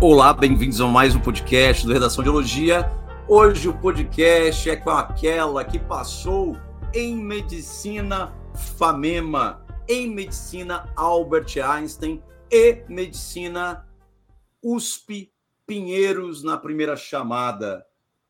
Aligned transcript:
Olá, 0.00 0.32
bem-vindos 0.32 0.80
a 0.80 0.86
mais 0.86 1.16
um 1.16 1.20
podcast 1.20 1.84
do 1.84 1.92
Redação 1.92 2.22
de 2.22 2.30
Biologia. 2.30 2.88
Hoje 3.26 3.68
o 3.68 3.76
podcast 3.76 4.70
é 4.70 4.76
com 4.76 4.90
aquela 4.90 5.64
que 5.64 5.76
passou 5.76 6.56
em 6.94 7.16
medicina 7.16 8.32
FAMEMA, 8.78 9.66
em 9.88 10.08
medicina 10.08 10.88
Albert 10.94 11.58
Einstein 11.60 12.22
e 12.48 12.84
medicina 12.88 13.88
USP 14.62 15.32
Pinheiros 15.66 16.44
na 16.44 16.56
primeira 16.56 16.96
chamada. 16.96 17.84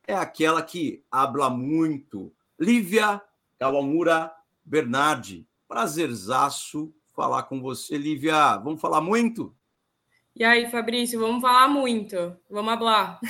É 0.06 0.14
aquela 0.14 0.62
que 0.62 1.04
habla 1.10 1.50
muito. 1.50 2.32
Lívia 2.58 3.20
Kawamura 3.58 4.32
Bernardi. 4.64 5.46
Prazerzaço 5.68 6.94
falar 7.14 7.42
com 7.42 7.60
você, 7.60 7.98
Lívia. 7.98 8.56
Vamos 8.56 8.80
falar 8.80 9.02
muito? 9.02 9.54
E 10.34 10.44
aí, 10.44 10.70
Fabrício, 10.70 11.18
vamos 11.18 11.42
falar 11.42 11.68
muito. 11.68 12.36
Vamos 12.48 12.72
hablar. 12.72 13.20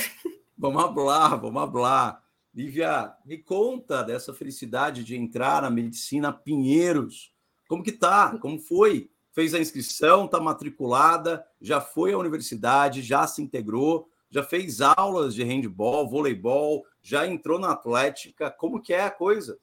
Vamos 0.56 0.82
hablar, 0.82 1.40
vamos 1.40 1.62
hablar. 1.62 2.22
Lívia, 2.52 3.14
me 3.24 3.38
conta 3.38 4.02
dessa 4.02 4.34
felicidade 4.34 5.04
de 5.04 5.16
entrar 5.16 5.62
na 5.62 5.70
medicina 5.70 6.32
Pinheiros. 6.32 7.32
Como 7.68 7.82
que 7.82 7.92
tá? 7.92 8.36
Como 8.38 8.58
foi? 8.58 9.08
Fez 9.32 9.54
a 9.54 9.60
inscrição, 9.60 10.24
está 10.24 10.40
matriculada, 10.40 11.46
já 11.60 11.80
foi 11.80 12.12
à 12.12 12.18
universidade, 12.18 13.02
já 13.02 13.26
se 13.26 13.40
integrou, 13.40 14.10
já 14.28 14.42
fez 14.42 14.80
aulas 14.80 15.34
de 15.34 15.44
handball, 15.44 16.08
voleibol, 16.08 16.84
já 17.00 17.26
entrou 17.26 17.58
na 17.58 17.70
atlética. 17.70 18.50
Como 18.50 18.82
que 18.82 18.92
é 18.92 19.04
a 19.04 19.10
coisa? 19.10 19.58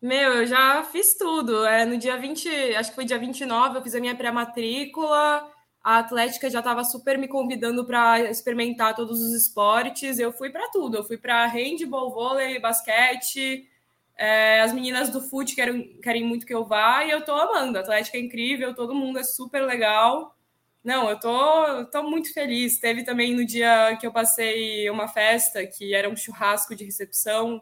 Meu, 0.00 0.32
eu 0.32 0.46
já 0.46 0.82
fiz 0.84 1.16
tudo. 1.16 1.64
É, 1.64 1.84
no 1.84 1.98
dia 1.98 2.16
20, 2.16 2.48
acho 2.76 2.90
que 2.90 2.94
foi 2.94 3.04
dia 3.04 3.18
29, 3.18 3.78
eu 3.78 3.82
fiz 3.82 3.94
a 3.94 4.00
minha 4.00 4.16
pré-matrícula 4.16 5.50
a 5.84 5.98
Atlética 5.98 6.48
já 6.48 6.60
estava 6.60 6.82
super 6.82 7.18
me 7.18 7.28
convidando 7.28 7.84
para 7.84 8.18
experimentar 8.30 8.94
todos 8.94 9.20
os 9.20 9.34
esportes. 9.34 10.18
Eu 10.18 10.32
fui 10.32 10.48
para 10.48 10.70
tudo. 10.70 10.96
Eu 10.96 11.04
fui 11.04 11.18
para 11.18 11.46
handball, 11.46 12.10
vôlei, 12.10 12.58
basquete. 12.58 13.68
É, 14.16 14.62
as 14.62 14.72
meninas 14.72 15.10
do 15.10 15.20
fute 15.20 15.54
querem, 15.54 16.00
querem 16.02 16.24
muito 16.24 16.46
que 16.46 16.54
eu 16.54 16.64
vá 16.64 17.04
e 17.04 17.10
eu 17.10 17.22
tô 17.22 17.32
amando. 17.32 17.76
A 17.76 17.82
Atlética 17.82 18.16
é 18.16 18.20
incrível, 18.20 18.74
todo 18.74 18.94
mundo 18.94 19.18
é 19.18 19.24
super 19.24 19.60
legal. 19.62 20.34
Não, 20.82 21.10
eu 21.10 21.20
tô, 21.20 21.84
tô 21.86 22.02
muito 22.02 22.32
feliz. 22.32 22.78
Teve 22.78 23.04
também 23.04 23.34
no 23.34 23.44
dia 23.44 23.96
que 24.00 24.06
eu 24.06 24.12
passei 24.12 24.88
uma 24.88 25.06
festa, 25.08 25.66
que 25.66 25.94
era 25.94 26.08
um 26.08 26.16
churrasco 26.16 26.74
de 26.74 26.84
recepção. 26.84 27.60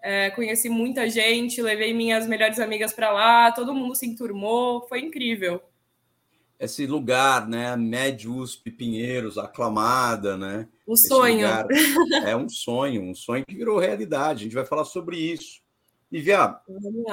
É, 0.00 0.30
conheci 0.30 0.70
muita 0.70 1.08
gente, 1.10 1.60
levei 1.60 1.92
minhas 1.92 2.26
melhores 2.26 2.58
amigas 2.60 2.94
para 2.94 3.10
lá, 3.12 3.52
todo 3.52 3.74
mundo 3.74 3.94
se 3.94 4.06
enturmou, 4.06 4.86
foi 4.88 5.00
incrível 5.00 5.62
esse 6.58 6.86
lugar, 6.86 7.48
né? 7.48 7.76
Med 7.76 8.26
USP 8.26 8.70
Pinheiros, 8.70 9.38
aclamada, 9.38 10.36
né? 10.36 10.68
O 10.86 10.96
sonho. 10.96 11.46
é 12.24 12.36
um 12.36 12.48
sonho, 12.48 13.02
um 13.02 13.14
sonho 13.14 13.44
que 13.46 13.54
virou 13.54 13.78
realidade. 13.78 14.40
A 14.40 14.44
gente 14.44 14.54
vai 14.54 14.66
falar 14.66 14.84
sobre 14.84 15.16
isso. 15.16 15.60
E 16.10 16.20
Via, 16.20 16.58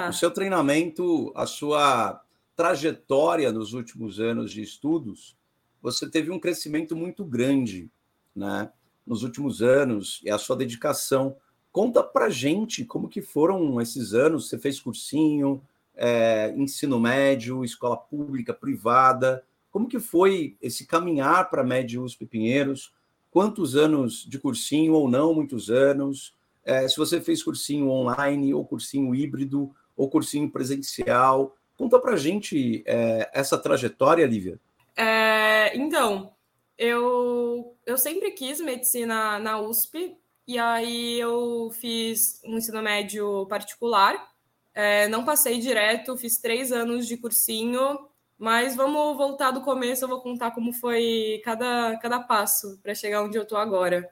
o 0.10 0.14
seu 0.14 0.32
treinamento, 0.32 1.32
a 1.36 1.46
sua 1.46 2.22
trajetória 2.56 3.52
nos 3.52 3.74
últimos 3.74 4.20
anos 4.20 4.52
de 4.52 4.62
estudos, 4.62 5.36
você 5.82 6.10
teve 6.10 6.32
um 6.32 6.40
crescimento 6.40 6.96
muito 6.96 7.24
grande, 7.24 7.92
né? 8.36 8.72
Nos 9.06 9.22
últimos 9.22 9.62
anos 9.62 10.22
e 10.24 10.32
a 10.32 10.38
sua 10.38 10.56
dedicação. 10.56 11.36
Conta 11.72 12.02
pra 12.02 12.30
gente 12.30 12.86
como 12.86 13.10
que 13.10 13.22
foram 13.22 13.80
esses 13.80 14.14
anos. 14.14 14.48
Você 14.48 14.58
fez 14.58 14.80
cursinho, 14.80 15.62
é, 15.96 16.54
ensino 16.58 17.00
médio, 17.00 17.64
escola 17.64 17.98
pública, 17.98 18.54
privada. 18.54 19.44
Como 19.72 19.88
que 19.88 20.00
foi 20.00 20.56
esse 20.62 20.86
caminhar 20.86 21.50
para 21.50 21.62
a 21.62 21.66
Médio 21.66 22.04
USP 22.04 22.26
Pinheiros? 22.26 22.94
Quantos 23.30 23.76
anos 23.76 24.26
de 24.26 24.40
cursinho 24.40 24.94
ou 24.94 25.10
não, 25.10 25.34
muitos 25.34 25.70
anos? 25.70 26.36
É, 26.64 26.88
se 26.88 26.98
você 26.98 27.20
fez 27.20 27.44
cursinho 27.44 27.90
online, 27.90 28.54
ou 28.54 28.66
cursinho 28.66 29.14
híbrido, 29.14 29.74
ou 29.96 30.10
cursinho 30.10 30.50
presencial. 30.50 31.56
Conta 31.78 32.00
para 32.00 32.14
a 32.14 32.18
gente 32.18 32.84
é, 32.86 33.30
essa 33.34 33.58
trajetória, 33.58 34.26
Lívia. 34.26 34.60
É, 34.96 35.76
então, 35.78 36.32
eu, 36.78 37.76
eu 37.86 37.98
sempre 37.98 38.32
quis 38.32 38.60
medicina 38.60 39.40
na 39.40 39.60
USP, 39.60 40.18
e 40.48 40.58
aí 40.58 41.20
eu 41.20 41.70
fiz 41.74 42.42
um 42.46 42.58
ensino 42.58 42.82
médio 42.82 43.46
particular, 43.48 44.32
é, 44.76 45.08
não 45.08 45.24
passei 45.24 45.58
direto, 45.58 46.18
fiz 46.18 46.38
três 46.38 46.72
anos 46.74 47.08
de 47.08 47.16
cursinho, 47.16 47.98
mas 48.38 48.76
vamos 48.76 49.16
voltar 49.16 49.52
do 49.52 49.62
começo, 49.62 50.04
eu 50.04 50.10
vou 50.10 50.20
contar 50.20 50.52
como 50.52 50.74
foi 50.74 51.42
cada, 51.46 51.98
cada 52.02 52.20
passo 52.20 52.78
para 52.84 52.94
chegar 52.94 53.24
onde 53.24 53.38
eu 53.38 53.44
estou 53.44 53.58
agora. 53.58 54.12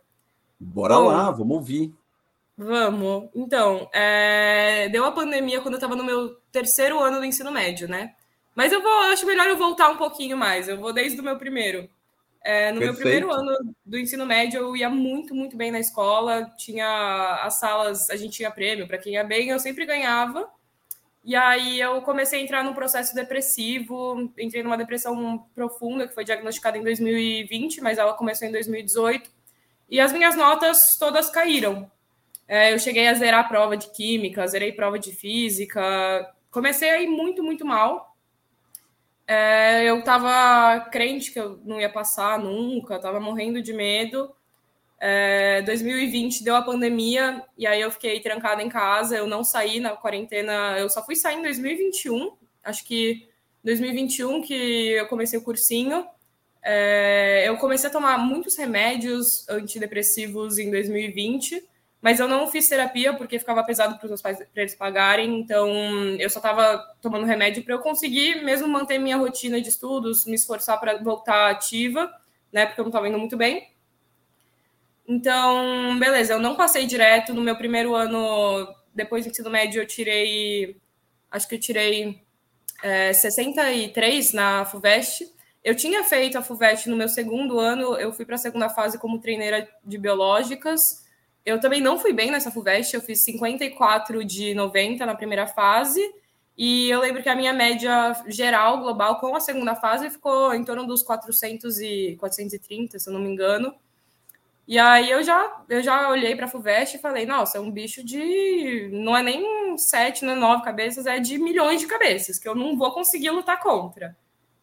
Bora 0.58 0.96
Bom, 0.96 1.08
lá, 1.08 1.30
vamos 1.30 1.58
ouvir. 1.58 1.94
Vamos. 2.58 3.30
Então, 3.36 3.90
é, 3.94 4.88
deu 4.90 5.04
a 5.04 5.12
pandemia 5.12 5.60
quando 5.60 5.74
eu 5.74 5.80
estava 5.80 5.96
no 5.96 6.04
meu 6.04 6.38
terceiro 6.52 7.00
ano 7.00 7.18
do 7.20 7.26
ensino 7.26 7.52
médio, 7.52 7.88
né? 7.88 8.16
Mas 8.56 8.72
eu 8.72 8.82
vou, 8.82 8.92
acho 9.12 9.26
melhor 9.26 9.48
eu 9.48 9.58
voltar 9.58 9.90
um 9.90 9.98
pouquinho 9.98 10.38
mais. 10.38 10.70
Eu 10.70 10.80
vou 10.80 10.94
desde 10.94 11.20
o 11.20 11.24
meu 11.24 11.38
primeiro. 11.38 11.90
É, 12.44 12.72
no 12.74 12.80
Perfeito. 12.80 12.84
meu 12.84 12.96
primeiro 12.96 13.32
ano 13.32 13.76
do 13.86 13.98
ensino 13.98 14.26
médio, 14.26 14.60
eu 14.60 14.76
ia 14.76 14.90
muito, 14.90 15.34
muito 15.34 15.56
bem 15.56 15.72
na 15.72 15.80
escola. 15.80 16.52
Tinha 16.58 17.40
as 17.42 17.60
salas, 17.60 18.10
a 18.10 18.18
gente 18.18 18.36
tinha 18.36 18.52
prêmio 18.52 18.86
para 18.86 18.98
quem 18.98 19.14
ia 19.14 19.24
bem, 19.24 19.50
eu 19.50 19.60
sempre 19.60 19.86
ganhava. 19.86 20.52
E 21.24 21.38
aí 21.38 21.80
eu 21.80 22.02
comecei 22.02 22.42
a 22.42 22.44
entrar 22.44 22.64
num 22.66 22.74
processo 22.74 23.16
depressivo, 23.16 24.30
entrei 24.38 24.62
numa 24.62 24.78
depressão 24.78 25.48
profunda 25.56 26.06
que 26.06 26.14
foi 26.14 26.26
diagnosticada 26.26 26.78
em 26.78 26.84
2020, 26.84 27.80
mas 27.80 27.98
ela 27.98 28.14
começou 28.14 28.46
em 28.46 28.52
2018. 28.52 29.32
E 29.90 30.02
as 30.02 30.12
minhas 30.12 30.36
notas 30.36 30.98
todas 31.00 31.30
caíram. 31.30 31.90
É, 32.46 32.74
eu 32.74 32.80
cheguei 32.80 33.08
a 33.08 33.14
zerar 33.14 33.46
a 33.46 33.48
prova 33.48 33.78
de 33.78 33.90
química, 33.92 34.46
zerei 34.48 34.74
prova 34.74 35.00
de 35.00 35.14
física, 35.14 35.82
comecei 36.52 36.90
a 36.90 37.02
ir 37.02 37.08
muito, 37.08 37.42
muito 37.42 37.66
mal. 37.66 38.13
É, 39.26 39.86
eu 39.86 40.04
tava 40.04 40.82
crente 40.92 41.32
que 41.32 41.40
eu 41.40 41.60
não 41.64 41.80
ia 41.80 41.90
passar 41.90 42.38
nunca, 42.40 43.00
tava 43.00 43.20
morrendo 43.20 43.62
de 43.62 43.74
medo. 43.74 44.34
É, 45.00 45.62
2020 45.64 46.44
deu 46.44 46.56
a 46.56 46.62
pandemia 46.62 47.44
e 47.58 47.68
aí 47.68 47.82
eu 47.82 47.92
fiquei 47.92 48.20
trancada 48.22 48.62
em 48.62 48.70
casa, 48.70 49.18
eu 49.18 49.28
não 49.28 49.44
saí 49.44 49.80
na 49.80 49.92
quarentena, 49.92 50.78
eu 50.80 50.90
só 50.90 51.04
fui 51.04 51.16
sair 51.16 51.38
em 51.38 51.42
2021, 51.42 52.38
acho 52.64 52.86
que 52.86 53.28
2021 53.64 54.42
que 54.42 54.54
eu 54.54 55.08
comecei 55.08 55.38
o 55.40 55.44
cursinho. 55.44 56.06
É, 56.62 57.44
eu 57.48 57.58
comecei 57.58 57.90
a 57.90 57.92
tomar 57.92 58.18
muitos 58.18 58.56
remédios 58.56 59.48
antidepressivos 59.50 60.58
em 60.58 60.72
2020 60.72 61.62
mas 62.04 62.20
eu 62.20 62.28
não 62.28 62.48
fiz 62.48 62.68
terapia 62.68 63.14
porque 63.14 63.40
ficava 63.40 63.64
pesado 63.64 63.96
para 63.96 64.04
os 64.04 64.10
meus 64.10 64.22
pais 64.22 64.38
eles 64.54 64.76
pagarem, 64.76 65.40
então 65.40 65.70
eu 66.20 66.30
só 66.30 66.40
estava 66.40 66.78
tomando 67.02 67.26
remédio 67.26 67.64
para 67.64 67.76
eu 67.76 67.80
conseguir 67.80 68.44
mesmo 68.44 68.68
manter 68.68 69.00
minha 69.00 69.16
rotina 69.16 69.62
de 69.62 69.70
estudos, 69.70 70.26
me 70.26 70.36
esforçar 70.36 70.78
para 70.82 71.02
voltar 71.02 71.50
ativa, 71.50 72.14
né? 72.52 72.66
Porque 72.66 72.82
eu 72.82 72.84
não 72.84 72.90
estava 72.90 73.08
indo 73.08 73.18
muito 73.18 73.38
bem. 73.38 73.72
Então, 75.08 75.98
beleza, 75.98 76.34
eu 76.34 76.40
não 76.42 76.58
passei 76.58 76.86
direto 76.86 77.34
no 77.34 77.42
meu 77.42 77.56
primeiro 77.56 77.96
ano, 77.96 78.68
depois 78.94 79.24
do 79.24 79.32
ensino 79.32 79.50
médio, 79.50 79.82
eu 79.82 79.88
tirei, 79.88 80.76
acho 81.32 81.48
que 81.48 81.56
eu 81.56 81.60
tirei 81.60 82.22
é, 82.84 83.14
63 83.14 84.34
na 84.34 84.66
FUVEST. 84.66 85.34
Eu 85.64 85.74
tinha 85.74 86.04
feito 86.04 86.38
a 86.38 86.42
FUVEST 86.42 86.88
no 86.88 86.98
meu 86.98 87.08
segundo 87.08 87.62
ano, 87.62 87.96
eu 87.96 88.12
fui 88.12 88.26
para 88.26 88.36
a 88.36 88.40
segunda 88.40 88.68
fase 88.68 89.00
como 89.00 89.22
treineira 89.22 89.70
de 89.86 89.98
biológicas 89.98 91.03
eu 91.46 91.60
também 91.60 91.82
não 91.82 92.00
fui 92.00 92.14
bem 92.14 92.32
nessa 92.32 92.52
FUVEST, 92.52 92.94
eu 92.94 93.02
fiz 93.02 93.24
54 93.24 94.24
de 94.24 94.54
90 94.54 95.06
na 95.06 95.16
primeira 95.16 95.46
fase, 95.46 96.02
e 96.58 96.90
eu 96.90 97.00
lembro 97.00 97.24
que 97.24 97.30
a 97.30 97.36
minha 97.36 97.52
média 97.52 98.14
geral, 98.28 98.80
global, 98.80 99.20
com 99.20 99.36
a 99.36 99.40
segunda 99.40 99.76
fase, 99.76 100.10
ficou 100.10 100.54
em 100.54 100.64
torno 100.64 100.86
dos 100.86 101.02
400 101.02 101.80
e 101.80 102.16
430, 102.20 103.00
se 103.00 103.10
eu 103.10 103.14
não 103.14 103.20
me 103.20 103.30
engano. 103.30 103.74
E 104.68 104.80
aí 104.80 105.10
eu 105.10 105.22
já, 105.24 105.64
eu 105.68 105.82
já 105.84 106.10
olhei 106.10 106.36
para 106.36 106.46
a 106.46 106.50
FUVEST 106.50 106.96
e 106.96 107.02
falei, 107.02 107.26
nossa, 107.26 107.58
é 107.58 107.62
um 107.62 107.72
bicho 107.72 108.04
de. 108.04 108.90
não 108.94 109.18
é 109.18 109.22
nem 109.22 109.78
sete, 109.78 110.24
não 110.24 110.34
é 110.34 110.36
nove 110.36 110.64
cabeças, 110.64 111.06
é 111.06 111.20
de 111.20 111.38
milhões 111.38 111.82
de 111.82 111.88
cabeças, 111.88 112.40
que 112.40 112.48
eu 112.48 112.56
não 112.56 112.78
vou 112.78 112.92
conseguir 112.94 113.32
lutar 113.32 113.60
contra. 113.60 114.16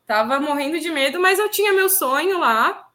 Tava 0.06 0.40
morrendo 0.40 0.80
de 0.80 0.90
medo, 0.90 1.20
mas 1.20 1.38
eu 1.38 1.50
tinha 1.50 1.72
meu 1.72 1.88
sonho 1.88 2.38
lá. 2.38 2.88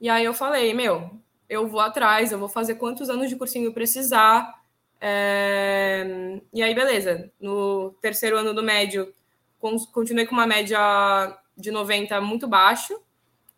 E 0.00 0.08
aí 0.08 0.24
eu 0.24 0.34
falei, 0.34 0.72
meu, 0.72 1.10
eu 1.52 1.68
vou 1.68 1.80
atrás, 1.80 2.32
eu 2.32 2.38
vou 2.38 2.48
fazer 2.48 2.76
quantos 2.76 3.10
anos 3.10 3.28
de 3.28 3.36
cursinho 3.36 3.72
precisar. 3.72 4.62
É... 5.00 6.40
E 6.52 6.62
aí, 6.62 6.74
beleza. 6.74 7.30
No 7.38 7.90
terceiro 8.00 8.38
ano 8.38 8.54
do 8.54 8.62
médio, 8.62 9.12
continuei 9.92 10.26
com 10.26 10.34
uma 10.34 10.46
média 10.46 10.78
de 11.56 11.70
90 11.70 12.20
muito 12.20 12.48
baixo. 12.48 12.98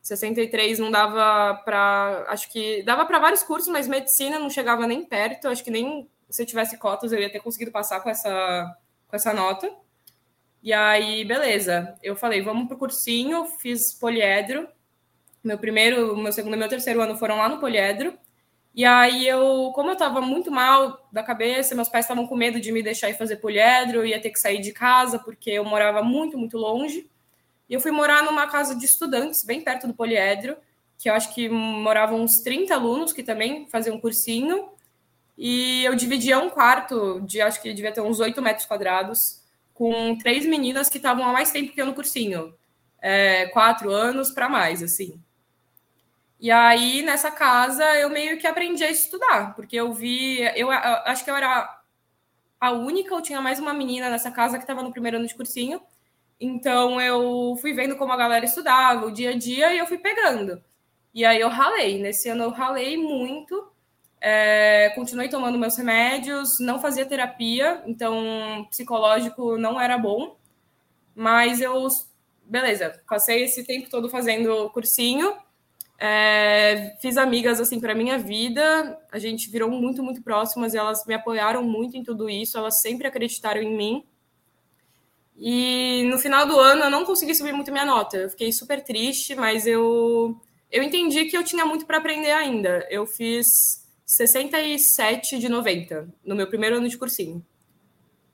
63 0.02 0.78
não 0.78 0.90
dava 0.90 1.54
para. 1.64 2.26
Acho 2.28 2.50
que 2.50 2.82
dava 2.82 3.06
para 3.06 3.18
vários 3.18 3.42
cursos, 3.42 3.68
mas 3.68 3.88
medicina 3.88 4.38
não 4.38 4.50
chegava 4.50 4.86
nem 4.86 5.04
perto. 5.04 5.48
Acho 5.48 5.64
que 5.64 5.70
nem 5.70 6.10
se 6.28 6.42
eu 6.42 6.46
tivesse 6.46 6.76
cotas 6.78 7.12
eu 7.12 7.20
ia 7.20 7.30
ter 7.30 7.40
conseguido 7.40 7.70
passar 7.70 8.00
com 8.00 8.10
essa, 8.10 8.76
com 9.06 9.16
essa 9.16 9.32
nota. 9.32 9.70
E 10.62 10.72
aí, 10.72 11.24
beleza. 11.24 11.94
Eu 12.02 12.16
falei, 12.16 12.42
vamos 12.42 12.66
pro 12.68 12.76
cursinho, 12.76 13.44
fiz 13.60 13.92
poliedro. 13.92 14.68
Meu 15.44 15.58
primeiro, 15.58 16.16
meu 16.16 16.32
segundo 16.32 16.54
e 16.54 16.56
meu 16.56 16.68
terceiro 16.68 17.00
ano 17.02 17.16
foram 17.16 17.36
lá 17.36 17.48
no 17.48 17.60
Poliedro. 17.60 18.18
E 18.74 18.84
aí 18.84 19.26
eu, 19.28 19.70
como 19.72 19.90
eu 19.90 19.96
tava 19.96 20.20
muito 20.20 20.50
mal 20.50 21.08
da 21.12 21.22
cabeça, 21.22 21.76
meus 21.76 21.88
pais 21.88 22.04
estavam 22.06 22.26
com 22.26 22.34
medo 22.34 22.60
de 22.60 22.72
me 22.72 22.82
deixar 22.82 23.08
ir 23.08 23.14
fazer 23.16 23.36
poliedro, 23.36 23.98
eu 23.98 24.06
ia 24.06 24.20
ter 24.20 24.30
que 24.30 24.40
sair 24.40 24.60
de 24.60 24.72
casa 24.72 25.16
porque 25.18 25.50
eu 25.50 25.64
morava 25.64 26.02
muito, 26.02 26.36
muito 26.36 26.58
longe. 26.58 27.08
E 27.68 27.74
eu 27.74 27.80
fui 27.80 27.92
morar 27.92 28.24
numa 28.24 28.48
casa 28.48 28.74
de 28.74 28.84
estudantes, 28.84 29.44
bem 29.44 29.60
perto 29.60 29.86
do 29.86 29.94
poliedro, 29.94 30.56
que 30.98 31.08
eu 31.08 31.14
acho 31.14 31.32
que 31.34 31.48
moravam 31.48 32.20
uns 32.20 32.40
30 32.40 32.74
alunos 32.74 33.12
que 33.12 33.22
também 33.22 33.68
faziam 33.68 34.00
cursinho. 34.00 34.70
E 35.38 35.84
eu 35.84 35.94
dividia 35.94 36.38
um 36.38 36.50
quarto 36.50 37.20
de, 37.20 37.40
acho 37.40 37.62
que 37.62 37.72
devia 37.72 37.92
ter 37.92 38.00
uns 38.00 38.18
8 38.18 38.42
metros 38.42 38.66
quadrados, 38.66 39.40
com 39.72 40.16
três 40.18 40.44
meninas 40.46 40.88
que 40.88 40.98
estavam 40.98 41.24
há 41.24 41.32
mais 41.32 41.52
tempo 41.52 41.72
que 41.72 41.80
eu 41.80 41.86
no 41.86 41.94
cursinho. 41.94 42.54
É, 43.00 43.46
quatro 43.48 43.90
anos 43.92 44.32
para 44.32 44.48
mais, 44.48 44.82
assim. 44.82 45.20
E 46.44 46.50
aí, 46.50 47.00
nessa 47.00 47.30
casa, 47.30 47.82
eu 47.98 48.10
meio 48.10 48.38
que 48.38 48.46
aprendi 48.46 48.84
a 48.84 48.90
estudar, 48.90 49.54
porque 49.54 49.74
eu 49.76 49.94
vi. 49.94 50.42
Eu, 50.54 50.70
eu 50.70 50.72
acho 50.72 51.24
que 51.24 51.30
eu 51.30 51.36
era 51.36 51.80
a 52.60 52.70
única, 52.70 53.14
ou 53.14 53.22
tinha 53.22 53.40
mais 53.40 53.58
uma 53.58 53.72
menina 53.72 54.10
nessa 54.10 54.30
casa 54.30 54.58
que 54.58 54.64
estava 54.64 54.82
no 54.82 54.92
primeiro 54.92 55.16
ano 55.16 55.26
de 55.26 55.34
cursinho. 55.34 55.80
Então, 56.38 57.00
eu 57.00 57.56
fui 57.62 57.72
vendo 57.72 57.96
como 57.96 58.12
a 58.12 58.16
galera 58.18 58.44
estudava, 58.44 59.06
o 59.06 59.10
dia 59.10 59.30
a 59.30 59.38
dia, 59.38 59.72
e 59.72 59.78
eu 59.78 59.86
fui 59.86 59.96
pegando. 59.96 60.62
E 61.14 61.24
aí, 61.24 61.40
eu 61.40 61.48
ralei. 61.48 61.98
Nesse 61.98 62.28
ano, 62.28 62.44
eu 62.44 62.50
ralei 62.50 62.98
muito. 62.98 63.72
É, 64.20 64.90
continuei 64.94 65.30
tomando 65.30 65.58
meus 65.58 65.78
remédios, 65.78 66.60
não 66.60 66.78
fazia 66.78 67.06
terapia, 67.06 67.82
então 67.86 68.66
psicológico 68.68 69.56
não 69.56 69.80
era 69.80 69.96
bom. 69.96 70.36
Mas 71.14 71.62
eu, 71.62 71.88
beleza, 72.44 73.02
passei 73.08 73.44
esse 73.44 73.64
tempo 73.64 73.88
todo 73.88 74.10
fazendo 74.10 74.68
cursinho 74.72 75.42
é, 75.98 76.96
fiz 77.00 77.16
amigas 77.16 77.60
assim 77.60 77.80
para 77.80 77.94
minha 77.94 78.18
vida. 78.18 78.98
A 79.12 79.18
gente 79.18 79.50
virou 79.50 79.70
muito, 79.70 80.02
muito 80.02 80.22
próximas 80.22 80.74
e 80.74 80.78
elas 80.78 81.04
me 81.06 81.14
apoiaram 81.14 81.62
muito 81.62 81.96
em 81.96 82.02
tudo 82.02 82.28
isso. 82.28 82.58
Elas 82.58 82.80
sempre 82.80 83.06
acreditaram 83.06 83.62
em 83.62 83.76
mim. 83.76 84.04
E 85.36 86.04
no 86.10 86.18
final 86.18 86.46
do 86.46 86.58
ano 86.58 86.84
eu 86.84 86.90
não 86.90 87.04
consegui 87.04 87.34
subir 87.34 87.52
muito 87.52 87.72
minha 87.72 87.84
nota. 87.84 88.16
Eu 88.16 88.30
fiquei 88.30 88.52
super 88.52 88.82
triste, 88.82 89.34
mas 89.34 89.66
eu 89.66 90.40
eu 90.70 90.82
entendi 90.82 91.26
que 91.26 91.36
eu 91.36 91.44
tinha 91.44 91.64
muito 91.64 91.86
para 91.86 91.98
aprender 91.98 92.32
ainda. 92.32 92.86
Eu 92.90 93.06
fiz 93.06 93.86
67 94.04 95.38
de 95.38 95.48
90 95.48 96.08
no 96.24 96.34
meu 96.34 96.46
primeiro 96.46 96.76
ano 96.76 96.88
de 96.88 96.98
cursinho. 96.98 97.44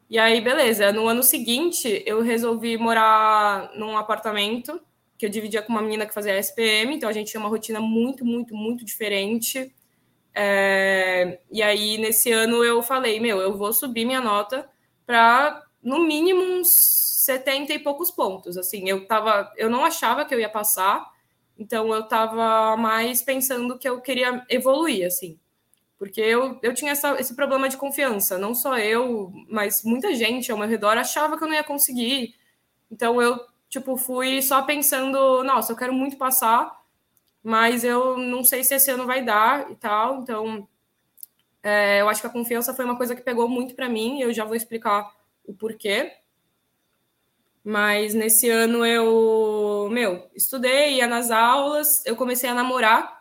E 0.09 0.19
aí, 0.19 0.41
beleza. 0.41 0.93
No 0.93 1.07
ano 1.07 1.23
seguinte, 1.23 2.03
eu 2.05 2.21
resolvi 2.23 2.77
morar 2.77 3.71
num 3.77 3.97
apartamento 3.97 4.81
que 5.21 5.27
eu 5.27 5.31
dividia 5.31 5.61
com 5.61 5.71
uma 5.71 5.83
menina 5.83 6.07
que 6.07 6.15
fazia 6.15 6.39
SPM, 6.39 6.95
então 6.95 7.07
a 7.07 7.13
gente 7.13 7.31
tinha 7.31 7.41
uma 7.41 7.51
rotina 7.51 7.79
muito, 7.79 8.25
muito, 8.25 8.55
muito 8.57 8.87
diferente. 8.87 9.71
É, 10.35 11.41
e 11.53 11.63
aí, 11.63 11.99
nesse 11.99 12.33
ano, 12.33 12.65
eu 12.65 12.83
falei: 12.83 13.21
meu, 13.21 13.39
eu 13.39 13.55
vou 13.55 13.71
subir 13.71 14.07
minha 14.07 14.23
nota 14.23 14.67
para, 15.05 15.63
no 15.83 15.99
mínimo, 15.99 16.43
uns 16.43 16.71
70 17.27 17.75
e 17.75 17.79
poucos 17.79 18.11
pontos. 18.11 18.57
Assim, 18.57 18.89
eu 18.89 19.07
tava, 19.07 19.53
eu 19.59 19.69
não 19.69 19.85
achava 19.85 20.25
que 20.25 20.35
eu 20.35 20.41
ia 20.41 20.49
passar, 20.49 21.07
então 21.59 21.93
eu 21.93 22.01
estava 22.01 22.75
mais 22.79 23.21
pensando 23.21 23.79
que 23.79 23.87
eu 23.87 24.01
queria 24.01 24.43
evoluir, 24.49 25.07
assim. 25.07 25.39
Porque 25.99 26.23
eu, 26.23 26.59
eu 26.63 26.73
tinha 26.73 26.93
essa, 26.93 27.21
esse 27.21 27.37
problema 27.37 27.69
de 27.69 27.77
confiança, 27.77 28.39
não 28.39 28.55
só 28.55 28.79
eu, 28.79 29.31
mas 29.51 29.85
muita 29.85 30.15
gente 30.15 30.51
ao 30.51 30.57
meu 30.57 30.67
redor 30.67 30.97
achava 30.97 31.37
que 31.37 31.45
eu 31.45 31.49
não 31.49 31.55
ia 31.55 31.65
conseguir. 31.65 32.35
Então 32.91 33.21
eu 33.21 33.39
tipo, 33.71 33.97
fui 33.97 34.43
só 34.43 34.63
pensando, 34.63 35.43
nossa, 35.45 35.73
eu 35.73 35.77
quero 35.77 35.95
muito 35.95 36.17
passar, 36.17 36.79
mas 37.43 37.85
eu 37.85 38.19
não 38.19 38.45
sei 38.45 38.65
se 38.65 38.75
esse 38.75 38.91
ano 38.91 39.07
vai 39.07 39.25
dar 39.25 39.71
e 39.71 39.77
tal. 39.77 40.21
Então, 40.21 40.69
é, 41.63 42.01
eu 42.01 42.09
acho 42.09 42.21
que 42.21 42.27
a 42.27 42.31
confiança 42.31 42.75
foi 42.75 42.85
uma 42.85 42.97
coisa 42.97 43.15
que 43.15 43.23
pegou 43.23 43.49
muito 43.49 43.75
para 43.75 43.89
mim. 43.89 44.21
Eu 44.21 44.33
já 44.33 44.45
vou 44.45 44.57
explicar 44.57 45.11
o 45.47 45.55
porquê. 45.55 46.13
Mas 47.63 48.13
nesse 48.15 48.49
ano 48.51 48.85
eu, 48.85 49.89
meu, 49.91 50.29
estudei, 50.35 50.97
ia 50.97 51.07
nas 51.07 51.31
aulas, 51.31 52.05
eu 52.07 52.17
comecei 52.17 52.49
a 52.51 52.55
namorar. 52.55 53.21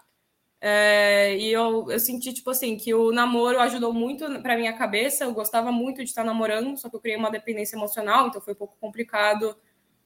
É, 0.61 1.37
e 1.37 1.51
eu, 1.51 1.89
eu 1.91 1.99
senti, 1.99 2.33
tipo 2.33 2.49
assim, 2.49 2.75
que 2.75 2.93
o 2.93 3.11
namoro 3.11 3.59
ajudou 3.61 3.93
muito 3.93 4.25
para 4.41 4.57
minha 4.57 4.73
cabeça. 4.73 5.25
Eu 5.25 5.33
gostava 5.33 5.71
muito 5.71 5.97
de 5.97 6.09
estar 6.09 6.23
namorando, 6.23 6.77
só 6.77 6.89
que 6.89 6.95
eu 6.95 6.99
criei 6.99 7.17
uma 7.17 7.31
dependência 7.31 7.75
emocional, 7.75 8.27
então 8.27 8.41
foi 8.41 8.53
um 8.53 8.57
pouco 8.57 8.77
complicado 8.79 9.55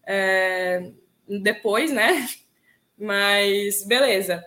é, 0.06 0.92
depois, 1.28 1.92
né? 1.92 2.28
Mas 2.98 3.86
beleza. 3.86 4.44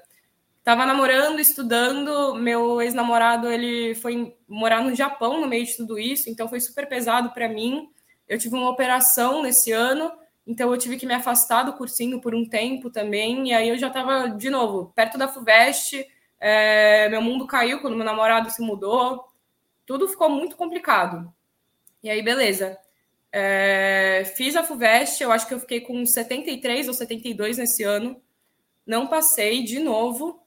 Tava 0.65 0.85
namorando, 0.85 1.39
estudando. 1.39 2.35
Meu 2.35 2.83
ex-namorado 2.83 3.51
ele 3.51 3.95
foi 3.95 4.37
morar 4.49 4.83
no 4.83 4.95
Japão 4.95 5.41
no 5.41 5.47
meio 5.47 5.65
de 5.65 5.77
tudo 5.77 5.99
isso, 5.99 6.29
então 6.29 6.49
foi 6.49 6.61
super 6.61 6.89
pesado 6.89 7.31
para 7.31 7.49
mim. 7.49 7.89
Eu 8.29 8.39
tive 8.39 8.57
uma 8.57 8.71
operação 8.71 9.43
nesse 9.43 9.71
ano, 9.71 10.11
então 10.47 10.71
eu 10.73 10.79
tive 10.79 10.97
que 10.97 11.07
me 11.07 11.15
afastar 11.15 11.63
do 11.63 11.75
cursinho 11.75 12.21
por 12.21 12.35
um 12.35 12.45
tempo 12.45 12.91
também. 12.91 13.49
E 13.49 13.55
aí 13.55 13.69
eu 13.69 13.79
já 13.79 13.89
estava 13.89 14.29
de 14.29 14.51
novo 14.51 14.93
perto 14.95 15.17
da 15.17 15.29
Fuvest. 15.29 16.05
É, 16.41 17.09
meu 17.09 17.23
mundo 17.23 17.47
caiu 17.47 17.81
quando 17.81 17.97
meu 17.97 18.05
namorado 18.05 18.51
se 18.51 18.61
mudou. 18.61 19.29
Tudo 19.87 20.09
ficou 20.09 20.29
muito 20.29 20.57
complicado. 20.57 21.33
E 22.03 22.11
aí, 22.11 22.23
beleza. 22.23 22.79
É, 23.39 24.25
fiz 24.35 24.57
a 24.57 24.63
FUVEST, 24.63 25.21
eu 25.21 25.31
acho 25.31 25.47
que 25.47 25.53
eu 25.53 25.61
fiquei 25.61 25.83
com 25.83 26.07
73 26.07 26.89
ou 26.89 26.95
72 26.95 27.59
nesse 27.59 27.83
ano. 27.83 28.19
Não 28.87 29.07
passei 29.07 29.63
de 29.63 29.79
novo. 29.79 30.43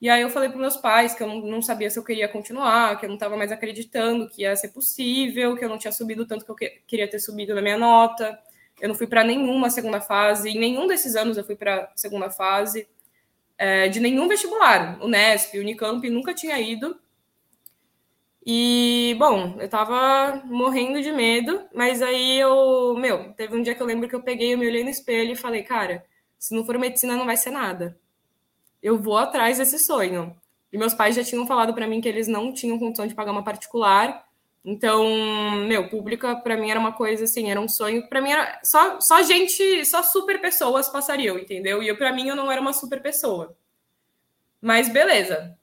E 0.00 0.10
aí 0.10 0.20
eu 0.20 0.28
falei 0.28 0.48
para 0.48 0.58
meus 0.58 0.76
pais 0.76 1.14
que 1.14 1.22
eu 1.22 1.28
não, 1.28 1.62
sabia 1.62 1.88
se 1.88 1.96
eu 1.96 2.02
queria 2.02 2.26
continuar, 2.26 2.98
que 2.98 3.06
eu 3.06 3.08
não 3.08 3.14
estava 3.14 3.36
mais 3.36 3.52
acreditando 3.52 4.28
que 4.28 4.42
ia 4.42 4.56
ser 4.56 4.70
possível, 4.70 5.56
que 5.56 5.64
eu 5.64 5.68
não 5.68 5.78
tinha 5.78 5.92
subido 5.92 6.26
tanto 6.26 6.44
que 6.44 6.50
eu 6.50 6.56
que, 6.56 6.82
queria 6.88 7.08
ter 7.08 7.20
subido 7.20 7.54
na 7.54 7.62
minha 7.62 7.78
nota. 7.78 8.36
Eu 8.80 8.88
não 8.88 8.96
fui 8.96 9.06
para 9.06 9.22
nenhuma 9.22 9.70
segunda 9.70 10.00
fase. 10.00 10.50
Em 10.50 10.58
nenhum 10.58 10.88
desses 10.88 11.14
anos 11.14 11.38
eu 11.38 11.44
fui 11.44 11.54
para 11.54 11.92
segunda 11.94 12.30
fase. 12.30 12.88
É, 13.56 13.86
de 13.86 14.00
nenhum 14.00 14.26
vestibular. 14.26 14.98
O 15.00 15.06
Nesp, 15.06 15.56
o 15.56 15.60
Unicamp, 15.60 16.10
nunca 16.10 16.34
tinha 16.34 16.60
ido. 16.60 16.98
E, 18.46 19.16
bom, 19.18 19.56
eu 19.58 19.68
tava 19.68 20.42
morrendo 20.44 21.00
de 21.00 21.10
medo, 21.10 21.62
mas 21.74 22.02
aí 22.02 22.38
eu, 22.38 22.94
meu, 22.94 23.32
teve 23.32 23.56
um 23.56 23.62
dia 23.62 23.74
que 23.74 23.82
eu 23.82 23.86
lembro 23.86 24.08
que 24.08 24.14
eu 24.14 24.22
peguei, 24.22 24.52
eu 24.52 24.58
me 24.58 24.68
olhei 24.68 24.84
no 24.84 24.90
espelho 24.90 25.32
e 25.32 25.36
falei, 25.36 25.62
cara, 25.62 26.04
se 26.38 26.54
não 26.54 26.64
for 26.64 26.78
medicina 26.78 27.16
não 27.16 27.24
vai 27.24 27.38
ser 27.38 27.50
nada. 27.50 27.98
Eu 28.82 28.98
vou 28.98 29.16
atrás 29.16 29.56
desse 29.56 29.78
sonho. 29.78 30.36
E 30.70 30.76
meus 30.76 30.92
pais 30.92 31.16
já 31.16 31.24
tinham 31.24 31.46
falado 31.46 31.72
para 31.72 31.86
mim 31.86 32.02
que 32.02 32.08
eles 32.08 32.28
não 32.28 32.52
tinham 32.52 32.78
condição 32.78 33.06
de 33.06 33.14
pagar 33.14 33.32
uma 33.32 33.42
particular. 33.42 34.26
Então, 34.62 35.08
meu, 35.66 35.88
pública 35.88 36.36
para 36.36 36.56
mim 36.56 36.70
era 36.70 36.80
uma 36.80 36.92
coisa 36.92 37.24
assim, 37.24 37.50
era 37.50 37.60
um 37.60 37.68
sonho. 37.68 38.06
Para 38.08 38.20
mim 38.20 38.30
era 38.30 38.60
só, 38.62 39.00
só 39.00 39.22
gente, 39.22 39.86
só 39.86 40.02
super 40.02 40.40
pessoas 40.40 40.88
passariam, 40.88 41.38
entendeu? 41.38 41.82
E 41.82 41.94
para 41.96 42.12
mim 42.12 42.28
eu 42.28 42.36
não 42.36 42.52
era 42.52 42.60
uma 42.60 42.74
super 42.74 43.00
pessoa. 43.00 43.56
Mas 44.60 44.88
beleza. 44.88 45.56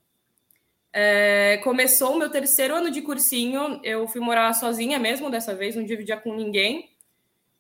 É, 0.93 1.57
começou 1.63 2.13
o 2.13 2.19
meu 2.19 2.29
terceiro 2.29 2.75
ano 2.75 2.91
de 2.91 3.01
cursinho, 3.01 3.79
eu 3.83 4.07
fui 4.07 4.19
morar 4.19 4.53
sozinha 4.53 4.99
mesmo 4.99 5.29
dessa 5.29 5.55
vez, 5.55 5.75
não 5.75 5.85
dividia 5.85 6.17
com 6.17 6.35
ninguém. 6.35 6.89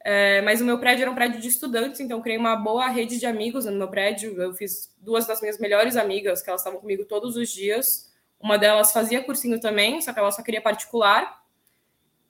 É, 0.03 0.41
mas 0.41 0.59
o 0.61 0.65
meu 0.65 0.79
prédio 0.79 1.03
era 1.03 1.11
um 1.11 1.15
prédio 1.15 1.39
de 1.39 1.47
estudantes, 1.47 1.99
então 1.99 2.21
criei 2.21 2.37
uma 2.37 2.55
boa 2.55 2.87
rede 2.87 3.19
de 3.19 3.25
amigos 3.25 3.65
no 3.65 3.73
meu 3.73 3.87
prédio. 3.87 4.41
Eu 4.41 4.53
fiz 4.53 4.93
duas 4.97 5.27
das 5.27 5.41
minhas 5.41 5.59
melhores 5.59 5.95
amigas, 5.95 6.41
que 6.41 6.49
elas 6.49 6.61
estavam 6.61 6.79
comigo 6.79 7.05
todos 7.05 7.35
os 7.35 7.49
dias. 7.49 8.11
Uma 8.39 8.57
delas 8.57 8.91
fazia 8.91 9.23
cursinho 9.23 9.59
também, 9.59 10.01
só 10.01 10.11
que 10.11 10.19
ela 10.19 10.31
só 10.31 10.41
queria 10.41 10.61
particular. 10.61 11.41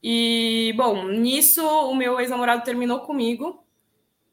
E, 0.03 0.73
bom, 0.75 1.05
nisso 1.07 1.65
o 1.65 1.95
meu 1.95 2.19
ex-namorado 2.19 2.63
terminou 2.63 3.01
comigo. 3.01 3.63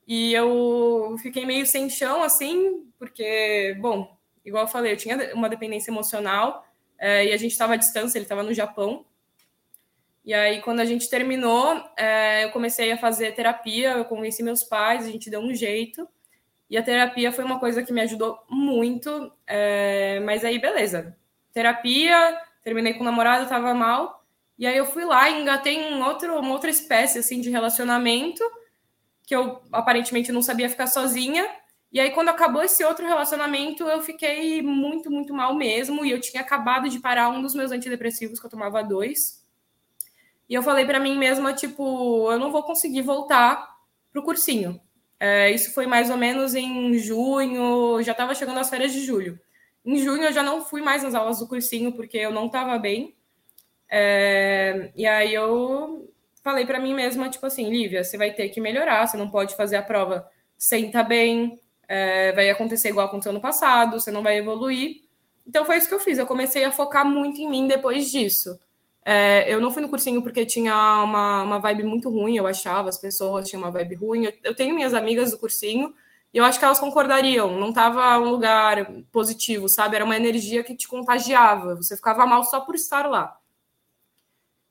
E 0.06 0.32
eu 0.32 1.14
fiquei 1.22 1.46
meio 1.46 1.66
sem 1.66 1.88
chão, 1.88 2.22
assim, 2.22 2.90
porque, 2.98 3.76
bom, 3.80 4.17
igual 4.45 4.64
eu 4.64 4.68
falei, 4.68 4.92
eu 4.92 4.97
tinha 4.97 5.35
uma 5.35 5.49
dependência 5.49 5.90
emocional 5.90 6.66
é, 6.99 7.26
e 7.26 7.33
a 7.33 7.37
gente 7.37 7.52
estava 7.52 7.75
à 7.75 7.76
distância, 7.76 8.18
ele 8.18 8.25
estava 8.25 8.42
no 8.42 8.52
Japão. 8.52 9.04
E 10.25 10.35
aí, 10.35 10.61
quando 10.61 10.80
a 10.80 10.85
gente 10.85 11.09
terminou, 11.09 11.83
é, 11.97 12.45
eu 12.45 12.50
comecei 12.50 12.92
a 12.92 12.99
fazer 12.99 13.33
terapia, 13.35 13.92
eu 13.92 14.04
convenci 14.04 14.42
meus 14.42 14.62
pais, 14.62 15.07
a 15.07 15.11
gente 15.11 15.30
deu 15.30 15.40
um 15.40 15.54
jeito. 15.54 16.07
E 16.68 16.76
a 16.76 16.83
terapia 16.83 17.33
foi 17.33 17.45
uma 17.45 17.59
coisa 17.59 17.83
que 17.83 17.92
me 17.92 18.02
ajudou 18.02 18.38
muito. 18.49 19.33
É, 19.47 20.21
mas 20.21 20.45
aí, 20.45 20.59
beleza. 20.59 21.16
Terapia, 21.52 22.38
terminei 22.62 22.92
com 22.92 23.00
o 23.00 23.04
namorado, 23.04 23.49
tava 23.49 23.73
mal. 23.73 24.23
E 24.59 24.66
aí 24.66 24.76
eu 24.76 24.85
fui 24.85 25.04
lá 25.04 25.30
e 25.30 25.40
engatei 25.40 25.78
um 25.92 26.04
outro, 26.04 26.38
uma 26.38 26.52
outra 26.52 26.68
espécie 26.68 27.21
assim 27.21 27.40
de 27.40 27.49
relacionamento 27.49 28.42
que 29.25 29.35
eu 29.35 29.62
aparentemente 29.71 30.33
não 30.33 30.42
sabia 30.42 30.71
ficar 30.71 30.87
sozinha. 30.87 31.47
E 31.90 31.99
aí, 31.99 32.11
quando 32.11 32.28
acabou 32.28 32.62
esse 32.62 32.85
outro 32.85 33.07
relacionamento, 33.07 33.85
eu 33.85 34.02
fiquei 34.02 34.61
muito, 34.62 35.11
muito 35.11 35.33
mal 35.33 35.54
mesmo. 35.54 36.04
E 36.04 36.11
eu 36.11 36.21
tinha 36.21 36.42
acabado 36.42 36.88
de 36.88 37.00
parar 37.00 37.30
um 37.30 37.40
dos 37.40 37.54
meus 37.54 37.73
antidepressivos, 37.73 38.38
que 38.38 38.47
eu 38.47 38.50
tomava 38.50 38.83
dois. 38.83 39.45
E 40.49 40.54
eu 40.54 40.62
falei 40.62 40.85
para 40.85 41.00
mim 41.00 41.16
mesma, 41.16 41.52
tipo, 41.52 42.30
eu 42.30 42.38
não 42.38 42.50
vou 42.50 42.62
conseguir 42.62 43.02
voltar 43.02 43.76
pro 44.11 44.23
cursinho. 44.23 44.80
É, 45.21 45.50
isso 45.50 45.73
foi 45.75 45.87
mais 45.87 46.11
ou 46.11 46.16
menos 46.16 46.54
em 46.54 46.95
junho, 46.99 48.02
já 48.02 48.12
estava 48.12 48.35
chegando 48.35 48.61
as 48.61 48.71
férias 48.71 48.92
de 48.92 49.00
julho. 49.04 49.38
Em 49.85 49.97
junho 49.99 50.25
eu 50.25 50.33
já 50.33 50.42
não 50.42 50.64
fui 50.64 50.80
mais 50.80 51.02
nas 51.02 51.14
aulas 51.14 51.38
do 51.38 51.49
cursinho 51.49 51.92
porque 51.92 52.16
eu 52.16 52.30
não 52.33 52.47
estava 52.47 52.78
bem. 52.78 53.16
É, 53.90 54.92
e 54.95 55.07
aí 55.07 55.35
eu 55.35 56.12
falei 56.42 56.64
para 56.66 56.80
mim 56.80 56.95
mesma, 56.95 57.28
tipo 57.28 57.45
assim, 57.47 57.68
Lívia, 57.68 58.04
você 58.04 58.16
vai 58.16 58.33
ter 58.33 58.49
que 58.50 58.61
melhorar, 58.61 59.07
você 59.07 59.16
não 59.16 59.30
pode 59.30 59.57
fazer 59.57 59.76
a 59.76 59.83
prova 59.83 60.28
sem 60.57 60.87
estar 60.87 61.02
tá 61.02 61.09
bem, 61.09 61.59
é, 61.88 62.33
vai 62.33 62.50
acontecer 62.50 62.90
igual 62.90 63.07
aconteceu 63.07 63.33
no 63.33 63.40
passado, 63.40 63.99
você 63.99 64.11
não 64.11 64.23
vai 64.23 64.37
evoluir. 64.38 65.02
Então 65.47 65.64
foi 65.64 65.78
isso 65.78 65.88
que 65.88 65.95
eu 65.95 66.00
fiz, 66.00 66.18
eu 66.18 66.26
comecei 66.26 66.62
a 66.64 66.71
focar 66.71 67.07
muito 67.07 67.40
em 67.40 67.49
mim 67.49 67.66
depois 67.66 68.11
disso. 68.11 68.61
É, 69.04 69.52
eu 69.52 69.61
não 69.61 69.71
fui 69.71 69.80
no 69.80 69.88
cursinho 69.88 70.23
porque 70.23 70.45
tinha 70.45 70.75
uma, 71.02 71.42
uma 71.42 71.59
vibe 71.59 71.83
muito 71.85 72.11
ruim, 72.11 72.37
eu 72.37 72.47
achava, 72.47 72.90
as 72.90 72.99
pessoas 72.99 73.49
tinham 73.49 73.62
uma 73.62 73.71
vibe 73.71 73.95
ruim. 73.95 74.25
Eu, 74.26 74.33
eu 74.45 74.54
tenho 74.54 74.75
minhas 74.75 74.92
amigas 74.92 75.30
do 75.30 75.38
cursinho 75.38 75.95
e 76.33 76.37
eu 76.38 76.45
acho 76.45 76.59
que 76.59 76.64
elas 76.64 76.78
concordariam, 76.78 77.59
não 77.59 77.71
estava 77.71 78.18
um 78.18 78.30
lugar 78.30 78.87
positivo, 79.11 79.68
sabe? 79.68 79.97
Era 79.97 80.04
uma 80.04 80.16
energia 80.16 80.62
que 80.62 80.76
te 80.76 80.87
contagiava, 80.87 81.75
você 81.75 81.97
ficava 81.97 82.26
mal 82.26 82.45
só 82.45 82.61
por 82.61 82.75
estar 82.75 83.09
lá. 83.09 83.38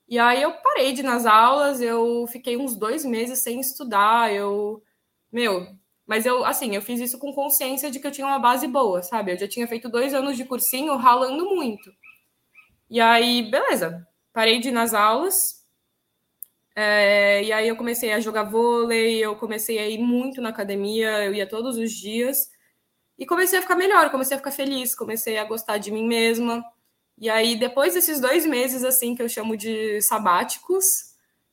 E 0.08 0.18
aí 0.20 0.42
eu 0.42 0.54
parei 0.54 0.94
de 0.94 1.02
ir 1.02 1.04
nas 1.04 1.26
aulas, 1.26 1.82
eu 1.82 2.26
fiquei 2.28 2.56
uns 2.56 2.76
dois 2.76 3.04
meses 3.04 3.40
sem 3.40 3.60
estudar, 3.60 4.34
eu. 4.34 4.82
Meu, 5.32 5.68
mas 6.08 6.26
eu, 6.26 6.46
assim, 6.46 6.74
eu 6.74 6.82
fiz 6.82 7.02
isso 7.02 7.20
com 7.20 7.34
consciência 7.34 7.92
de 7.92 8.00
que 8.00 8.08
eu 8.08 8.12
tinha 8.12 8.26
uma 8.26 8.40
base 8.40 8.66
boa, 8.68 9.04
sabe? 9.04 9.34
Eu 9.34 9.38
já 9.38 9.48
tinha 9.48 9.68
feito 9.68 9.90
dois 9.90 10.14
anos 10.14 10.38
de 10.38 10.46
cursinho 10.46 10.96
ralando 10.96 11.46
muito. 11.46 11.92
E 12.90 13.02
aí, 13.02 13.44
beleza, 13.52 14.08
parei 14.32 14.60
de 14.60 14.70
ir 14.70 14.72
nas 14.72 14.94
aulas. 14.94 15.58
É, 16.74 17.44
e 17.44 17.52
aí 17.52 17.68
eu 17.68 17.76
comecei 17.76 18.14
a 18.14 18.20
jogar 18.22 18.44
vôlei, 18.44 19.18
eu 19.24 19.36
comecei 19.36 19.80
a 19.80 19.90
ir 19.90 19.98
muito 19.98 20.42
na 20.42 20.50
academia, 20.50 21.26
eu 21.26 21.34
ia 21.34 21.48
todos 21.48 21.78
os 21.78 21.92
dias. 21.92 22.50
E 23.20 23.26
comecei 23.26 23.60
a 23.60 23.62
ficar 23.62 23.76
melhor, 23.76 24.10
comecei 24.12 24.36
a 24.36 24.40
ficar 24.40 24.52
feliz, 24.52 24.96
comecei 24.96 25.38
a 25.38 25.44
gostar 25.44 25.78
de 25.78 25.92
mim 25.92 26.08
mesma. 26.08 26.64
E 27.18 27.30
aí, 27.30 27.56
depois 27.58 27.96
desses 27.96 28.22
dois 28.22 28.46
meses, 28.46 28.84
assim, 28.84 29.16
que 29.16 29.24
eu 29.24 29.28
chamo 29.28 29.58
de 29.58 30.02
sabáticos, 30.04 31.07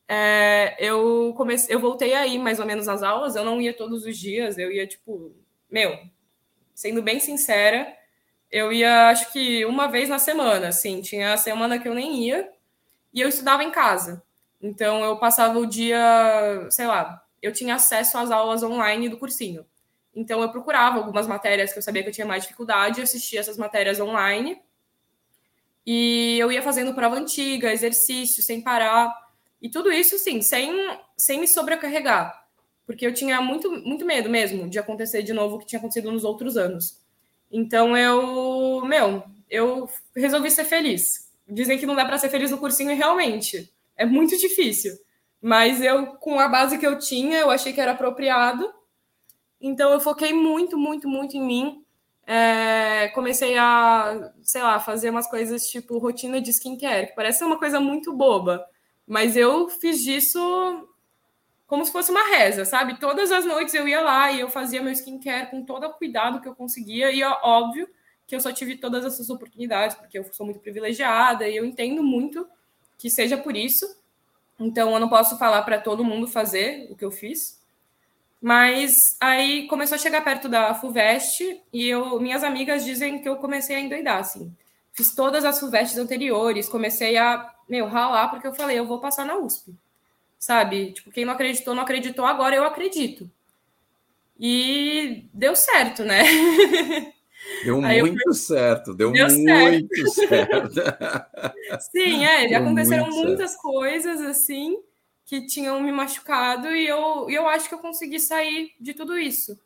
é, 0.08 0.76
eu 0.78 1.32
comecei, 1.36 1.74
eu 1.74 1.80
voltei 1.80 2.14
a 2.14 2.26
ir 2.26 2.38
mais 2.38 2.60
ou 2.60 2.66
menos 2.66 2.86
nas 2.86 3.02
aulas, 3.02 3.36
eu 3.36 3.44
não 3.44 3.60
ia 3.60 3.74
todos 3.74 4.04
os 4.04 4.18
dias, 4.18 4.58
eu 4.58 4.70
ia, 4.70 4.86
tipo, 4.86 5.34
meu, 5.70 5.98
sendo 6.74 7.02
bem 7.02 7.20
sincera, 7.20 7.86
eu 8.50 8.72
ia, 8.72 9.08
acho 9.08 9.32
que 9.32 9.64
uma 9.64 9.88
vez 9.88 10.08
na 10.08 10.18
semana, 10.18 10.68
assim, 10.68 11.00
tinha 11.00 11.32
a 11.32 11.36
semana 11.36 11.78
que 11.78 11.88
eu 11.88 11.94
nem 11.94 12.24
ia, 12.24 12.50
e 13.12 13.20
eu 13.20 13.28
estudava 13.28 13.64
em 13.64 13.70
casa. 13.70 14.22
Então 14.60 15.04
eu 15.04 15.18
passava 15.18 15.58
o 15.58 15.66
dia, 15.66 16.66
sei 16.70 16.86
lá, 16.86 17.22
eu 17.42 17.52
tinha 17.52 17.74
acesso 17.74 18.18
às 18.18 18.30
aulas 18.30 18.62
online 18.62 19.08
do 19.08 19.18
cursinho. 19.18 19.66
Então 20.14 20.40
eu 20.40 20.50
procurava 20.50 20.98
algumas 20.98 21.26
matérias 21.26 21.72
que 21.72 21.78
eu 21.78 21.82
sabia 21.82 22.02
que 22.02 22.08
eu 22.08 22.12
tinha 22.12 22.26
mais 22.26 22.44
dificuldade, 22.44 23.02
assistia 23.02 23.40
essas 23.40 23.58
matérias 23.58 24.00
online. 24.00 24.60
E 25.86 26.38
eu 26.38 26.50
ia 26.50 26.62
fazendo 26.62 26.94
prova 26.94 27.16
antiga, 27.16 27.72
exercício, 27.72 28.42
sem 28.42 28.62
parar. 28.62 29.12
E 29.64 29.68
tudo 29.68 29.90
isso, 29.90 30.16
sim, 30.18 30.40
sem, 30.42 30.70
sem 31.16 31.40
me 31.40 31.48
sobrecarregar. 31.48 32.46
Porque 32.86 33.04
eu 33.04 33.12
tinha 33.12 33.40
muito, 33.40 33.68
muito 33.84 34.04
medo 34.04 34.30
mesmo 34.30 34.68
de 34.68 34.78
acontecer 34.78 35.24
de 35.24 35.32
novo 35.32 35.56
o 35.56 35.58
que 35.58 35.66
tinha 35.66 35.80
acontecido 35.80 36.12
nos 36.12 36.22
outros 36.22 36.56
anos. 36.56 37.00
Então 37.50 37.96
eu, 37.96 38.84
meu, 38.84 39.24
eu 39.50 39.88
resolvi 40.14 40.50
ser 40.50 40.64
feliz 40.64 41.24
dizem 41.48 41.78
que 41.78 41.86
não 41.86 41.94
dá 41.94 42.04
para 42.04 42.18
ser 42.18 42.28
feliz 42.28 42.50
no 42.50 42.58
cursinho 42.58 42.90
e 42.90 42.94
realmente 42.94 43.72
é 43.96 44.04
muito 44.04 44.36
difícil. 44.36 44.92
Mas 45.40 45.80
eu, 45.80 46.06
com 46.16 46.38
a 46.40 46.48
base 46.48 46.78
que 46.78 46.86
eu 46.86 46.98
tinha, 46.98 47.38
eu 47.38 47.50
achei 47.50 47.72
que 47.72 47.80
era 47.80 47.92
apropriado. 47.92 48.72
Então 49.60 49.92
eu 49.92 50.00
foquei 50.00 50.32
muito, 50.32 50.78
muito, 50.78 51.08
muito 51.08 51.36
em 51.36 51.42
mim. 51.42 51.84
É, 52.26 53.08
comecei 53.08 53.58
a, 53.58 54.32
sei 54.42 54.62
lá, 54.62 54.80
fazer 54.80 55.10
umas 55.10 55.28
coisas 55.28 55.66
tipo 55.66 55.98
rotina 55.98 56.40
de 56.40 56.50
skincare, 56.50 57.08
que 57.08 57.14
parece 57.14 57.44
uma 57.44 57.58
coisa 57.58 57.78
muito 57.78 58.14
boba, 58.14 58.64
mas 59.06 59.36
eu 59.36 59.68
fiz 59.68 60.02
disso 60.02 60.88
como 61.66 61.84
se 61.84 61.92
fosse 61.92 62.10
uma 62.10 62.28
reza, 62.28 62.64
sabe? 62.64 62.98
Todas 63.00 63.32
as 63.32 63.44
noites 63.44 63.74
eu 63.74 63.88
ia 63.88 64.00
lá 64.00 64.30
e 64.30 64.40
eu 64.40 64.48
fazia 64.48 64.82
meu 64.82 64.92
skincare 64.92 65.50
com 65.50 65.64
todo 65.64 65.86
o 65.86 65.92
cuidado 65.94 66.40
que 66.40 66.48
eu 66.48 66.54
conseguia, 66.54 67.10
e 67.10 67.22
óbvio, 67.22 67.88
que 68.26 68.34
eu 68.36 68.40
só 68.40 68.52
tive 68.52 68.76
todas 68.76 69.04
essas 69.04 69.28
oportunidades, 69.30 69.96
porque 69.96 70.18
eu 70.18 70.24
sou 70.32 70.46
muito 70.46 70.60
privilegiada 70.60 71.48
e 71.48 71.56
eu 71.56 71.64
entendo 71.64 72.02
muito 72.02 72.46
que 72.98 73.10
seja 73.10 73.36
por 73.36 73.56
isso. 73.56 73.86
Então, 74.58 74.92
eu 74.92 75.00
não 75.00 75.08
posso 75.08 75.36
falar 75.38 75.62
para 75.62 75.80
todo 75.80 76.04
mundo 76.04 76.26
fazer 76.26 76.86
o 76.90 76.96
que 76.96 77.04
eu 77.04 77.10
fiz. 77.10 77.60
Mas 78.40 79.16
aí 79.20 79.66
começou 79.68 79.96
a 79.96 79.98
chegar 79.98 80.22
perto 80.22 80.48
da 80.48 80.74
FUVEST 80.74 81.62
e 81.72 81.88
eu, 81.88 82.20
minhas 82.20 82.44
amigas 82.44 82.84
dizem 82.84 83.20
que 83.20 83.28
eu 83.28 83.36
comecei 83.36 83.74
a 83.74 83.80
endoidar, 83.80 84.18
assim. 84.18 84.54
Fiz 84.92 85.14
todas 85.14 85.44
as 85.44 85.58
FUVESTs 85.58 85.98
anteriores, 85.98 86.68
comecei 86.68 87.16
a, 87.16 87.53
meu, 87.68 87.86
ralar, 87.86 88.28
porque 88.28 88.46
eu 88.46 88.54
falei, 88.54 88.78
eu 88.78 88.86
vou 88.86 89.00
passar 89.00 89.24
na 89.24 89.36
USP. 89.36 89.74
Sabe? 90.38 90.92
Tipo, 90.92 91.10
quem 91.10 91.24
não 91.24 91.32
acreditou, 91.32 91.74
não 91.74 91.82
acreditou, 91.82 92.24
agora 92.24 92.54
eu 92.54 92.64
acredito. 92.64 93.30
E 94.38 95.24
deu 95.32 95.54
certo, 95.56 96.04
né? 96.04 96.22
Deu 97.62 97.84
Aí 97.84 98.00
muito 98.00 98.22
fui... 98.22 98.34
certo, 98.34 98.94
deu, 98.94 99.12
deu 99.12 99.28
muito 99.28 100.10
certo. 100.10 100.70
certo. 100.72 101.52
Sim, 101.92 102.24
é, 102.24 102.48
deu 102.48 102.58
aconteceram 102.58 103.10
muitas 103.10 103.50
certo. 103.50 103.62
coisas 103.62 104.20
assim 104.22 104.78
que 105.26 105.46
tinham 105.46 105.80
me 105.80 105.92
machucado 105.92 106.68
e 106.68 106.86
eu, 106.86 107.28
eu 107.28 107.48
acho 107.48 107.68
que 107.68 107.74
eu 107.74 107.78
consegui 107.78 108.18
sair 108.18 108.72
de 108.80 108.94
tudo 108.94 109.18
isso. 109.18 109.58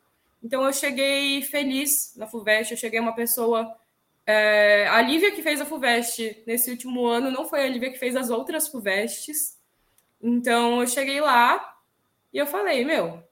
Então 0.43 0.63
eu 0.65 0.71
cheguei 0.71 1.41
feliz 1.41 2.13
na 2.15 2.27
FUVEST, 2.27 2.71
eu 2.71 2.77
cheguei 2.77 2.99
uma 2.99 3.13
pessoa. 3.13 3.75
É, 4.31 4.87
a 4.87 5.01
Lívia 5.01 5.31
que 5.31 5.41
fez 5.41 5.59
a 5.59 5.65
FUVEST 5.65 6.43
nesse 6.45 6.69
último 6.69 7.07
ano 7.07 7.31
não 7.31 7.45
foi 7.45 7.63
a 7.63 7.67
Lívia 7.67 7.91
que 7.91 7.97
fez 7.97 8.15
as 8.15 8.29
outras 8.29 8.67
FUVESTs. 8.67 9.57
Então 10.21 10.81
eu 10.81 10.87
cheguei 10.87 11.19
lá 11.19 11.77
e 12.31 12.37
eu 12.37 12.45
falei, 12.45 12.85
meu, 12.85 13.23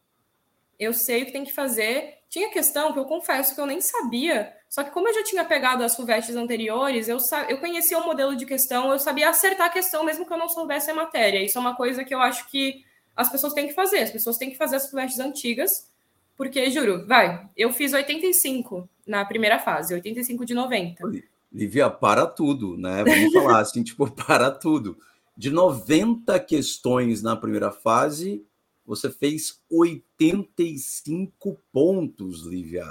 eu 0.80 0.94
sei 0.94 1.22
o 1.22 1.26
que 1.28 1.32
tem 1.32 1.44
que 1.44 1.54
fazer 1.54 2.18
tinha 2.30 2.50
questão 2.50 2.92
que 2.92 3.00
eu 3.00 3.06
confesso 3.06 3.56
que 3.56 3.62
eu 3.62 3.66
nem 3.66 3.80
sabia, 3.80 4.54
só 4.70 4.84
que 4.84 4.92
como 4.92 5.08
eu 5.08 5.14
já 5.14 5.24
tinha 5.24 5.46
pegado 5.46 5.84
as 5.84 5.96
FUVESTs 5.96 6.36
anteriores, 6.36 7.08
eu, 7.08 7.18
eu 7.48 7.58
conhecia 7.60 7.98
o 7.98 8.06
modelo 8.06 8.36
de 8.36 8.46
questão, 8.46 8.92
eu 8.92 9.00
sabia 9.00 9.30
acertar 9.30 9.68
a 9.68 9.70
questão 9.70 10.04
mesmo 10.04 10.26
que 10.26 10.34
eu 10.34 10.38
não 10.38 10.50
soubesse 10.50 10.92
a 10.92 10.94
matéria. 10.94 11.42
Isso 11.42 11.58
é 11.58 11.62
uma 11.62 11.76
coisa 11.76 12.04
que 12.04 12.14
eu 12.14 12.20
acho 12.20 12.50
que 12.50 12.84
as 13.16 13.30
pessoas 13.30 13.54
têm 13.54 13.68
que 13.68 13.74
fazer, 13.74 14.00
as 14.00 14.12
pessoas 14.12 14.38
têm 14.38 14.50
que 14.50 14.58
fazer 14.58 14.76
as 14.76 14.90
FUVESTs 14.90 15.20
antigas, 15.20 15.90
porque, 16.38 16.70
juro, 16.70 17.06
vai, 17.08 17.50
eu 17.58 17.74
fiz 17.74 17.94
85 17.94 18.88
na 19.08 19.26
primeira 19.26 19.58
fase, 19.58 19.96
85 19.96 20.46
de 20.46 20.54
90. 20.54 21.04
Lívia, 21.52 21.90
para 21.90 22.28
tudo, 22.28 22.78
né? 22.78 23.04
Vamos 23.04 23.34
falar 23.34 23.60
assim, 23.62 23.84
tipo, 23.84 24.10
para 24.10 24.52
tudo. 24.52 24.96
De 25.36 25.50
90 25.50 26.40
questões 26.42 27.24
na 27.24 27.36
primeira 27.36 27.72
fase, 27.72 28.46
você 28.86 29.10
fez 29.10 29.60
85 29.72 31.60
pontos, 31.74 32.46
Lívia. 32.46 32.86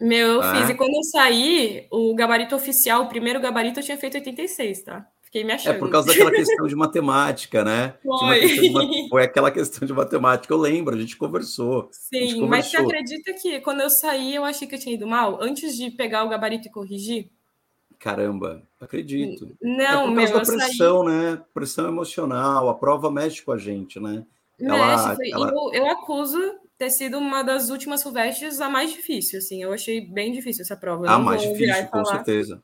Meu, 0.00 0.34
eu 0.34 0.42
ah. 0.42 0.54
fiz. 0.54 0.70
E 0.70 0.74
quando 0.74 0.94
eu 0.94 1.02
saí, 1.02 1.86
o 1.90 2.14
gabarito 2.14 2.54
oficial, 2.54 3.02
o 3.02 3.08
primeiro 3.08 3.40
gabarito, 3.40 3.80
eu 3.80 3.84
tinha 3.84 3.98
feito 3.98 4.14
86, 4.14 4.82
tá? 4.82 5.08
Fiquei 5.26 5.42
me 5.42 5.52
achando. 5.52 5.74
É 5.74 5.78
por 5.78 5.90
causa 5.90 6.06
daquela 6.06 6.30
questão 6.30 6.68
de 6.68 6.74
matemática, 6.76 7.64
né? 7.64 7.94
Foi. 8.00 8.46
De, 8.46 9.08
foi 9.08 9.24
aquela 9.24 9.50
questão 9.50 9.84
de 9.84 9.92
matemática, 9.92 10.54
eu 10.54 10.58
lembro, 10.58 10.94
a 10.94 10.98
gente 10.98 11.16
conversou. 11.16 11.88
Sim, 11.90 12.28
gente 12.28 12.46
mas 12.46 12.66
você 12.66 12.76
acredita 12.76 13.32
que 13.34 13.60
quando 13.60 13.80
eu 13.80 13.90
saí, 13.90 14.36
eu 14.36 14.44
achei 14.44 14.68
que 14.68 14.76
eu 14.76 14.78
tinha 14.78 14.94
ido 14.94 15.06
mal? 15.06 15.42
Antes 15.42 15.76
de 15.76 15.90
pegar 15.90 16.24
o 16.24 16.28
gabarito 16.28 16.68
e 16.68 16.70
corrigir? 16.70 17.28
Caramba, 17.98 18.62
acredito. 18.80 19.56
Não, 19.60 20.04
é 20.04 20.06
por 20.06 20.14
causa 20.14 20.32
meu, 20.32 20.32
da 20.32 20.64
pressão, 20.64 21.04
saí... 21.04 21.08
né? 21.08 21.42
Pressão 21.52 21.88
emocional, 21.88 22.68
a 22.68 22.74
prova 22.74 23.10
mexe 23.10 23.42
com 23.42 23.50
a 23.50 23.58
gente, 23.58 23.98
né? 23.98 24.24
Ela, 24.60 25.08
Mexe, 25.08 25.32
ela... 25.32 25.48
eu, 25.50 25.74
eu 25.74 25.90
acuso 25.90 26.38
ter 26.78 26.90
sido 26.90 27.18
uma 27.18 27.42
das 27.42 27.68
últimas 27.68 28.02
FUVESTs 28.02 28.60
a 28.60 28.70
mais 28.70 28.92
difícil, 28.92 29.40
assim. 29.40 29.60
Eu 29.60 29.72
achei 29.72 30.00
bem 30.00 30.30
difícil 30.30 30.62
essa 30.62 30.76
prova. 30.76 31.10
a 31.10 31.18
mais 31.18 31.42
difícil, 31.42 31.88
com 31.88 32.04
certeza. 32.04 32.62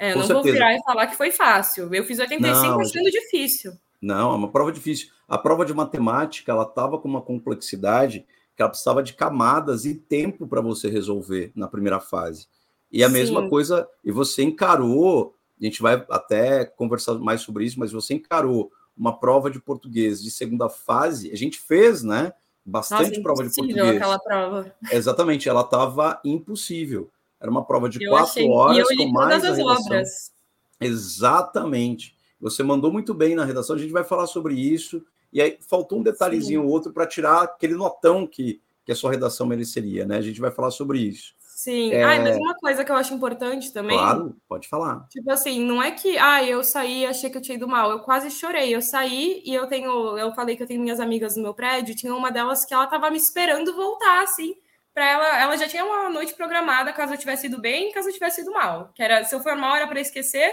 É, 0.00 0.14
não 0.14 0.22
certeza. 0.22 0.34
vou 0.34 0.42
virar 0.42 0.74
e 0.74 0.82
falar 0.82 1.06
que 1.08 1.14
foi 1.14 1.30
fácil. 1.30 1.94
Eu 1.94 2.04
fiz 2.04 2.18
85 2.18 2.56
não, 2.56 2.80
achando 2.80 3.10
difícil. 3.10 3.74
Não, 4.00 4.32
é 4.32 4.34
uma 4.34 4.50
prova 4.50 4.72
difícil. 4.72 5.10
A 5.28 5.36
prova 5.36 5.62
de 5.62 5.74
matemática, 5.74 6.50
ela 6.50 6.62
estava 6.62 6.98
com 6.98 7.06
uma 7.06 7.20
complexidade 7.20 8.24
que 8.56 8.62
ela 8.62 8.70
precisava 8.70 9.02
de 9.02 9.12
camadas 9.12 9.84
e 9.84 9.94
tempo 9.94 10.46
para 10.48 10.62
você 10.62 10.88
resolver 10.88 11.52
na 11.54 11.68
primeira 11.68 12.00
fase. 12.00 12.48
E 12.90 13.04
a 13.04 13.08
Sim. 13.08 13.12
mesma 13.12 13.46
coisa, 13.50 13.86
e 14.02 14.10
você 14.10 14.42
encarou, 14.42 15.34
a 15.60 15.64
gente 15.66 15.82
vai 15.82 16.02
até 16.08 16.64
conversar 16.64 17.16
mais 17.16 17.42
sobre 17.42 17.66
isso, 17.66 17.78
mas 17.78 17.92
você 17.92 18.14
encarou 18.14 18.72
uma 18.96 19.18
prova 19.18 19.50
de 19.50 19.60
português 19.60 20.22
de 20.22 20.30
segunda 20.30 20.70
fase, 20.70 21.30
a 21.30 21.36
gente 21.36 21.60
fez, 21.60 22.02
né? 22.02 22.32
Bastante 22.64 23.10
Nossa, 23.10 23.22
prova 23.22 23.42
de 23.46 23.54
português. 23.54 23.96
aquela 23.96 24.18
prova. 24.18 24.74
Exatamente, 24.90 25.46
ela 25.46 25.60
estava 25.60 26.18
impossível. 26.24 27.10
Era 27.40 27.50
uma 27.50 27.64
prova 27.64 27.88
de 27.88 28.02
eu 28.04 28.10
quatro 28.10 28.30
achei... 28.30 28.48
horas 28.48 28.76
e 28.76 28.80
eu 28.80 28.86
li 28.90 28.96
com 28.96 29.12
mais 29.12 29.42
todas 29.42 29.58
as 29.58 29.64
obras. 29.64 30.32
Exatamente. 30.80 32.14
Você 32.40 32.62
mandou 32.62 32.92
muito 32.92 33.14
bem 33.14 33.34
na 33.34 33.44
redação, 33.44 33.76
a 33.76 33.78
gente 33.78 33.92
vai 33.92 34.04
falar 34.04 34.26
sobre 34.26 34.54
isso. 34.54 35.04
E 35.32 35.40
aí 35.40 35.58
faltou 35.60 35.98
um 35.98 36.02
detalhezinho 36.02 36.64
ou 36.64 36.68
outro 36.68 36.92
para 36.92 37.06
tirar 37.06 37.42
aquele 37.42 37.74
notão 37.74 38.26
que, 38.26 38.60
que 38.84 38.92
a 38.92 38.96
sua 38.96 39.10
redação 39.10 39.46
mereceria, 39.46 40.04
né? 40.04 40.16
A 40.16 40.22
gente 40.22 40.40
vai 40.40 40.50
falar 40.50 40.70
sobre 40.70 40.98
isso. 40.98 41.34
Sim. 41.38 41.92
É... 41.92 42.02
Ah, 42.02 42.18
mas 42.20 42.36
uma 42.38 42.54
coisa 42.54 42.84
que 42.84 42.90
eu 42.90 42.96
acho 42.96 43.12
importante 43.12 43.70
também. 43.72 43.96
Claro, 43.96 44.34
pode 44.48 44.66
falar. 44.66 45.06
Tipo 45.10 45.30
assim, 45.30 45.62
não 45.62 45.82
é 45.82 45.90
que, 45.90 46.16
ah, 46.16 46.42
eu 46.42 46.64
saí 46.64 47.02
e 47.02 47.06
achei 47.06 47.28
que 47.28 47.36
eu 47.36 47.42
tinha 47.42 47.56
ido 47.56 47.68
mal. 47.68 47.90
Eu 47.90 48.00
quase 48.00 48.30
chorei. 48.30 48.74
Eu 48.74 48.80
saí 48.80 49.42
e 49.44 49.54
eu 49.54 49.66
tenho, 49.66 50.16
eu 50.16 50.32
falei 50.32 50.56
que 50.56 50.62
eu 50.62 50.66
tenho 50.66 50.80
minhas 50.80 50.98
amigas 50.98 51.36
no 51.36 51.42
meu 51.42 51.52
prédio. 51.52 51.94
Tinha 51.94 52.14
uma 52.14 52.30
delas 52.32 52.64
que 52.64 52.72
ela 52.72 52.86
tava 52.86 53.10
me 53.10 53.18
esperando 53.18 53.76
voltar, 53.76 54.22
assim, 54.22 54.54
para 54.94 55.08
ela. 55.08 55.40
Ela 55.40 55.56
já 55.56 55.68
tinha 55.68 55.84
uma 55.84 56.10
noite 56.10 56.34
programada 56.34 56.92
caso 56.92 57.14
eu 57.14 57.18
tivesse 57.18 57.46
ido 57.46 57.60
bem, 57.60 57.92
caso 57.92 58.08
eu 58.08 58.12
tivesse 58.12 58.42
ido 58.42 58.52
mal. 58.52 58.90
Que 58.94 59.02
era, 59.02 59.24
se 59.24 59.34
eu 59.34 59.40
for 59.40 59.56
mal 59.56 59.76
era 59.76 59.86
para 59.86 60.00
esquecer, 60.00 60.52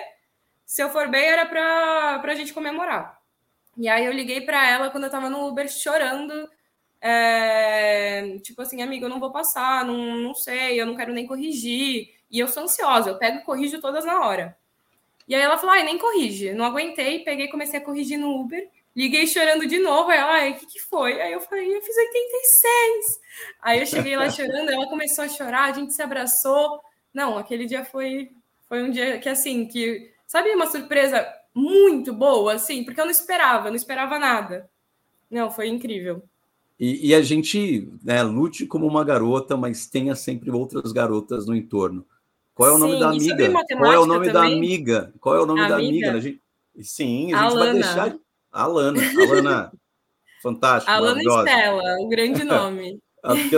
se 0.65 0.81
eu 0.81 0.89
for 0.89 1.07
bem 1.09 1.25
era 1.25 1.45
para 1.45 2.19
pra 2.19 2.35
gente 2.35 2.53
comemorar. 2.53 3.17
E 3.77 3.87
aí 3.89 4.05
eu 4.05 4.13
liguei 4.13 4.41
para 4.41 4.67
ela 4.69 4.89
quando 4.89 5.05
eu 5.05 5.11
tava 5.11 5.29
no 5.29 5.47
Uber 5.47 5.69
chorando 5.69 6.49
é, 6.99 8.39
tipo 8.39 8.61
assim, 8.61 8.81
amigo, 8.81 9.05
eu 9.05 9.09
não 9.09 9.19
vou 9.19 9.31
passar, 9.31 9.85
não, 9.85 10.17
não 10.17 10.33
sei, 10.33 10.79
eu 10.81 10.85
não 10.85 10.95
quero 10.95 11.13
nem 11.13 11.27
corrigir. 11.27 12.15
E 12.29 12.39
eu 12.39 12.47
sou 12.47 12.63
ansiosa, 12.63 13.09
eu 13.09 13.17
pego 13.17 13.39
e 13.39 13.43
corrijo 13.43 13.79
todas 13.79 14.03
na 14.05 14.21
hora. 14.25 14.57
E 15.27 15.35
aí 15.35 15.41
ela 15.41 15.57
falou, 15.57 15.75
ai, 15.75 15.83
nem 15.83 15.97
corrige. 15.97 16.53
Não 16.53 16.65
aguentei, 16.65 17.19
peguei 17.23 17.45
e 17.47 17.51
comecei 17.51 17.79
a 17.79 17.83
corrigir 17.83 18.17
no 18.17 18.39
Uber. 18.39 18.69
Liguei 18.97 19.27
chorando 19.27 19.67
de 19.67 19.77
novo. 19.77 20.09
Aí 20.09 20.17
ela, 20.17 20.31
ai, 20.31 20.51
o 20.53 20.55
que, 20.55 20.65
que 20.65 20.79
foi? 20.79 21.21
Aí 21.21 21.31
eu 21.31 21.39
falei, 21.39 21.71
eu 21.77 21.81
fiz 21.83 21.95
86. 21.95 23.19
Aí 23.61 23.79
eu 23.79 23.85
cheguei 23.85 24.17
lá 24.17 24.27
chorando, 24.27 24.71
ela 24.71 24.87
começou 24.87 25.23
a 25.23 25.29
chorar, 25.29 25.65
a 25.65 25.71
gente 25.71 25.93
se 25.93 26.01
abraçou. 26.01 26.81
Não, 27.13 27.37
aquele 27.37 27.67
dia 27.67 27.85
foi, 27.85 28.31
foi 28.67 28.81
um 28.81 28.89
dia 28.89 29.19
que, 29.19 29.29
assim, 29.29 29.67
que, 29.67 30.11
sabe, 30.25 30.49
uma 30.49 30.65
surpresa 30.65 31.23
muito 31.53 32.11
boa, 32.11 32.53
assim, 32.53 32.83
porque 32.83 32.99
eu 32.99 33.05
não 33.05 33.11
esperava, 33.11 33.69
não 33.69 33.75
esperava 33.75 34.17
nada. 34.17 34.67
Não, 35.29 35.51
foi 35.51 35.67
incrível. 35.67 36.23
E, 36.79 37.09
e 37.09 37.13
a 37.13 37.21
gente 37.21 37.91
né, 38.03 38.23
lute 38.23 38.65
como 38.65 38.87
uma 38.87 39.03
garota, 39.03 39.55
mas 39.55 39.85
tenha 39.85 40.15
sempre 40.15 40.49
outras 40.49 40.91
garotas 40.91 41.45
no 41.45 41.55
entorno. 41.55 42.03
Qual 42.55 42.67
é 42.67 42.73
o 42.73 42.79
nome 42.79 42.93
Sim, 42.93 42.99
da 42.99 43.09
amiga? 43.09 43.63
Qual 43.77 43.93
é 43.93 43.99
o 43.99 44.05
nome 44.07 44.31
também? 44.31 44.33
da 44.33 44.57
amiga? 44.57 45.13
Qual 45.19 45.35
é 45.35 45.39
o 45.39 45.45
nome 45.45 45.67
da 45.67 45.75
amiga? 45.75 46.19
Gente... 46.19 46.41
Sim, 46.81 47.31
a, 47.33 47.41
a 47.41 47.43
gente 47.43 47.59
vai 47.59 47.73
deixar. 47.73 48.17
A 48.51 48.63
Alana. 48.63 49.01
Alana, 49.01 49.71
fantástico. 50.41 50.91
Alana 50.91 51.21
Estela, 51.21 51.97
o 51.99 52.07
grande 52.07 52.43
nome. 52.45 52.99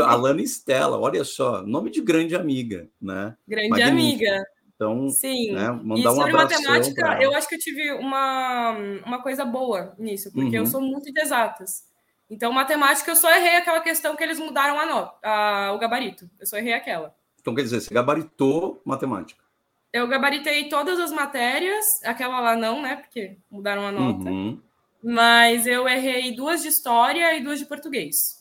Alana 0.05 0.41
Estela, 0.41 1.00
olha 1.00 1.24
só, 1.24 1.62
nome 1.62 1.91
de 1.91 2.01
grande 2.01 2.36
amiga, 2.36 2.89
né? 3.01 3.36
Grande 3.48 3.69
Magnífica. 3.69 3.91
amiga. 3.91 4.46
Então, 4.79 5.10
Sim. 5.10 5.51
Né, 5.51 5.69
mandar 5.72 6.00
e 6.10 6.15
sobre 6.15 6.34
um 6.34 6.38
matemática, 6.38 7.17
eu 7.22 7.34
acho 7.34 7.50
que 7.50 7.55
eu 7.55 7.60
tive 7.60 7.91
uma, 7.91 8.72
uma 9.05 9.22
coisa 9.22 9.43
boa 9.43 9.93
nisso, 10.00 10.31
porque 10.31 10.58
uhum. 10.58 10.63
eu 10.63 10.65
sou 10.65 10.79
muito 10.79 11.12
de 11.12 11.19
exatas. 11.19 11.84
Então, 12.29 12.53
matemática, 12.53 13.12
eu 13.12 13.15
só 13.15 13.29
errei 13.29 13.58
aquela 13.58 13.81
questão 13.81 14.15
que 14.15 14.24
eles 14.24 14.39
mudaram 14.39 14.79
a 14.79 14.86
nota, 14.86 15.27
a, 15.27 15.74
o 15.74 15.79
gabarito. 15.79 16.29
Eu 16.39 16.46
só 16.46 16.58
errei 16.58 16.74
aquela. 16.74 17.13
Então, 17.41 17.53
quer 17.53 17.63
dizer, 17.63 17.81
você 17.81 17.93
gabaritou 17.93 18.81
matemática? 18.86 19.43
Eu 19.91 20.08
gabaritei 20.08 20.69
todas 20.69 21.00
as 21.00 21.12
matérias, 21.12 21.86
aquela 22.05 22.39
lá 22.39 22.55
não, 22.55 22.81
né? 22.81 22.98
Porque 22.98 23.38
mudaram 23.50 23.86
a 23.86 23.91
nota. 23.91 24.29
Uhum. 24.29 24.62
Mas 25.03 25.65
eu 25.65 25.88
errei 25.88 26.36
duas 26.36 26.62
de 26.62 26.68
história 26.68 27.36
e 27.36 27.44
duas 27.44 27.60
de 27.60 27.65
português. 27.65 28.39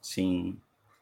Sim. 0.00 0.58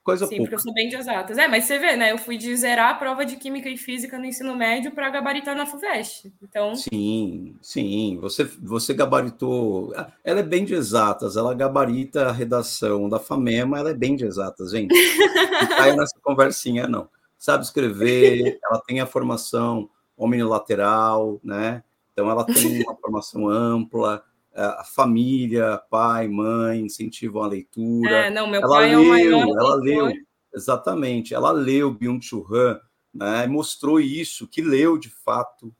Coisa 0.06 0.24
Sim, 0.26 0.36
pouca. 0.36 0.50
porque 0.50 0.54
eu 0.54 0.60
sou 0.60 0.72
bem 0.72 0.88
de 0.88 0.94
exatas. 0.94 1.36
É, 1.36 1.48
mas 1.48 1.64
você 1.64 1.80
vê, 1.80 1.96
né? 1.96 2.12
Eu 2.12 2.18
fui 2.18 2.36
de 2.36 2.56
zerar 2.56 2.90
a 2.90 2.94
prova 2.94 3.26
de 3.26 3.34
Química 3.34 3.68
e 3.68 3.76
Física 3.76 4.16
no 4.16 4.24
ensino 4.24 4.54
médio 4.54 4.92
para 4.92 5.10
gabaritar 5.10 5.56
na 5.56 5.66
FUVEST. 5.66 6.32
Então... 6.40 6.76
Sim, 6.76 7.56
sim. 7.60 8.16
Você, 8.20 8.44
você 8.44 8.94
gabaritou... 8.94 9.92
Ela 10.22 10.40
é 10.40 10.44
bem 10.44 10.64
de 10.64 10.74
exatas. 10.74 11.36
Ela 11.36 11.52
gabarita 11.54 12.28
a 12.28 12.32
redação 12.32 13.08
da 13.08 13.18
FAMEMA. 13.18 13.80
Ela 13.80 13.90
é 13.90 13.94
bem 13.94 14.14
de 14.14 14.24
exatas, 14.24 14.70
gente. 14.70 14.94
Não 14.94 15.66
cai 15.76 15.96
nessa 15.96 16.16
conversinha, 16.22 16.86
não. 16.86 17.08
Sabe 17.36 17.64
escrever, 17.64 18.60
ela 18.64 18.80
tem 18.86 19.00
a 19.00 19.06
formação 19.06 19.90
hominilateral, 20.16 21.40
né? 21.42 21.82
Então, 22.12 22.30
ela 22.30 22.44
tem 22.44 22.84
uma 22.84 22.96
formação 22.96 23.48
ampla 23.48 24.22
a 24.56 24.84
família, 24.84 25.80
pai, 25.90 26.28
mãe, 26.28 26.80
incentivam 26.80 27.42
a 27.42 27.48
leitura. 27.48 28.26
É, 28.26 28.30
não, 28.30 28.46
meu 28.46 28.62
ela 28.62 28.76
pai 28.76 28.88
leu, 28.88 29.00
é 29.00 29.04
o 29.04 29.08
maior 29.08 29.58
ela 29.58 29.74
leu, 29.76 30.12
exatamente, 30.54 31.34
ela 31.34 31.50
leu 31.52 31.92
Byung-Chul 31.92 32.46
Han, 32.50 32.80
né, 33.12 33.46
mostrou 33.46 34.00
isso, 34.00 34.48
que 34.48 34.62
leu 34.62 34.96
de 34.96 35.10
fato, 35.10 35.74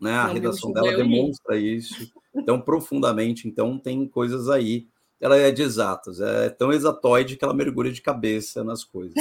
né, 0.00 0.12
a 0.12 0.26
não, 0.26 0.34
redação 0.34 0.72
dela 0.72 0.96
demonstra 0.96 1.56
isso, 1.56 2.12
tão 2.44 2.60
profundamente, 2.60 3.46
então 3.46 3.78
tem 3.78 4.06
coisas 4.08 4.48
aí, 4.48 4.88
ela 5.20 5.36
é 5.36 5.50
de 5.50 5.62
exatas, 5.62 6.20
é 6.20 6.50
tão 6.50 6.72
exatoide 6.72 7.36
que 7.36 7.44
ela 7.44 7.54
mergulha 7.54 7.92
de 7.92 8.02
cabeça 8.02 8.62
nas 8.64 8.84
coisas. 8.84 9.14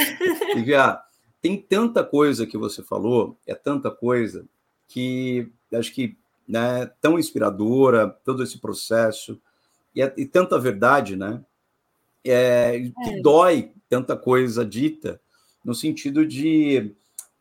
E, 0.56 0.66
já, 0.66 1.02
tem 1.42 1.58
tanta 1.58 2.04
coisa 2.04 2.48
que 2.48 2.58
você 2.58 2.82
falou, 2.82 3.38
é 3.48 3.54
tanta 3.54 3.92
coisa, 3.92 4.46
que 4.88 5.52
acho 5.72 5.94
que 5.94 6.18
né, 6.48 6.90
tão 7.02 7.18
inspiradora, 7.18 8.10
todo 8.24 8.44
esse 8.44 8.58
processo, 8.58 9.40
e, 9.96 10.02
é, 10.02 10.14
e 10.18 10.26
tanta 10.26 10.60
verdade, 10.60 11.16
né? 11.16 11.44
É, 12.26 12.80
que 13.04 13.10
é. 13.10 13.22
dói 13.22 13.72
tanta 13.90 14.16
coisa 14.16 14.66
dita, 14.66 15.20
no 15.64 15.76
sentido 15.76 16.26
de 16.26 16.94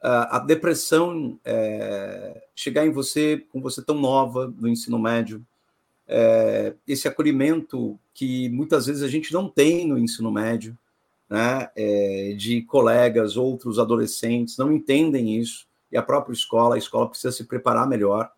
uh, 0.02 0.26
a 0.30 0.38
depressão 0.38 1.38
é, 1.44 2.44
chegar 2.54 2.84
em 2.86 2.90
você, 2.90 3.44
com 3.50 3.60
você 3.60 3.82
tão 3.82 3.98
nova, 3.98 4.52
no 4.58 4.68
ensino 4.68 4.98
médio, 4.98 5.44
é, 6.06 6.74
esse 6.86 7.08
acolhimento 7.08 7.98
que 8.12 8.48
muitas 8.50 8.86
vezes 8.86 9.02
a 9.02 9.08
gente 9.08 9.32
não 9.32 9.48
tem 9.48 9.86
no 9.86 9.98
ensino 9.98 10.30
médio, 10.30 10.76
né, 11.30 11.70
é, 11.74 12.34
de 12.36 12.62
colegas, 12.62 13.36
outros 13.36 13.78
adolescentes, 13.78 14.58
não 14.58 14.72
entendem 14.72 15.38
isso, 15.38 15.66
e 15.90 15.96
a 15.96 16.02
própria 16.02 16.34
escola, 16.34 16.74
a 16.74 16.78
escola 16.78 17.08
precisa 17.08 17.32
se 17.32 17.44
preparar 17.44 17.88
melhor 17.88 18.30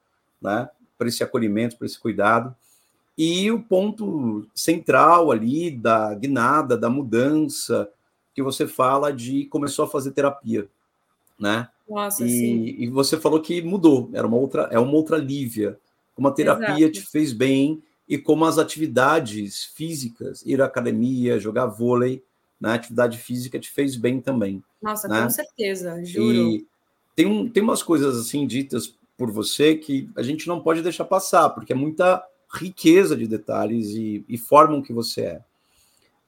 né, 0.45 0.69
para 0.99 1.09
esse 1.09 1.25
acolhimento, 1.25 1.77
para 1.77 1.87
esse 1.87 1.99
cuidado. 1.99 2.55
E 3.17 3.51
o 3.51 3.63
ponto 3.63 4.47
central 4.55 5.33
ali 5.33 5.71
da 5.71 6.15
guinada, 6.15 6.77
da 6.77 6.91
mudança, 6.91 7.89
que 8.35 8.43
você 8.43 8.67
fala 8.67 9.13
de 9.13 9.47
começou 9.47 9.87
a 9.87 9.89
fazer 9.89 10.11
terapia, 10.11 10.69
né? 11.39 11.69
Nossa, 11.89 12.25
e, 12.25 12.29
sim. 12.29 12.65
e 12.79 12.87
você 12.89 13.19
falou 13.19 13.41
que 13.41 13.63
mudou, 13.63 14.11
era 14.13 14.27
uma 14.27 14.37
outra, 14.37 14.69
é 14.71 14.79
uma 14.79 14.93
outra 14.93 15.17
Lívia, 15.17 15.79
como 16.15 16.29
a 16.29 16.33
terapia 16.33 16.87
Exato. 16.87 16.93
te 16.93 17.01
fez 17.03 17.33
bem 17.33 17.83
e 18.09 18.19
como 18.19 18.45
as 18.45 18.59
atividades 18.59 19.65
físicas, 19.65 20.43
ir 20.45 20.61
à 20.61 20.67
academia, 20.67 21.39
jogar 21.39 21.67
vôlei, 21.67 22.23
né, 22.61 22.75
atividade 22.75 23.19
física 23.19 23.59
te 23.59 23.71
fez 23.71 23.97
bem 23.97 24.21
também. 24.21 24.63
Nossa, 24.83 25.07
né? 25.09 25.23
com 25.23 25.31
certeza, 25.31 26.03
juro. 26.05 26.37
E 26.37 26.67
tem, 27.15 27.27
um, 27.27 27.49
tem 27.49 27.63
umas 27.63 27.83
coisas 27.83 28.19
assim 28.19 28.47
ditas 28.47 28.95
por 29.17 29.31
você 29.31 29.77
que 29.77 30.11
a 30.17 30.23
gente 30.23 30.49
não 30.49 30.61
pode 30.61 30.83
deixar 30.83 31.05
passar, 31.05 31.51
porque 31.51 31.73
é 31.73 31.77
muita 31.77 32.25
riqueza 32.53 33.17
de 33.17 33.27
detalhes 33.27 33.91
e, 33.91 34.25
e 34.29 34.39
formam 34.39 34.83
que 34.83 34.93
você 34.93 35.21
é. 35.23 35.45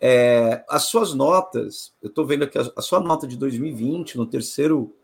é. 0.01 0.65
As 0.69 0.85
suas 0.85 1.15
notas, 1.15 1.93
eu 2.03 2.09
estou 2.09 2.27
vendo 2.27 2.45
aqui 2.45 2.59
a, 2.59 2.73
a, 2.77 2.83
sua 2.83 3.01
nota 3.01 3.27
de 3.27 3.37
2020, 3.37 4.17
no 4.17 4.27
terceiro, 4.27 4.95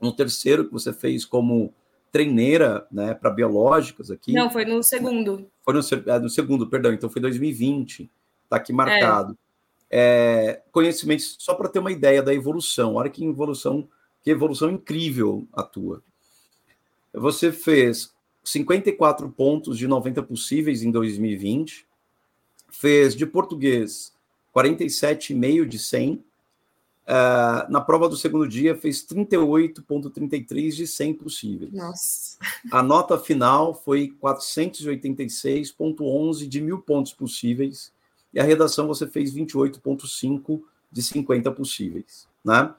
no 0.00 0.12
terceiro 0.12 0.66
que 0.66 0.72
você 0.72 0.92
fez 0.92 1.24
como 1.24 1.72
treineira 2.10 2.86
né, 2.92 3.14
para 3.14 3.30
biológicas 3.30 4.10
aqui. 4.10 4.32
Não, 4.32 4.50
foi 4.50 4.64
no 4.64 4.82
segundo. 4.82 5.50
Foi 5.64 5.74
no, 5.74 5.80
é, 5.80 6.18
no 6.18 6.28
segundo, 6.28 6.68
perdão, 6.68 6.92
então 6.92 7.08
foi 7.08 7.22
2020, 7.22 8.10
está 8.44 8.56
aqui 8.56 8.72
marcado. 8.72 9.36
É. 9.38 9.42
É, 9.94 10.62
conhecimentos, 10.72 11.36
só 11.38 11.54
para 11.54 11.68
ter 11.68 11.78
uma 11.78 11.92
ideia 11.92 12.22
da 12.22 12.32
evolução, 12.32 12.94
olha 12.94 13.10
que 13.10 13.22
evolução, 13.24 13.86
que 14.22 14.30
evolução 14.30 14.70
incrível 14.70 15.46
a 15.52 15.62
tua. 15.62 16.02
Você 17.12 17.52
fez 17.52 18.12
54 18.44 19.28
pontos 19.30 19.78
de 19.78 19.86
90 19.86 20.20
possíveis 20.22 20.82
em 20.82 20.90
2020, 20.90 21.86
fez 22.70 23.14
de 23.14 23.26
português 23.26 24.12
47,5 24.54 25.66
de 25.66 25.78
100. 25.78 26.14
Uh, 26.14 26.22
ah, 27.04 27.66
na 27.68 27.80
prova 27.80 28.08
do 28.08 28.16
segundo 28.16 28.48
dia, 28.48 28.76
fez 28.76 29.04
38,33 29.04 30.70
de 30.70 30.86
100 30.86 31.14
possíveis. 31.14 31.72
Nossa. 31.72 32.38
A 32.70 32.80
nota 32.82 33.18
final 33.18 33.74
foi 33.74 34.14
486,11 34.22 36.46
de 36.46 36.60
mil 36.60 36.80
pontos 36.80 37.12
possíveis. 37.12 37.92
E 38.32 38.38
a 38.40 38.44
redação 38.44 38.86
você 38.86 39.04
fez 39.06 39.34
28,5 39.34 40.62
de 40.90 41.02
50 41.02 41.50
possíveis. 41.50 42.26
Né? 42.44 42.72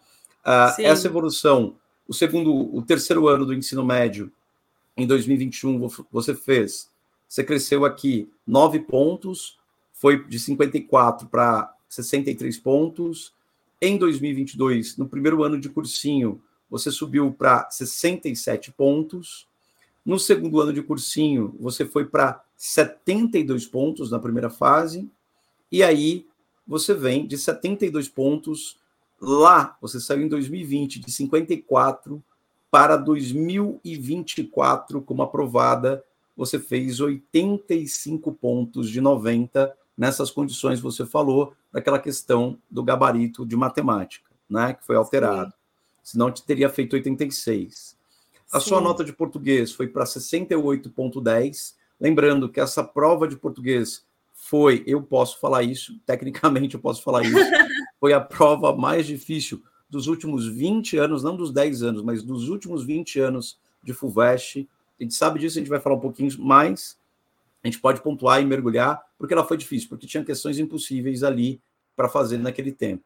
Uh, 0.46 0.82
essa 0.82 1.08
evolução 1.08 1.76
o 2.08 2.14
segundo, 2.14 2.54
o 2.76 2.82
terceiro 2.82 3.28
ano 3.28 3.46
do 3.46 3.54
ensino 3.54 3.84
médio, 3.86 4.32
em 4.96 5.08
2021, 5.08 5.88
você 6.12 6.36
fez, 6.36 6.90
você 7.28 7.44
cresceu 7.44 7.86
aqui 7.86 8.30
nove 8.46 8.80
pontos, 8.80 9.58
foi 9.92 10.24
de 10.26 10.40
54 10.40 11.28
para 11.28 11.74
63 11.90 12.60
pontos. 12.60 13.34
Em 13.82 13.98
2022, 13.98 14.98
no 14.98 15.08
primeiro 15.08 15.44
ano 15.44 15.60
de 15.60 15.70
cursinho, 15.70 16.42
você 16.70 16.92
subiu 16.92 17.32
para 17.32 17.70
67 17.70 18.72
pontos. 18.72 19.48
No 20.06 20.20
segundo 20.20 20.60
ano 20.60 20.74
de 20.74 20.82
cursinho, 20.82 21.56
você 21.60 21.86
foi 21.86 22.06
para 22.06 22.44
72 22.58 23.66
pontos 23.66 24.12
na 24.12 24.20
primeira 24.20 24.50
fase. 24.50 25.10
E 25.72 25.82
aí, 25.82 26.28
você 26.68 26.94
vem 26.94 27.26
de 27.26 27.38
72 27.38 28.10
pontos 28.10 28.78
lá, 29.24 29.78
você 29.82 30.00
saiu 30.00 30.22
em 30.22 30.28
2020 30.28 31.00
de 31.00 31.12
54 31.12 32.24
para 32.70 32.98
2024 32.98 35.02
como 35.02 35.22
aprovada, 35.22 36.04
você 36.36 36.60
fez 36.60 37.00
85 37.00 38.32
pontos 38.34 38.90
de 38.90 39.00
90 39.00 39.74
nessas 39.98 40.32
condições 40.32 40.80
você 40.80 41.06
falou 41.06 41.54
daquela 41.72 42.00
questão 42.00 42.58
do 42.70 42.84
gabarito 42.84 43.46
de 43.46 43.56
matemática, 43.56 44.30
né, 44.50 44.74
que 44.74 44.86
foi 44.86 44.96
alterado. 44.96 45.52
Sim. 45.52 45.58
Senão 46.04 46.32
te 46.32 46.44
teria 46.44 46.70
feito 46.70 46.94
86. 46.94 47.96
A 48.52 48.60
Sim. 48.60 48.70
sua 48.70 48.82
nota 48.82 49.04
de 49.04 49.14
português 49.14 49.72
foi 49.72 49.88
para 49.88 50.04
68.10. 50.04 51.76
Lembrando 52.00 52.50
que 52.50 52.60
essa 52.60 52.84
prova 52.84 53.28
de 53.28 53.38
português 53.38 54.04
foi, 54.34 54.84
eu 54.86 55.02
posso 55.02 55.40
falar 55.40 55.64
isso, 55.64 55.98
tecnicamente 56.06 56.76
eu 56.76 56.82
posso 56.82 57.02
falar 57.02 57.24
isso, 57.24 57.38
foi 58.04 58.12
a 58.12 58.20
prova 58.20 58.76
mais 58.76 59.08
difícil 59.08 59.64
dos 59.90 60.08
últimos 60.08 60.46
20 60.46 60.98
anos, 60.98 61.24
não 61.24 61.38
dos 61.38 61.54
10 61.54 61.84
anos, 61.84 62.04
mas 62.04 62.22
dos 62.22 62.50
últimos 62.50 62.84
20 62.84 63.18
anos 63.22 63.58
de 63.82 63.94
FUVEST. 63.94 64.68
A 65.00 65.04
gente 65.04 65.14
sabe 65.14 65.40
disso, 65.40 65.58
a 65.58 65.62
gente 65.62 65.70
vai 65.70 65.80
falar 65.80 65.96
um 65.96 66.02
pouquinho 66.02 66.30
mais. 66.42 67.00
A 67.64 67.68
gente 67.68 67.80
pode 67.80 68.02
pontuar 68.02 68.42
e 68.42 68.46
mergulhar, 68.46 69.02
porque 69.18 69.34
ela 69.34 69.46
foi 69.46 69.56
difícil, 69.56 69.88
porque 69.88 70.06
tinha 70.06 70.22
questões 70.22 70.60
impossíveis 70.60 71.24
ali 71.24 71.62
para 71.96 72.10
fazer 72.10 72.38
naquele 72.40 72.74
tempo. 72.74 73.06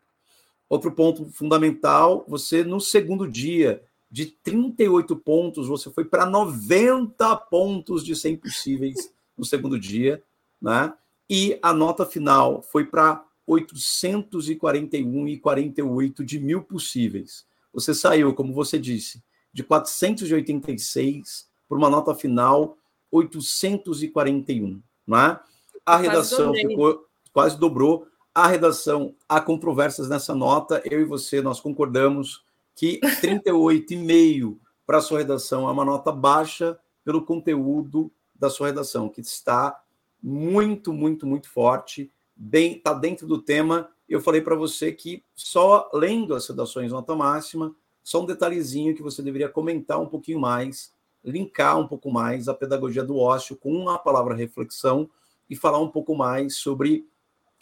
Outro 0.67 0.91
ponto 0.91 1.25
fundamental, 1.31 2.25
você 2.27 2.63
no 2.63 2.81
segundo 2.81 3.29
dia 3.29 3.83
de 4.09 4.25
38 4.25 5.15
pontos, 5.17 5.67
você 5.67 5.91
foi 5.91 6.05
para 6.05 6.25
90 6.25 7.35
pontos 7.51 8.03
de 8.03 8.15
100 8.15 8.37
possíveis 8.37 9.13
no 9.37 9.45
segundo 9.45 9.79
dia, 9.79 10.23
né? 10.59 10.91
E 11.29 11.59
a 11.61 11.71
nota 11.71 12.03
final 12.03 12.63
foi 12.63 12.83
para 12.83 13.26
841,48 13.47 16.23
de 16.23 16.39
mil 16.39 16.63
possíveis. 16.63 17.45
Você 17.73 17.93
saiu, 17.93 18.33
como 18.33 18.53
você 18.53 18.79
disse, 18.79 19.21
de 19.53 19.63
486 19.63 21.47
para 21.67 21.77
uma 21.77 21.89
nota 21.89 22.13
final 22.13 22.77
841, 23.11 24.81
né? 25.05 25.39
A 25.85 25.97
redação 25.97 26.51
quase 26.51 26.67
ficou 26.67 27.07
quase 27.31 27.57
dobrou. 27.57 28.07
A 28.33 28.47
redação, 28.47 29.15
há 29.27 29.39
controvérsias 29.39 30.09
nessa 30.09 30.35
nota. 30.35 30.81
Eu 30.85 31.01
e 31.01 31.05
você 31.05 31.41
nós 31.41 31.59
concordamos 31.59 32.43
que 32.75 32.99
38,5 33.21 34.57
para 34.85 34.97
a 34.97 35.01
sua 35.01 35.19
redação 35.19 35.67
é 35.67 35.71
uma 35.71 35.85
nota 35.85 36.11
baixa 36.11 36.77
pelo 37.03 37.23
conteúdo 37.23 38.11
da 38.35 38.49
sua 38.49 38.67
redação, 38.67 39.09
que 39.09 39.21
está 39.21 39.81
muito, 40.21 40.93
muito, 40.93 41.25
muito 41.25 41.49
forte, 41.49 42.11
bem, 42.37 42.77
está 42.77 42.93
dentro 42.93 43.25
do 43.25 43.41
tema. 43.41 43.89
Eu 44.07 44.21
falei 44.21 44.41
para 44.41 44.55
você 44.55 44.91
que 44.91 45.23
só 45.35 45.89
lendo 45.93 46.35
as 46.35 46.47
redações 46.47 46.91
nota 46.91 47.15
máxima, 47.15 47.75
só 48.03 48.21
um 48.21 48.25
detalhezinho 48.25 48.95
que 48.95 49.01
você 49.01 49.21
deveria 49.21 49.49
comentar 49.49 49.99
um 49.99 50.07
pouquinho 50.07 50.39
mais, 50.39 50.93
linkar 51.23 51.77
um 51.77 51.87
pouco 51.87 52.09
mais 52.11 52.47
a 52.47 52.53
pedagogia 52.53 53.03
do 53.03 53.17
ócio 53.17 53.55
com 53.55 53.89
a 53.89 53.99
palavra 53.99 54.35
reflexão 54.35 55.09
e 55.49 55.55
falar 55.55 55.79
um 55.79 55.89
pouco 55.89 56.15
mais 56.15 56.57
sobre 56.57 57.05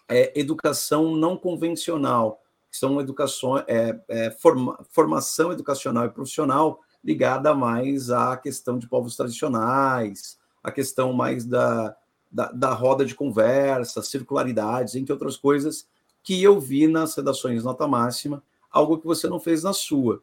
é, 0.08 0.40
educação 0.40 1.16
não 1.16 1.36
convencional, 1.36 2.42
que 2.70 2.78
são 2.78 3.00
educação, 3.00 3.58
é, 3.60 4.00
é, 4.08 4.32
forma, 4.32 4.78
formação 4.92 5.52
educacional 5.52 6.06
e 6.06 6.10
profissional 6.10 6.80
ligada 7.04 7.54
mais 7.54 8.10
à 8.10 8.36
questão 8.36 8.78
de 8.78 8.88
povos 8.88 9.16
tradicionais, 9.16 10.38
a 10.64 10.72
questão 10.72 11.14
mais 11.14 11.46
da, 11.46 11.96
da, 12.36 12.52
da, 12.52 12.74
roda 12.74 13.06
de 13.06 13.16
conversa, 13.16 14.02
circularidades, 14.02 14.96
entre 14.96 15.14
outras 15.14 15.38
coisas, 15.38 15.88
que 16.22 16.44
eu 16.44 16.60
vi 16.60 16.86
nas 16.86 17.16
redações 17.16 17.64
nota 17.64 17.88
máxima, 17.88 18.44
algo 18.70 18.98
que 18.98 19.06
você 19.06 19.30
não 19.30 19.40
fez 19.40 19.64
na 19.64 19.72
sua. 19.72 20.22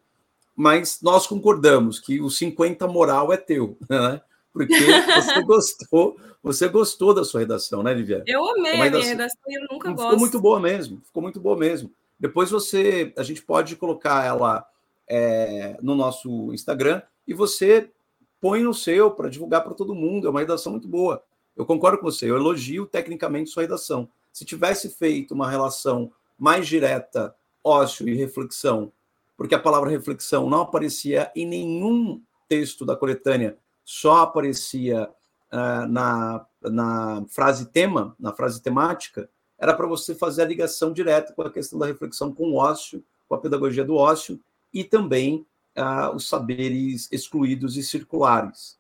Mas 0.55 0.99
nós 1.01 1.27
concordamos 1.27 1.99
que 1.99 2.21
o 2.21 2.29
50 2.29 2.87
moral 2.87 3.33
é 3.33 3.39
teu, 3.39 3.79
né? 3.89 4.21
Porque 4.53 4.75
você 4.75 5.41
gostou, 5.43 6.17
você 6.43 6.69
gostou 6.69 7.15
da 7.15 7.25
sua 7.25 7.41
redação, 7.41 7.83
né, 7.83 7.95
Viviane? 7.95 8.25
Eu 8.27 8.47
amei 8.47 8.73
a 8.75 8.91
minha 8.91 9.05
redação 9.05 9.41
e 9.49 9.55
eu 9.55 9.67
nunca 9.71 9.89
gosto. 9.91 10.05
Ficou 10.05 10.19
muito 10.19 10.41
boa 10.41 10.61
mesmo, 10.61 11.01
ficou 11.07 11.23
muito 11.23 11.41
boa 11.41 11.57
mesmo. 11.57 11.91
Depois 12.21 12.51
você, 12.51 13.15
a 13.17 13.23
gente 13.23 13.41
pode 13.41 13.75
colocar 13.75 14.23
ela 14.27 14.67
é, 15.09 15.79
no 15.81 15.95
nosso 15.95 16.53
Instagram 16.53 17.01
e 17.27 17.33
você 17.33 17.91
põe 18.39 18.63
no 18.63 18.75
seu 18.75 19.11
para 19.11 19.31
divulgar 19.31 19.65
para 19.65 19.73
todo 19.73 19.95
mundo. 19.95 20.27
É 20.27 20.31
uma 20.31 20.41
redação 20.41 20.73
muito 20.73 20.87
boa. 20.87 21.23
Eu 21.57 21.67
concordo 21.67 21.99
com 21.99 22.05
você, 22.05 22.31
eu 22.31 22.37
elogio 22.37 22.87
tecnicamente 22.87 23.51
sua 23.51 23.63
redação. 23.63 24.09
Se 24.33 24.45
tivesse 24.45 24.89
feito 24.91 25.35
uma 25.35 25.51
relação 25.51 26.11
mais 26.39 26.67
direta, 26.67 27.35
ócio 27.63 28.09
e 28.09 28.15
reflexão, 28.15 28.93
porque 29.37 29.55
a 29.55 29.61
palavra 29.61 29.91
reflexão 29.91 30.49
não 30.49 30.63
aparecia 30.63 31.31
em 31.37 31.47
nenhum 31.47 32.23
texto 32.49 32.85
da 32.85 32.97
coletânea, 32.97 33.57
só 33.85 34.23
aparecia 34.23 35.09
uh, 35.53 35.87
na, 35.89 36.47
na 36.63 37.25
frase 37.29 37.67
tema, 37.67 38.17
na 38.19 38.33
frase 38.33 38.63
temática, 38.63 39.29
era 39.59 39.75
para 39.75 39.87
você 39.87 40.15
fazer 40.15 40.43
a 40.43 40.47
ligação 40.47 40.93
direta 40.93 41.33
com 41.33 41.43
a 41.43 41.51
questão 41.51 41.79
da 41.79 41.87
reflexão 41.87 42.35
com 42.35 42.51
o 42.51 42.57
ócio, 42.57 43.05
com 43.29 43.35
a 43.35 43.39
pedagogia 43.39 43.85
do 43.85 43.95
ócio 43.95 44.41
e 44.75 44.83
também 44.83 45.47
uh, 45.77 46.15
os 46.15 46.29
saberes 46.29 47.09
excluídos 47.13 47.77
e 47.77 47.83
circulares. 47.83 48.77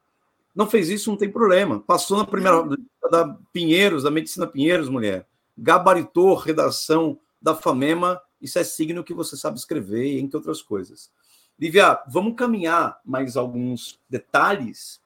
Não 0.55 0.69
fez 0.69 0.89
isso, 0.89 1.11
não 1.11 1.17
tem 1.17 1.31
problema. 1.31 1.81
Passou 1.81 2.19
na 2.19 2.27
primeira 2.27 2.63
da 3.11 3.37
Pinheiros, 3.53 4.03
da 4.03 4.11
Medicina 4.11 4.47
Pinheiros, 4.47 4.89
mulher. 4.89 5.27
Gabaritou 5.57 6.35
redação 6.35 7.19
da 7.41 7.55
FAMEMA, 7.55 8.21
isso 8.41 8.59
é 8.59 8.65
signo 8.65 9.05
que 9.05 9.15
você 9.15 9.37
sabe 9.37 9.59
escrever, 9.59 10.19
entre 10.19 10.37
outras 10.37 10.61
coisas. 10.61 11.11
Lívia, 11.59 12.03
vamos 12.09 12.35
caminhar 12.35 13.01
mais 13.05 13.37
alguns 13.37 13.99
detalhes. 14.09 15.01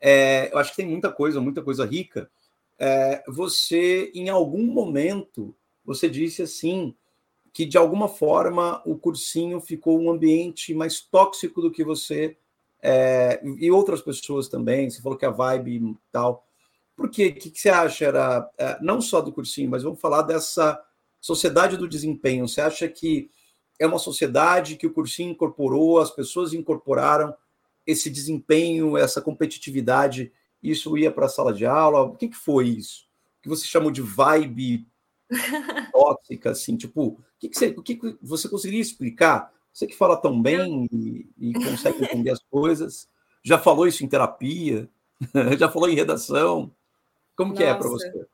É, 0.00 0.52
eu 0.52 0.58
acho 0.58 0.70
que 0.70 0.76
tem 0.76 0.86
muita 0.86 1.10
coisa, 1.10 1.40
muita 1.40 1.62
coisa 1.62 1.84
rica. 1.84 2.30
É, 2.78 3.22
você, 3.28 4.10
em 4.14 4.28
algum 4.28 4.64
momento, 4.66 5.54
você 5.84 6.08
disse 6.08 6.42
assim 6.42 6.94
que 7.52 7.64
de 7.66 7.76
alguma 7.76 8.08
forma 8.08 8.82
o 8.84 8.96
cursinho 8.96 9.60
ficou 9.60 10.00
um 10.00 10.10
ambiente 10.10 10.74
mais 10.74 11.00
tóxico 11.00 11.60
do 11.60 11.70
que 11.70 11.84
você 11.84 12.36
é, 12.82 13.40
e 13.44 13.70
outras 13.70 14.02
pessoas 14.02 14.48
também, 14.48 14.90
você 14.90 15.00
falou 15.00 15.16
que 15.16 15.24
a 15.24 15.30
vibe 15.30 15.76
e 15.76 15.96
tal. 16.10 16.44
Por 16.96 17.08
quê? 17.08 17.28
O 17.28 17.34
que, 17.34 17.50
que 17.50 17.60
você 17.60 17.70
acha? 17.70 18.06
Era 18.06 18.50
é, 18.58 18.78
não 18.82 19.00
só 19.00 19.20
do 19.20 19.32
cursinho, 19.32 19.70
mas 19.70 19.84
vamos 19.84 20.00
falar 20.00 20.22
dessa 20.22 20.82
sociedade 21.20 21.76
do 21.76 21.88
desempenho. 21.88 22.48
Você 22.48 22.60
acha 22.60 22.88
que 22.88 23.30
é 23.78 23.86
uma 23.86 23.98
sociedade 23.98 24.76
que 24.76 24.86
o 24.86 24.92
cursinho 24.92 25.30
incorporou, 25.30 26.00
as 26.00 26.10
pessoas 26.10 26.52
incorporaram 26.52 27.34
esse 27.86 28.10
desempenho, 28.10 28.96
essa 28.96 29.20
competitividade, 29.20 30.32
isso 30.62 30.96
ia 30.98 31.10
para 31.10 31.26
a 31.26 31.28
sala 31.28 31.52
de 31.52 31.64
aula? 31.64 32.02
O 32.02 32.16
que, 32.16 32.28
que 32.28 32.36
foi 32.36 32.68
isso? 32.68 33.06
O 33.38 33.42
que 33.42 33.48
você 33.48 33.64
chamou 33.64 33.90
de 33.90 34.02
vibe 34.02 34.86
tóxica, 35.92 36.50
assim, 36.50 36.76
tipo, 36.76 37.02
o 37.02 37.18
que, 37.38 37.48
que, 37.48 37.58
você, 37.58 37.66
o 37.76 37.82
que, 37.82 37.96
que 37.96 38.18
você 38.20 38.48
conseguiria 38.48 38.82
explicar? 38.82 39.52
Você 39.72 39.86
que 39.86 39.96
fala 39.96 40.16
tão 40.16 40.40
bem 40.40 40.86
e, 40.92 41.28
e 41.38 41.52
consegue 41.54 42.04
entender 42.04 42.30
as 42.30 42.42
coisas, 42.50 43.08
já 43.42 43.58
falou 43.58 43.86
isso 43.86 44.04
em 44.04 44.08
terapia, 44.08 44.88
já 45.58 45.68
falou 45.68 45.88
em 45.88 45.94
redação. 45.94 46.70
Como 47.34 47.54
que 47.54 47.62
é 47.62 47.74
para 47.74 47.88
você? 47.88 48.26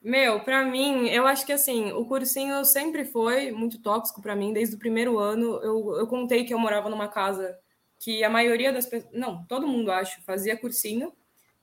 Meu, 0.00 0.38
para 0.40 0.64
mim, 0.64 1.08
eu 1.08 1.26
acho 1.26 1.44
que 1.44 1.52
assim, 1.52 1.90
o 1.90 2.04
cursinho 2.04 2.64
sempre 2.64 3.04
foi 3.04 3.50
muito 3.50 3.80
tóxico 3.80 4.22
para 4.22 4.36
mim 4.36 4.52
desde 4.52 4.76
o 4.76 4.78
primeiro 4.78 5.18
ano. 5.18 5.58
Eu, 5.62 5.96
eu 5.96 6.06
contei 6.06 6.44
que 6.44 6.54
eu 6.54 6.58
morava 6.58 6.88
numa 6.88 7.08
casa 7.08 7.58
que 7.98 8.22
a 8.22 8.30
maioria 8.30 8.72
das 8.72 8.86
pessoas, 8.86 9.12
não, 9.12 9.44
todo 9.46 9.66
mundo 9.66 9.90
acho, 9.90 10.22
fazia 10.22 10.56
cursinho. 10.56 11.12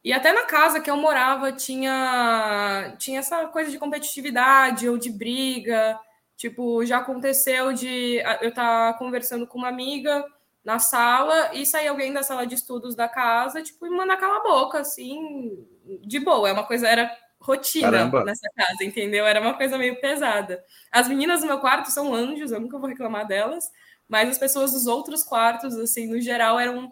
E 0.04 0.12
até 0.12 0.34
na 0.34 0.44
casa 0.44 0.82
que 0.82 0.92
eu 0.92 0.98
morava 0.98 1.54
tinha 1.54 2.94
tinha 3.00 3.20
essa 3.20 3.48
coisa 3.48 3.72
de 3.72 3.80
competitividade 3.80 4.90
ou 4.90 4.98
de 4.98 5.10
briga. 5.10 5.98
Tipo, 6.44 6.86
já 6.86 6.98
aconteceu 6.98 7.72
de 7.72 8.18
eu 8.42 8.50
estar 8.50 8.92
tá 8.92 9.00
conversando 9.00 9.48
com 9.48 9.58
uma 9.58 9.70
amiga 9.70 10.26
na 10.62 10.78
sala 10.78 11.56
e 11.56 11.66
sair 11.66 11.88
alguém 11.88 12.12
da 12.12 12.22
sala 12.22 12.46
de 12.46 12.54
estudos 12.54 12.96
da 12.96 13.08
casa, 13.08 13.64
tipo, 13.64 13.86
e 13.86 13.90
mandar 13.90 14.18
calar 14.18 14.42
a 14.42 14.44
boca, 14.44 14.80
assim, 14.80 15.66
de 16.02 16.20
boa. 16.20 16.50
É 16.50 16.52
uma 16.52 16.66
coisa, 16.66 16.86
era 16.86 17.10
rotina 17.40 17.90
Caramba. 17.90 18.26
nessa 18.26 18.46
casa, 18.58 18.84
entendeu? 18.84 19.26
Era 19.26 19.40
uma 19.40 19.54
coisa 19.54 19.78
meio 19.78 20.02
pesada. 20.02 20.62
As 20.92 21.08
meninas 21.08 21.40
do 21.40 21.48
meu 21.48 21.60
quarto 21.60 21.90
são 21.92 22.14
anjos, 22.14 22.52
eu 22.52 22.60
nunca 22.60 22.78
vou 22.78 22.90
reclamar 22.90 23.26
delas, 23.26 23.64
mas 24.06 24.28
as 24.28 24.38
pessoas 24.38 24.74
dos 24.74 24.86
outros 24.86 25.24
quartos, 25.24 25.78
assim, 25.78 26.08
no 26.08 26.20
geral, 26.20 26.60
eram 26.60 26.92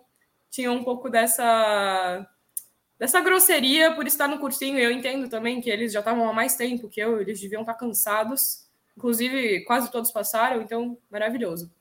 tinham 0.50 0.76
um 0.76 0.84
pouco 0.86 1.10
dessa 1.10 2.26
dessa 2.98 3.20
grosseria 3.20 3.94
por 3.96 4.08
estar 4.08 4.30
no 4.30 4.40
cursinho. 4.40 4.80
Eu 4.80 4.92
entendo 4.92 5.28
também 5.28 5.60
que 5.60 5.70
eles 5.70 5.92
já 5.92 6.00
estavam 6.00 6.30
há 6.30 6.32
mais 6.32 6.56
tempo 6.56 6.88
que 6.88 7.02
eu, 7.02 7.20
eles 7.20 7.42
deviam 7.42 7.64
estar 7.64 7.74
cansados. 7.74 8.71
Inclusive, 9.02 9.62
quase 9.62 9.92
todos 9.92 10.12
passaram, 10.12 10.62
então, 10.62 10.96
maravilhoso. 11.10 11.72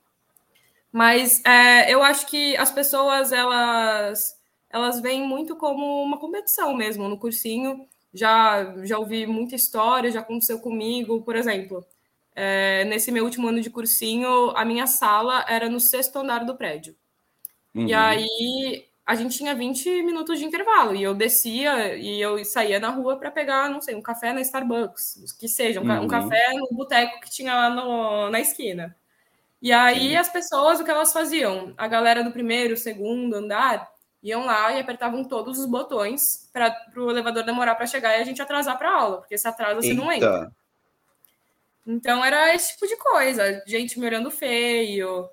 Mas 0.90 1.44
é, 1.44 1.92
eu 1.92 2.02
acho 2.02 2.26
que 2.26 2.56
as 2.56 2.70
pessoas, 2.72 3.30
elas, 3.30 4.40
elas 4.70 5.00
veem 5.00 5.22
muito 5.22 5.54
como 5.54 6.02
uma 6.02 6.18
competição 6.18 6.74
mesmo 6.74 7.06
no 7.08 7.18
cursinho. 7.18 7.86
já, 8.12 8.74
já 8.86 8.98
ouvi 8.98 9.26
muita 9.26 9.54
história, 9.54 10.10
já 10.10 10.20
aconteceu 10.20 10.60
comigo. 10.60 11.20
Por 11.20 11.36
exemplo, 11.36 11.84
é, 12.34 12.86
nesse 12.86 13.12
meu 13.12 13.24
último 13.24 13.48
ano 13.48 13.60
de 13.60 13.68
cursinho, 13.68 14.50
a 14.56 14.64
minha 14.64 14.86
sala 14.86 15.44
era 15.46 15.68
no 15.68 15.78
sexto 15.78 16.16
andar 16.16 16.46
do 16.46 16.56
prédio. 16.56 16.96
Uhum. 17.74 17.86
E 17.86 17.92
aí 17.92 18.86
a 19.10 19.14
gente 19.16 19.36
tinha 19.36 19.56
20 19.56 20.04
minutos 20.04 20.38
de 20.38 20.44
intervalo 20.44 20.94
e 20.94 21.02
eu 21.02 21.12
descia 21.12 21.96
e 21.96 22.20
eu 22.20 22.44
saía 22.44 22.78
na 22.78 22.90
rua 22.90 23.16
para 23.16 23.28
pegar, 23.28 23.68
não 23.68 23.82
sei, 23.82 23.96
um 23.96 24.00
café 24.00 24.32
na 24.32 24.40
Starbucks, 24.40 25.36
que 25.36 25.48
seja, 25.48 25.80
um, 25.80 25.84
uhum. 25.84 26.04
um 26.04 26.06
café 26.06 26.52
no 26.54 26.68
boteco 26.70 27.20
que 27.20 27.28
tinha 27.28 27.52
lá 27.52 27.70
no, 27.70 28.30
na 28.30 28.38
esquina. 28.38 28.96
E 29.60 29.72
aí 29.72 30.10
Sim. 30.10 30.16
as 30.16 30.28
pessoas, 30.28 30.78
o 30.78 30.84
que 30.84 30.90
elas 30.92 31.12
faziam? 31.12 31.74
A 31.76 31.88
galera 31.88 32.22
do 32.22 32.30
primeiro, 32.30 32.76
segundo 32.76 33.34
andar 33.34 33.90
iam 34.22 34.46
lá 34.46 34.72
e 34.74 34.78
apertavam 34.78 35.24
todos 35.24 35.58
os 35.58 35.66
botões 35.66 36.48
para 36.52 36.72
o 36.96 37.10
elevador 37.10 37.42
demorar 37.42 37.74
para 37.74 37.88
chegar 37.88 38.16
e 38.16 38.22
a 38.22 38.24
gente 38.24 38.40
atrasar 38.40 38.78
para 38.78 38.94
aula, 38.94 39.16
porque 39.16 39.36
se 39.36 39.48
atrasa 39.48 39.82
você 39.82 39.92
não 39.92 40.12
entra. 40.12 40.52
Então 41.84 42.24
era 42.24 42.54
esse 42.54 42.74
tipo 42.74 42.86
de 42.86 42.96
coisa, 42.96 43.60
gente 43.66 43.98
me 43.98 44.06
olhando 44.06 44.30
feio. 44.30 45.28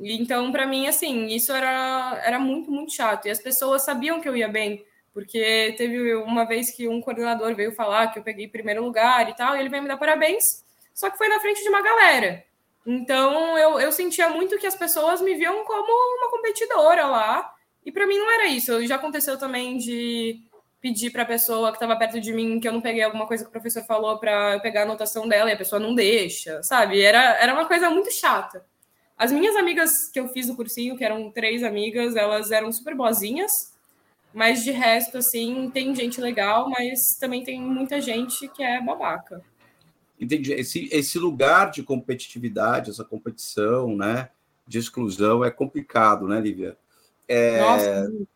Então, 0.00 0.52
para 0.52 0.66
mim, 0.66 0.86
assim, 0.86 1.26
isso 1.26 1.52
era, 1.52 2.20
era 2.24 2.38
muito, 2.38 2.70
muito 2.70 2.92
chato. 2.92 3.26
E 3.26 3.30
as 3.30 3.40
pessoas 3.40 3.84
sabiam 3.84 4.20
que 4.20 4.28
eu 4.28 4.36
ia 4.36 4.48
bem, 4.48 4.84
porque 5.12 5.74
teve 5.76 6.14
uma 6.14 6.44
vez 6.44 6.70
que 6.70 6.88
um 6.88 7.00
coordenador 7.00 7.54
veio 7.54 7.72
falar 7.72 8.08
que 8.08 8.18
eu 8.18 8.22
peguei 8.22 8.46
primeiro 8.46 8.82
lugar 8.84 9.28
e 9.28 9.34
tal, 9.34 9.56
e 9.56 9.60
ele 9.60 9.68
veio 9.68 9.82
me 9.82 9.88
dar 9.88 9.96
parabéns, 9.96 10.64
só 10.94 11.10
que 11.10 11.18
foi 11.18 11.28
na 11.28 11.40
frente 11.40 11.62
de 11.62 11.68
uma 11.68 11.82
galera. 11.82 12.44
Então, 12.86 13.58
eu, 13.58 13.80
eu 13.80 13.92
sentia 13.92 14.28
muito 14.28 14.58
que 14.58 14.66
as 14.66 14.76
pessoas 14.76 15.20
me 15.20 15.34
viam 15.34 15.64
como 15.64 15.92
uma 16.18 16.30
competidora 16.30 17.06
lá, 17.06 17.52
e 17.84 17.92
para 17.92 18.06
mim 18.06 18.18
não 18.18 18.30
era 18.30 18.46
isso. 18.46 18.86
Já 18.86 18.96
aconteceu 18.96 19.38
também 19.38 19.76
de 19.78 20.42
pedir 20.80 21.10
para 21.10 21.22
a 21.22 21.26
pessoa 21.26 21.70
que 21.70 21.76
estava 21.76 21.96
perto 21.96 22.20
de 22.20 22.32
mim 22.32 22.60
que 22.60 22.68
eu 22.68 22.72
não 22.72 22.80
peguei 22.80 23.02
alguma 23.02 23.26
coisa 23.26 23.42
que 23.42 23.48
o 23.48 23.52
professor 23.52 23.82
falou 23.84 24.18
para 24.18 24.54
eu 24.54 24.60
pegar 24.60 24.80
a 24.80 24.84
anotação 24.84 25.28
dela 25.28 25.50
e 25.50 25.52
a 25.52 25.56
pessoa 25.56 25.80
não 25.80 25.94
deixa, 25.94 26.62
sabe? 26.62 27.00
Era, 27.00 27.36
era 27.40 27.52
uma 27.52 27.66
coisa 27.66 27.90
muito 27.90 28.12
chata. 28.12 28.64
As 29.18 29.32
minhas 29.32 29.56
amigas 29.56 30.08
que 30.08 30.20
eu 30.20 30.28
fiz 30.28 30.46
no 30.46 30.54
cursinho, 30.54 30.96
que 30.96 31.04
eram 31.04 31.30
três 31.30 31.64
amigas, 31.64 32.14
elas 32.14 32.52
eram 32.52 32.70
super 32.70 32.94
boazinhas, 32.94 33.72
mas 34.32 34.62
de 34.62 34.70
resto, 34.70 35.18
assim, 35.18 35.70
tem 35.70 35.94
gente 35.94 36.20
legal, 36.20 36.70
mas 36.70 37.16
também 37.16 37.42
tem 37.42 37.60
muita 37.60 38.00
gente 38.00 38.46
que 38.48 38.62
é 38.62 38.80
babaca. 38.80 39.42
Entendi. 40.20 40.52
Esse, 40.52 40.88
esse 40.92 41.18
lugar 41.18 41.70
de 41.70 41.82
competitividade, 41.82 42.90
essa 42.90 43.04
competição, 43.04 43.96
né, 43.96 44.30
de 44.66 44.78
exclusão 44.78 45.44
é 45.44 45.50
complicado, 45.50 46.28
né, 46.28 46.40
Lívia? 46.40 46.76
É, 47.28 47.60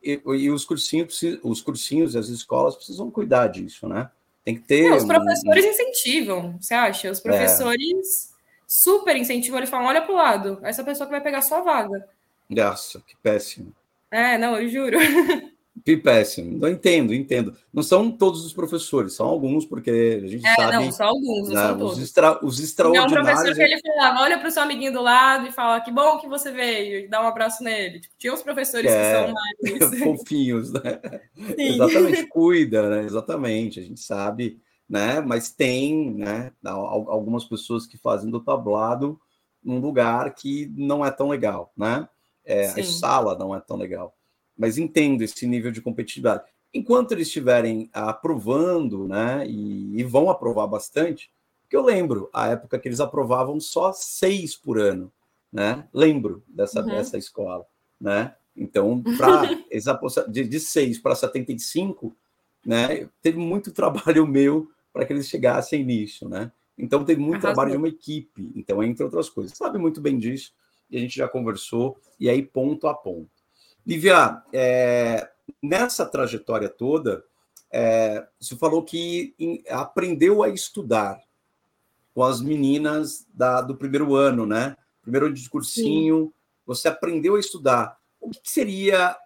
e, 0.02 0.20
e, 0.24 0.50
os 0.50 0.64
cursinhos, 0.64 1.20
os 1.42 1.62
cursinhos 1.62 2.14
e 2.14 2.18
as 2.18 2.28
escolas 2.28 2.76
precisam 2.76 3.10
cuidar 3.10 3.46
disso, 3.46 3.88
né? 3.88 4.10
Tem 4.44 4.54
que 4.54 4.60
ter. 4.60 4.90
Não, 4.90 4.98
os 4.98 5.04
professores 5.04 5.64
um... 5.64 5.68
incentivam, 5.68 6.58
você 6.60 6.74
acha? 6.74 7.10
Os 7.10 7.18
é. 7.20 7.22
professores 7.22 8.28
é. 8.28 8.31
Super 8.72 9.14
incentivam, 9.16 9.58
eles 9.58 9.68
falam: 9.68 9.86
olha 9.86 10.00
para 10.00 10.12
o 10.12 10.16
lado, 10.16 10.58
essa 10.62 10.82
pessoa 10.82 11.06
que 11.06 11.12
vai 11.12 11.20
pegar 11.20 11.42
sua 11.42 11.60
vaga. 11.60 12.08
Nossa, 12.48 13.00
que 13.06 13.14
péssimo. 13.22 13.74
É, 14.10 14.38
não, 14.38 14.58
eu 14.58 14.68
juro. 14.68 14.98
Péssimo. 16.04 16.58
Não 16.58 16.68
entendo, 16.68 17.12
entendo. 17.12 17.56
Não 17.72 17.82
são 17.82 18.10
todos 18.10 18.44
os 18.44 18.52
professores, 18.52 19.14
são 19.14 19.26
alguns, 19.26 19.64
porque 19.64 20.20
a 20.22 20.26
gente 20.28 20.46
é, 20.46 20.54
sabe. 20.54 20.72
Não, 20.76 20.92
são 20.92 21.08
alguns, 21.08 21.48
não 21.48 21.54
né, 21.54 21.66
são 21.66 21.78
todos. 21.78 21.96
Os, 21.96 22.02
extra, 22.04 22.44
os 22.44 22.60
extraordinários. 22.60 23.12
Tinha 23.12 23.22
um 23.22 23.24
professor 23.24 23.54
que 23.56 23.62
ele 23.62 23.80
falava: 23.80 24.20
olha 24.20 24.38
para 24.38 24.48
o 24.48 24.50
seu 24.50 24.62
amiguinho 24.62 24.92
do 24.92 25.02
lado 25.02 25.48
e 25.48 25.50
fala: 25.50 25.80
que 25.80 25.90
bom 25.90 26.18
que 26.18 26.28
você 26.28 26.52
veio, 26.52 27.00
e 27.00 27.08
dá 27.08 27.22
um 27.22 27.26
abraço 27.26 27.64
nele. 27.64 28.00
Tipo, 28.00 28.14
tinha 28.16 28.32
uns 28.32 28.42
professores 28.42 28.92
é, 28.92 29.24
que 29.24 29.80
são 29.80 29.90
mais. 29.98 29.98
fofinhos, 29.98 30.72
né? 30.72 31.00
Sim. 31.34 31.74
Exatamente, 31.74 32.26
cuida, 32.26 32.88
né? 32.88 33.04
Exatamente, 33.04 33.80
a 33.80 33.82
gente 33.82 34.00
sabe, 34.00 34.60
né? 34.88 35.20
Mas 35.20 35.50
tem, 35.50 36.12
né? 36.14 36.52
Algumas 36.64 37.44
pessoas 37.44 37.86
que 37.86 37.98
fazem 37.98 38.30
do 38.30 38.40
tablado 38.40 39.20
num 39.62 39.78
lugar 39.78 40.34
que 40.34 40.72
não 40.76 41.04
é 41.04 41.10
tão 41.10 41.28
legal, 41.28 41.72
né? 41.76 42.08
É, 42.44 42.68
a 42.68 42.84
sala 42.84 43.38
não 43.38 43.54
é 43.54 43.60
tão 43.60 43.76
legal 43.76 44.14
mas 44.56 44.78
entendo 44.78 45.22
esse 45.22 45.46
nível 45.46 45.70
de 45.70 45.80
competitividade. 45.80 46.44
Enquanto 46.72 47.12
eles 47.12 47.26
estiverem 47.26 47.90
aprovando, 47.92 49.06
né, 49.06 49.46
e, 49.46 49.98
e, 50.00 50.04
vão 50.04 50.30
aprovar 50.30 50.66
bastante, 50.66 51.30
porque 51.62 51.76
eu 51.76 51.82
lembro 51.82 52.30
a 52.32 52.48
época 52.48 52.78
que 52.78 52.88
eles 52.88 53.00
aprovavam 53.00 53.58
só 53.60 53.92
seis 53.92 54.56
por 54.56 54.78
ano, 54.78 55.12
né? 55.52 55.86
Lembro 55.92 56.42
dessa, 56.48 56.80
uhum. 56.80 56.86
dessa 56.86 57.18
escola, 57.18 57.66
né? 58.00 58.34
Então, 58.56 59.02
para 59.18 59.48
de, 60.28 60.44
de 60.44 60.60
seis 60.60 60.98
para 60.98 61.14
75, 61.14 62.14
né, 62.64 63.08
teve 63.20 63.38
muito 63.38 63.70
trabalho 63.72 64.26
meu 64.26 64.70
para 64.92 65.04
que 65.04 65.12
eles 65.12 65.28
chegassem 65.28 65.84
nisso, 65.84 66.28
né? 66.28 66.52
Então, 66.76 67.04
teve 67.04 67.20
muito 67.20 67.44
Arrasou. 67.46 67.54
trabalho 67.54 67.70
de 67.72 67.76
uma 67.76 67.88
equipe, 67.88 68.50
então, 68.54 68.82
entre 68.82 69.04
outras 69.04 69.28
coisas. 69.28 69.56
Sabe 69.56 69.78
muito 69.78 70.00
bem 70.00 70.18
disso, 70.18 70.52
e 70.90 70.96
a 70.96 71.00
gente 71.00 71.16
já 71.16 71.28
conversou, 71.28 71.98
e 72.18 72.28
aí 72.28 72.42
ponto 72.42 72.86
a 72.86 72.94
ponto. 72.94 73.30
Lívia, 73.86 74.42
é, 74.52 75.28
nessa 75.62 76.06
trajetória 76.06 76.68
toda, 76.68 77.24
é, 77.70 78.26
você 78.38 78.56
falou 78.56 78.82
que 78.82 79.34
em, 79.38 79.62
aprendeu 79.68 80.42
a 80.42 80.48
estudar 80.48 81.20
com 82.14 82.22
as 82.22 82.40
meninas 82.40 83.26
da, 83.32 83.60
do 83.60 83.74
primeiro 83.74 84.14
ano, 84.14 84.46
né? 84.46 84.76
Primeiro 85.00 85.26
ano 85.26 85.34
de 85.34 85.48
cursinho, 85.48 86.26
Sim. 86.26 86.32
você 86.66 86.88
aprendeu 86.88 87.36
a 87.36 87.40
estudar. 87.40 87.98
O 88.20 88.30
que 88.30 88.40
seria 88.44 89.16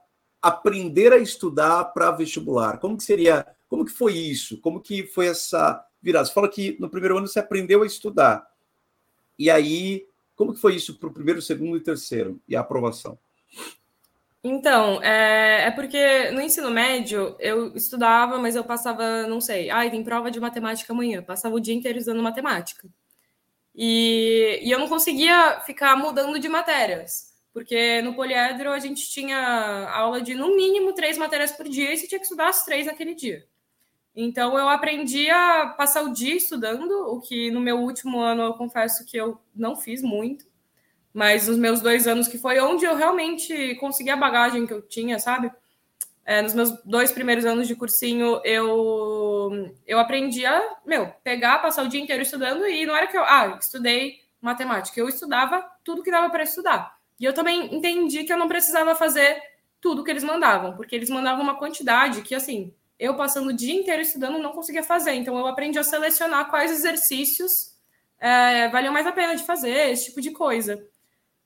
aprender 0.47 1.13
a 1.13 1.19
estudar 1.19 1.85
para 1.87 2.11
vestibular? 2.11 2.79
Como 2.79 2.97
que 2.97 3.05
seria? 3.05 3.47
Como 3.69 3.85
que 3.85 3.93
foi 3.93 4.15
isso? 4.15 4.61
Como 4.61 4.81
que 4.81 5.07
foi 5.07 5.27
essa 5.27 5.85
virada? 6.01 6.25
Você 6.25 6.33
falou 6.33 6.51
que 6.51 6.77
no 6.81 6.89
primeiro 6.89 7.19
ano 7.19 7.27
você 7.27 7.39
aprendeu 7.39 7.83
a 7.83 7.87
estudar. 7.87 8.47
E 9.39 9.51
aí, 9.51 10.07
como 10.35 10.53
que 10.55 10.61
foi 10.61 10.75
isso 10.75 10.99
para 10.99 11.09
o 11.09 11.13
primeiro, 11.13 11.43
segundo 11.43 11.77
e 11.77 11.81
terceiro? 11.81 12.41
E 12.49 12.55
a 12.55 12.61
aprovação? 12.61 13.19
Então, 14.49 15.03
é, 15.03 15.65
é, 15.67 15.71
porque 15.73 16.31
no 16.31 16.41
ensino 16.41 16.71
médio 16.71 17.35
eu 17.41 17.75
estudava, 17.75 18.39
mas 18.39 18.55
eu 18.55 18.63
passava, 18.63 19.27
não 19.27 19.41
sei, 19.41 19.71
ai, 19.71 19.91
tem 19.91 20.05
prova 20.05 20.31
de 20.31 20.39
matemática 20.39 20.93
amanhã, 20.93 21.21
passava 21.21 21.57
o 21.57 21.61
dia 21.61 21.75
inteiro 21.75 21.99
estudando 21.99 22.23
matemática. 22.23 22.89
E, 23.75 24.61
e 24.63 24.71
eu 24.71 24.79
não 24.79 24.89
conseguia 24.89 25.61
ficar 25.67 25.97
mudando 25.97 26.39
de 26.39 26.49
matérias, 26.49 27.26
porque 27.57 28.03
no 28.03 28.12
poliedro 28.12 28.71
a 28.71 28.79
gente 28.79 29.09
tinha 29.09 29.88
aula 29.88 30.21
de 30.21 30.35
no 30.35 30.55
mínimo 30.55 30.92
três 30.92 31.16
matérias 31.16 31.53
por 31.53 31.66
dia 31.66 31.90
e 31.90 31.97
você 31.97 32.07
tinha 32.07 32.19
que 32.19 32.27
estudar 32.27 32.51
as 32.51 32.66
três 32.66 32.85
naquele 32.85 33.14
dia. 33.14 33.47
Então 34.14 34.59
eu 34.59 34.69
aprendi 34.69 35.31
a 35.31 35.69
passar 35.75 36.03
o 36.03 36.12
dia 36.12 36.35
estudando, 36.35 36.90
o 36.90 37.19
que 37.19 37.51
no 37.51 37.59
meu 37.59 37.79
último 37.79 38.21
ano 38.21 38.42
eu 38.42 38.53
confesso 38.53 39.07
que 39.07 39.16
eu 39.16 39.40
não 39.55 39.75
fiz 39.75 40.03
muito 40.03 40.45
mas 41.14 41.49
nos 41.49 41.57
meus 41.57 41.81
dois 41.81 42.07
anos, 42.07 42.29
que 42.29 42.37
foi 42.37 42.61
onde 42.61 42.85
eu 42.85 42.95
realmente 42.95 43.75
consegui 43.77 44.11
a 44.11 44.16
bagagem 44.19 44.66
que 44.66 44.75
eu 44.75 44.83
tinha, 44.83 45.19
sabe? 45.19 45.51
É, 46.27 46.42
nos 46.42 46.53
meus 46.53 46.73
dois 46.85 47.11
primeiros 47.11 47.47
anos 47.47 47.66
de 47.66 47.75
cursinho, 47.75 48.38
eu, 48.45 49.73
eu 49.87 49.99
aprendi 49.99 50.45
a, 50.45 50.77
meu, 50.85 51.07
pegar, 51.25 51.61
passar 51.61 51.85
o 51.85 51.88
dia 51.88 52.03
inteiro 52.03 52.23
estudando, 52.23 52.66
e 52.66 52.85
não 52.85 52.95
era 52.95 53.07
que 53.07 53.16
eu, 53.16 53.25
ah, 53.25 53.57
estudei 53.59 54.21
matemática, 54.42 55.01
eu 55.01 55.09
estudava 55.09 55.66
tudo 55.83 56.03
que 56.03 56.11
dava 56.11 56.29
para 56.29 56.42
estudar. 56.42 56.96
E 57.18 57.24
eu 57.24 57.33
também 57.33 57.74
entendi 57.74 58.24
que 58.24 58.33
eu 58.33 58.37
não 58.37 58.48
precisava 58.48 58.94
fazer 58.94 59.40
tudo 59.81 60.05
que 60.05 60.11
eles 60.11 60.24
mandavam, 60.24 60.74
porque 60.76 60.94
eles 60.94 61.11
mandavam 61.11 61.42
uma 61.42 61.59
quantidade 61.59 62.22
que, 62.22 62.35
assim, 62.35 62.74
eu 62.98 63.16
passando 63.16 63.48
o 63.48 63.57
dia 63.57 63.74
inteiro 63.74 64.02
estudando 64.02 64.38
não 64.38 64.52
conseguia 64.52 64.83
fazer. 64.83 65.14
Então, 65.14 65.38
eu 65.38 65.46
aprendi 65.46 65.79
a 65.79 65.85
selecionar 65.85 66.50
quais 66.50 66.70
exercícios 66.70 67.76
é, 68.18 68.68
valiam 68.68 68.92
mais 68.92 69.07
a 69.07 69.12
pena 69.12 69.35
de 69.35 69.44
fazer, 69.44 69.90
esse 69.90 70.07
tipo 70.07 70.20
de 70.20 70.31
coisa. 70.31 70.83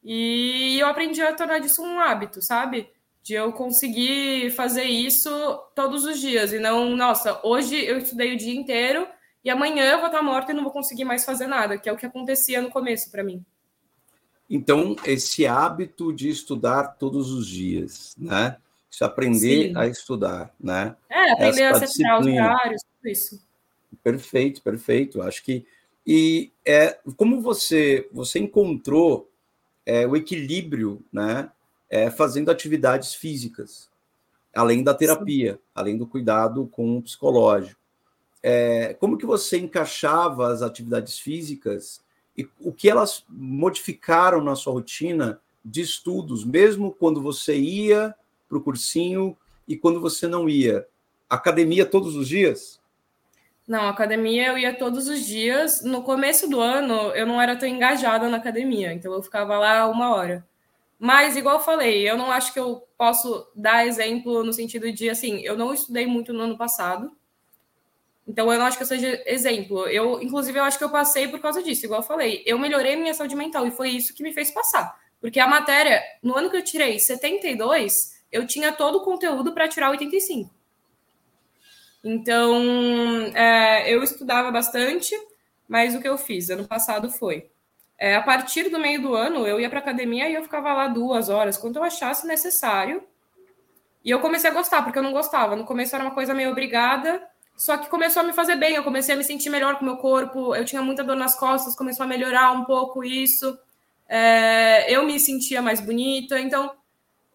E 0.02 0.78
eu 0.78 0.86
aprendi 0.86 1.20
a 1.20 1.34
tornar 1.34 1.58
disso 1.58 1.82
um 1.82 2.00
hábito, 2.00 2.40
sabe? 2.40 2.88
De 3.22 3.34
eu 3.34 3.52
conseguir 3.52 4.50
fazer 4.52 4.84
isso 4.84 5.30
todos 5.74 6.04
os 6.04 6.18
dias 6.18 6.52
e 6.52 6.58
não, 6.58 6.96
nossa, 6.96 7.38
hoje 7.46 7.76
eu 7.84 7.98
estudei 7.98 8.34
o 8.34 8.36
dia 8.36 8.54
inteiro 8.54 9.06
e 9.44 9.50
amanhã 9.50 9.84
eu 9.84 9.98
vou 9.98 10.06
estar 10.06 10.22
morta 10.22 10.52
e 10.52 10.54
não 10.54 10.62
vou 10.62 10.72
conseguir 10.72 11.04
mais 11.04 11.24
fazer 11.24 11.46
nada, 11.46 11.76
que 11.78 11.88
é 11.88 11.92
o 11.92 11.96
que 11.96 12.06
acontecia 12.06 12.62
no 12.62 12.70
começo 12.70 13.10
para 13.10 13.22
mim. 13.22 13.44
Então, 14.50 14.96
esse 15.04 15.46
hábito 15.46 16.12
de 16.12 16.28
estudar 16.28 16.96
todos 16.98 17.30
os 17.30 17.46
dias, 17.46 18.16
né? 18.18 18.56
Se 18.90 19.04
aprender 19.04 19.68
Sim. 19.68 19.76
a 19.76 19.86
estudar, 19.86 20.52
né? 20.58 20.96
É, 21.08 21.30
aprender 21.30 21.62
Essa 21.62 21.84
a 21.84 21.86
separar 21.86 22.20
os 22.20 22.26
horários, 22.26 22.82
tudo 22.82 23.08
isso. 23.08 23.40
Perfeito, 24.02 24.60
perfeito. 24.60 25.22
Acho 25.22 25.44
que 25.44 25.64
e 26.04 26.50
é 26.66 26.98
como 27.16 27.40
você 27.40 28.08
você 28.10 28.40
encontrou 28.40 29.30
é, 29.86 30.04
o 30.06 30.16
equilíbrio, 30.16 31.00
né? 31.12 31.52
É, 31.88 32.10
fazendo 32.10 32.50
atividades 32.50 33.14
físicas, 33.14 33.88
além 34.54 34.82
da 34.82 34.94
terapia, 34.94 35.54
Sim. 35.54 35.58
além 35.74 35.96
do 35.96 36.06
cuidado 36.06 36.66
com 36.72 36.98
o 36.98 37.02
psicológico. 37.02 37.78
É, 38.42 38.94
como 38.94 39.18
que 39.18 39.26
você 39.26 39.58
encaixava 39.58 40.52
as 40.52 40.62
atividades 40.62 41.18
físicas 41.18 42.00
e 42.36 42.48
o 42.60 42.72
que 42.72 42.88
elas 42.88 43.24
modificaram 43.28 44.42
na 44.42 44.54
sua 44.54 44.72
rotina 44.72 45.40
de 45.64 45.80
estudos, 45.80 46.44
mesmo 46.44 46.90
quando 46.92 47.20
você 47.20 47.56
ia 47.58 48.14
para 48.48 48.58
o 48.58 48.62
cursinho 48.62 49.36
e 49.68 49.76
quando 49.76 50.00
você 50.00 50.26
não 50.26 50.48
ia? 50.48 50.86
Academia 51.28 51.84
todos 51.86 52.16
os 52.16 52.26
dias? 52.26 52.80
Não, 53.68 53.88
academia 53.88 54.48
eu 54.48 54.58
ia 54.58 54.74
todos 54.74 55.06
os 55.06 55.24
dias. 55.24 55.84
No 55.84 56.02
começo 56.02 56.48
do 56.48 56.60
ano, 56.60 57.12
eu 57.14 57.24
não 57.24 57.40
era 57.40 57.54
tão 57.54 57.68
engajada 57.68 58.28
na 58.28 58.38
academia, 58.38 58.92
então 58.92 59.12
eu 59.12 59.22
ficava 59.22 59.56
lá 59.58 59.86
uma 59.86 60.14
hora. 60.14 60.44
Mas, 60.98 61.36
igual 61.36 61.56
eu 61.56 61.64
falei, 61.64 62.08
eu 62.08 62.16
não 62.16 62.30
acho 62.30 62.52
que 62.52 62.58
eu 62.58 62.86
posso 62.98 63.46
dar 63.54 63.86
exemplo 63.86 64.42
no 64.42 64.52
sentido 64.52 64.92
de, 64.92 65.08
assim, 65.08 65.40
eu 65.40 65.56
não 65.56 65.72
estudei 65.72 66.06
muito 66.06 66.32
no 66.32 66.42
ano 66.42 66.58
passado, 66.58 67.12
então 68.30 68.52
eu 68.52 68.60
não 68.60 68.66
acho 68.66 68.76
que 68.76 68.84
eu 68.84 68.86
seja 68.86 69.20
exemplo. 69.26 69.88
Eu, 69.88 70.22
inclusive, 70.22 70.56
eu 70.56 70.62
acho 70.62 70.78
que 70.78 70.84
eu 70.84 70.88
passei 70.88 71.26
por 71.26 71.40
causa 71.40 71.60
disso, 71.60 71.84
igual 71.84 72.00
eu 72.00 72.06
falei. 72.06 72.44
Eu 72.46 72.60
melhorei 72.60 72.94
minha 72.94 73.12
saúde 73.12 73.34
mental 73.34 73.66
e 73.66 73.72
foi 73.72 73.90
isso 73.90 74.14
que 74.14 74.22
me 74.22 74.32
fez 74.32 74.52
passar. 74.52 74.96
Porque 75.20 75.40
a 75.40 75.48
matéria, 75.48 76.00
no 76.22 76.36
ano 76.36 76.48
que 76.48 76.56
eu 76.56 76.62
tirei 76.62 76.96
72, 77.00 78.22
eu 78.30 78.46
tinha 78.46 78.70
todo 78.70 78.98
o 78.98 79.04
conteúdo 79.04 79.52
para 79.52 79.66
tirar 79.66 79.90
85. 79.90 80.48
Então, 82.04 82.56
é, 83.34 83.92
eu 83.92 84.00
estudava 84.04 84.52
bastante, 84.52 85.12
mas 85.68 85.96
o 85.96 86.00
que 86.00 86.08
eu 86.08 86.16
fiz 86.16 86.50
ano 86.50 86.68
passado 86.68 87.10
foi. 87.10 87.50
É, 87.98 88.14
a 88.14 88.22
partir 88.22 88.70
do 88.70 88.78
meio 88.78 89.02
do 89.02 89.14
ano, 89.16 89.44
eu 89.44 89.58
ia 89.58 89.68
para 89.68 89.80
academia 89.80 90.28
e 90.28 90.34
eu 90.34 90.42
ficava 90.44 90.72
lá 90.72 90.86
duas 90.86 91.28
horas, 91.28 91.56
quanto 91.56 91.80
eu 91.80 91.82
achasse 91.82 92.28
necessário. 92.28 93.02
E 94.04 94.10
eu 94.10 94.20
comecei 94.20 94.48
a 94.48 94.54
gostar, 94.54 94.82
porque 94.82 95.00
eu 95.00 95.02
não 95.02 95.12
gostava. 95.12 95.56
No 95.56 95.64
começo 95.64 95.96
era 95.96 96.04
uma 96.04 96.14
coisa 96.14 96.32
meio 96.32 96.52
obrigada, 96.52 97.20
só 97.60 97.76
que 97.76 97.90
começou 97.90 98.22
a 98.22 98.24
me 98.24 98.32
fazer 98.32 98.56
bem. 98.56 98.74
Eu 98.74 98.82
comecei 98.82 99.14
a 99.14 99.18
me 99.18 99.22
sentir 99.22 99.50
melhor 99.50 99.76
com 99.76 99.82
o 99.82 99.84
meu 99.84 99.98
corpo. 99.98 100.54
Eu 100.54 100.64
tinha 100.64 100.80
muita 100.80 101.04
dor 101.04 101.14
nas 101.14 101.34
costas, 101.38 101.76
começou 101.76 102.04
a 102.04 102.08
melhorar 102.08 102.52
um 102.52 102.64
pouco 102.64 103.04
isso. 103.04 103.58
É, 104.08 104.90
eu 104.90 105.04
me 105.04 105.20
sentia 105.20 105.60
mais 105.60 105.78
bonita. 105.78 106.40
Então, 106.40 106.72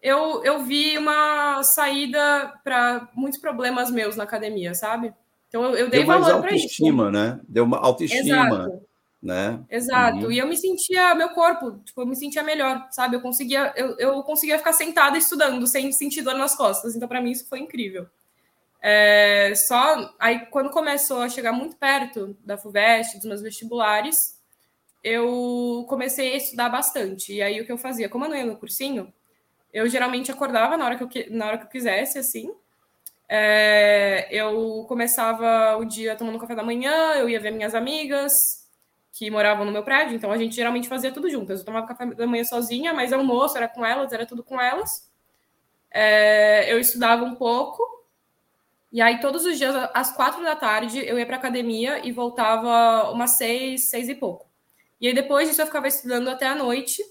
eu, 0.02 0.42
eu 0.42 0.64
vi 0.64 0.98
uma 0.98 1.62
saída 1.62 2.52
para 2.64 3.08
muitos 3.14 3.38
problemas 3.38 3.88
meus 3.88 4.16
na 4.16 4.24
academia, 4.24 4.74
sabe? 4.74 5.14
Então 5.48 5.62
eu, 5.62 5.76
eu 5.76 5.88
dei 5.88 6.00
Deu 6.00 6.08
valor 6.08 6.40
para 6.40 6.50
isso. 6.56 6.64
autoestima, 6.64 7.08
né? 7.08 7.38
Deu 7.48 7.62
uma 7.62 7.78
autoestima. 7.78 8.48
Exato. 8.48 8.82
Né? 9.22 9.60
Exato. 9.70 10.24
Uhum. 10.24 10.32
E 10.32 10.38
eu 10.38 10.48
me 10.48 10.56
sentia, 10.56 11.14
meu 11.14 11.28
corpo, 11.28 11.78
tipo, 11.84 12.00
eu 12.00 12.06
me 12.06 12.16
sentia 12.16 12.42
melhor, 12.42 12.84
sabe? 12.90 13.14
Eu 13.14 13.20
conseguia, 13.20 13.72
eu, 13.76 13.96
eu 13.96 14.22
conseguia 14.24 14.58
ficar 14.58 14.72
sentada 14.72 15.16
estudando 15.16 15.64
sem 15.68 15.92
sentir 15.92 16.22
dor 16.22 16.34
nas 16.34 16.56
costas. 16.56 16.96
Então, 16.96 17.06
para 17.06 17.20
mim, 17.20 17.30
isso 17.30 17.48
foi 17.48 17.60
incrível. 17.60 18.08
É, 18.80 19.52
só 19.54 20.14
aí, 20.18 20.46
quando 20.46 20.70
começou 20.70 21.20
a 21.20 21.28
chegar 21.28 21.52
muito 21.52 21.76
perto 21.76 22.36
da 22.44 22.56
FUVEST, 22.58 23.16
dos 23.16 23.26
meus 23.26 23.42
vestibulares, 23.42 24.38
eu 25.02 25.84
comecei 25.88 26.34
a 26.34 26.36
estudar 26.36 26.68
bastante. 26.68 27.32
E 27.34 27.42
aí, 27.42 27.60
o 27.60 27.66
que 27.66 27.72
eu 27.72 27.78
fazia? 27.78 28.08
Como 28.08 28.24
eu 28.24 28.28
não 28.30 28.36
ia 28.36 28.44
no 28.44 28.56
cursinho, 28.56 29.12
eu 29.72 29.88
geralmente 29.88 30.30
acordava 30.32 30.76
na 30.76 30.84
hora 30.84 30.96
que 30.96 31.04
eu, 31.04 31.36
na 31.36 31.46
hora 31.46 31.58
que 31.58 31.64
eu 31.64 31.68
quisesse, 31.70 32.18
assim. 32.18 32.52
É, 33.28 34.28
eu 34.30 34.84
começava 34.88 35.76
o 35.76 35.84
dia 35.84 36.16
tomando 36.16 36.38
café 36.38 36.54
da 36.54 36.62
manhã, 36.62 37.14
eu 37.14 37.28
ia 37.28 37.40
ver 37.40 37.50
minhas 37.50 37.74
amigas 37.74 38.66
que 39.12 39.30
moravam 39.30 39.64
no 39.64 39.72
meu 39.72 39.82
prédio, 39.82 40.14
então 40.14 40.30
a 40.30 40.36
gente 40.36 40.54
geralmente 40.54 40.88
fazia 40.88 41.10
tudo 41.10 41.30
juntas. 41.30 41.60
Eu 41.60 41.66
tomava 41.66 41.86
café 41.86 42.06
da 42.06 42.26
manhã 42.26 42.44
sozinha, 42.44 42.92
mas 42.92 43.12
almoço 43.12 43.56
era 43.56 43.66
com 43.68 43.84
elas, 43.84 44.12
era 44.12 44.26
tudo 44.26 44.44
com 44.44 44.60
elas. 44.60 45.10
É, 45.90 46.70
eu 46.72 46.78
estudava 46.78 47.24
um 47.24 47.34
pouco, 47.34 47.95
e 48.96 49.02
aí 49.02 49.20
todos 49.20 49.44
os 49.44 49.58
dias, 49.58 49.74
às 49.92 50.10
quatro 50.10 50.42
da 50.42 50.56
tarde, 50.56 51.06
eu 51.06 51.18
ia 51.18 51.26
para 51.26 51.36
academia 51.36 52.00
e 52.02 52.10
voltava 52.10 53.10
umas 53.10 53.32
seis, 53.32 53.90
seis 53.90 54.08
e 54.08 54.14
pouco. 54.14 54.48
E 54.98 55.06
aí 55.06 55.12
depois 55.12 55.46
disso 55.46 55.60
eu 55.60 55.66
ficava 55.66 55.86
estudando 55.86 56.28
até 56.28 56.46
a 56.46 56.54
noite, 56.54 57.02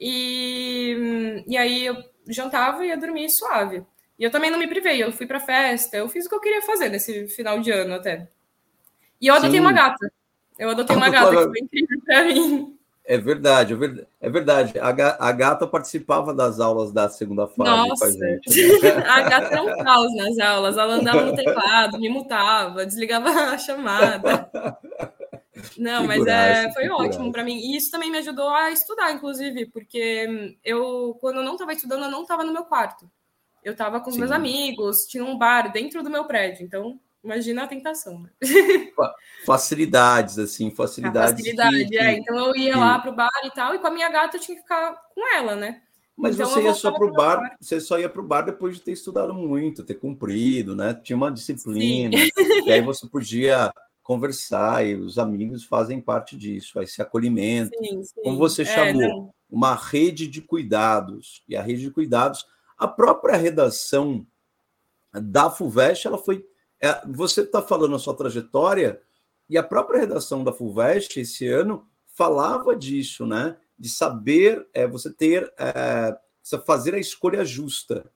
e, 0.00 1.44
e 1.46 1.56
aí 1.56 1.86
eu 1.86 1.96
jantava 2.26 2.84
e 2.84 2.88
ia 2.88 2.96
dormir 2.96 3.30
suave. 3.30 3.86
E 4.18 4.24
eu 4.24 4.32
também 4.32 4.50
não 4.50 4.58
me 4.58 4.66
privei, 4.66 5.00
eu 5.00 5.12
fui 5.12 5.28
pra 5.28 5.38
festa, 5.38 5.96
eu 5.96 6.08
fiz 6.08 6.26
o 6.26 6.28
que 6.28 6.34
eu 6.34 6.40
queria 6.40 6.62
fazer 6.62 6.88
nesse 6.88 7.28
final 7.28 7.60
de 7.60 7.70
ano 7.70 7.94
até. 7.94 8.28
E 9.20 9.28
eu 9.28 9.34
adotei 9.34 9.60
Sim. 9.60 9.60
uma 9.60 9.72
gata. 9.72 10.12
Eu 10.58 10.70
adotei 10.70 10.96
uma 10.96 11.08
gata, 11.08 11.30
que 11.30 11.44
foi 11.44 11.60
incrível 11.60 12.00
pra 12.04 12.24
mim. 12.24 12.75
É 13.08 13.16
verdade, 13.16 13.72
é 14.20 14.28
verdade. 14.28 14.74
A, 14.80 15.30
gata 15.30 15.64
participava 15.64 16.34
das 16.34 16.58
aulas 16.58 16.90
da 16.92 17.08
segunda 17.08 17.46
fase 17.46 17.70
Nossa. 17.70 18.04
com 18.04 18.10
a 18.10 18.10
gente. 18.10 18.82
Né? 18.82 18.88
a 19.06 19.20
gata 19.22 19.46
era 19.46 19.62
um 19.62 19.84
caos 19.84 20.12
nas 20.16 20.38
aulas. 20.40 20.76
Ela 20.76 20.94
andava 20.94 21.24
no 21.24 21.36
teclado, 21.36 22.00
me 22.00 22.08
mutava, 22.08 22.84
desligava 22.84 23.28
a 23.28 23.58
chamada. 23.58 24.50
Não, 25.78 26.04
mas 26.04 26.26
é, 26.26 26.72
foi 26.72 26.88
ótimo 26.88 27.30
para 27.30 27.44
mim. 27.44 27.56
E 27.56 27.76
isso 27.76 27.92
também 27.92 28.10
me 28.10 28.18
ajudou 28.18 28.48
a 28.48 28.72
estudar, 28.72 29.12
inclusive, 29.12 29.66
porque 29.66 30.58
eu, 30.64 31.16
quando 31.20 31.36
eu 31.36 31.44
não 31.44 31.52
estava 31.52 31.72
estudando, 31.72 32.04
eu 32.04 32.10
não 32.10 32.22
estava 32.22 32.42
no 32.42 32.52
meu 32.52 32.64
quarto. 32.64 33.08
Eu 33.62 33.72
estava 33.72 34.00
com 34.00 34.08
os 34.08 34.14
Sim. 34.14 34.20
meus 34.20 34.32
amigos, 34.32 35.06
tinha 35.08 35.24
um 35.24 35.38
bar 35.38 35.72
dentro 35.72 36.02
do 36.02 36.10
meu 36.10 36.24
prédio. 36.24 36.64
Então, 36.64 36.98
imagina 37.26 37.64
a 37.64 37.66
tentação. 37.66 38.22
Né? 38.22 38.30
Facilidades, 39.44 40.38
assim, 40.38 40.70
facilidades. 40.70 41.34
A 41.34 41.36
facilidade, 41.36 41.88
que, 41.88 41.98
é. 41.98 42.18
Então 42.18 42.36
eu 42.38 42.56
ia 42.56 42.72
que... 42.72 42.78
lá 42.78 42.98
pro 42.98 43.12
bar 43.12 43.30
e 43.44 43.50
tal, 43.50 43.74
e 43.74 43.78
com 43.78 43.86
a 43.86 43.90
minha 43.90 44.08
gata 44.08 44.36
eu 44.36 44.40
tinha 44.40 44.56
que 44.56 44.62
ficar 44.62 44.92
com 45.14 45.36
ela, 45.36 45.54
né? 45.54 45.82
Mas 46.16 46.34
então, 46.34 46.48
você 46.48 46.62
ia 46.62 46.72
só 46.72 46.90
pro 46.92 47.12
bar, 47.12 47.36
bar, 47.36 47.56
você 47.60 47.78
só 47.78 47.98
ia 47.98 48.08
pro 48.08 48.22
bar 48.22 48.40
depois 48.40 48.76
de 48.76 48.80
ter 48.80 48.92
estudado 48.92 49.34
muito, 49.34 49.84
ter 49.84 49.96
cumprido, 49.96 50.74
né? 50.74 50.94
Tinha 50.94 51.16
uma 51.16 51.30
disciplina, 51.30 52.16
Sim. 52.16 52.30
e 52.64 52.72
aí 52.72 52.80
você 52.80 53.06
podia 53.06 53.70
conversar, 54.02 54.86
e 54.86 54.94
os 54.94 55.18
amigos 55.18 55.64
fazem 55.64 56.00
parte 56.00 56.36
disso, 56.36 56.80
esse 56.80 57.02
acolhimento, 57.02 57.76
sim, 57.76 58.02
sim. 58.02 58.22
como 58.22 58.38
você 58.38 58.62
é, 58.62 58.64
chamou, 58.64 59.34
uma 59.50 59.74
rede 59.74 60.26
de 60.28 60.40
cuidados. 60.40 61.42
E 61.48 61.56
a 61.56 61.60
rede 61.60 61.82
de 61.82 61.90
cuidados, 61.90 62.46
a 62.78 62.86
própria 62.86 63.36
redação 63.36 64.24
da 65.12 65.50
FUVEST, 65.50 66.06
ela 66.06 66.18
foi. 66.18 66.46
É, 66.80 67.06
você 67.06 67.42
está 67.42 67.62
falando 67.62 67.94
a 67.96 67.98
sua 67.98 68.14
trajetória, 68.14 69.00
e 69.48 69.56
a 69.56 69.62
própria 69.62 70.00
redação 70.00 70.42
da 70.42 70.52
FUVEST 70.52 71.20
esse 71.20 71.46
ano 71.48 71.86
falava 72.06 72.74
disso, 72.74 73.24
né? 73.26 73.56
De 73.78 73.88
saber 73.88 74.66
é, 74.74 74.86
você 74.86 75.12
ter, 75.12 75.52
é, 75.58 76.16
fazer 76.64 76.94
a 76.94 76.98
escolha 76.98 77.44
justa. 77.44 78.10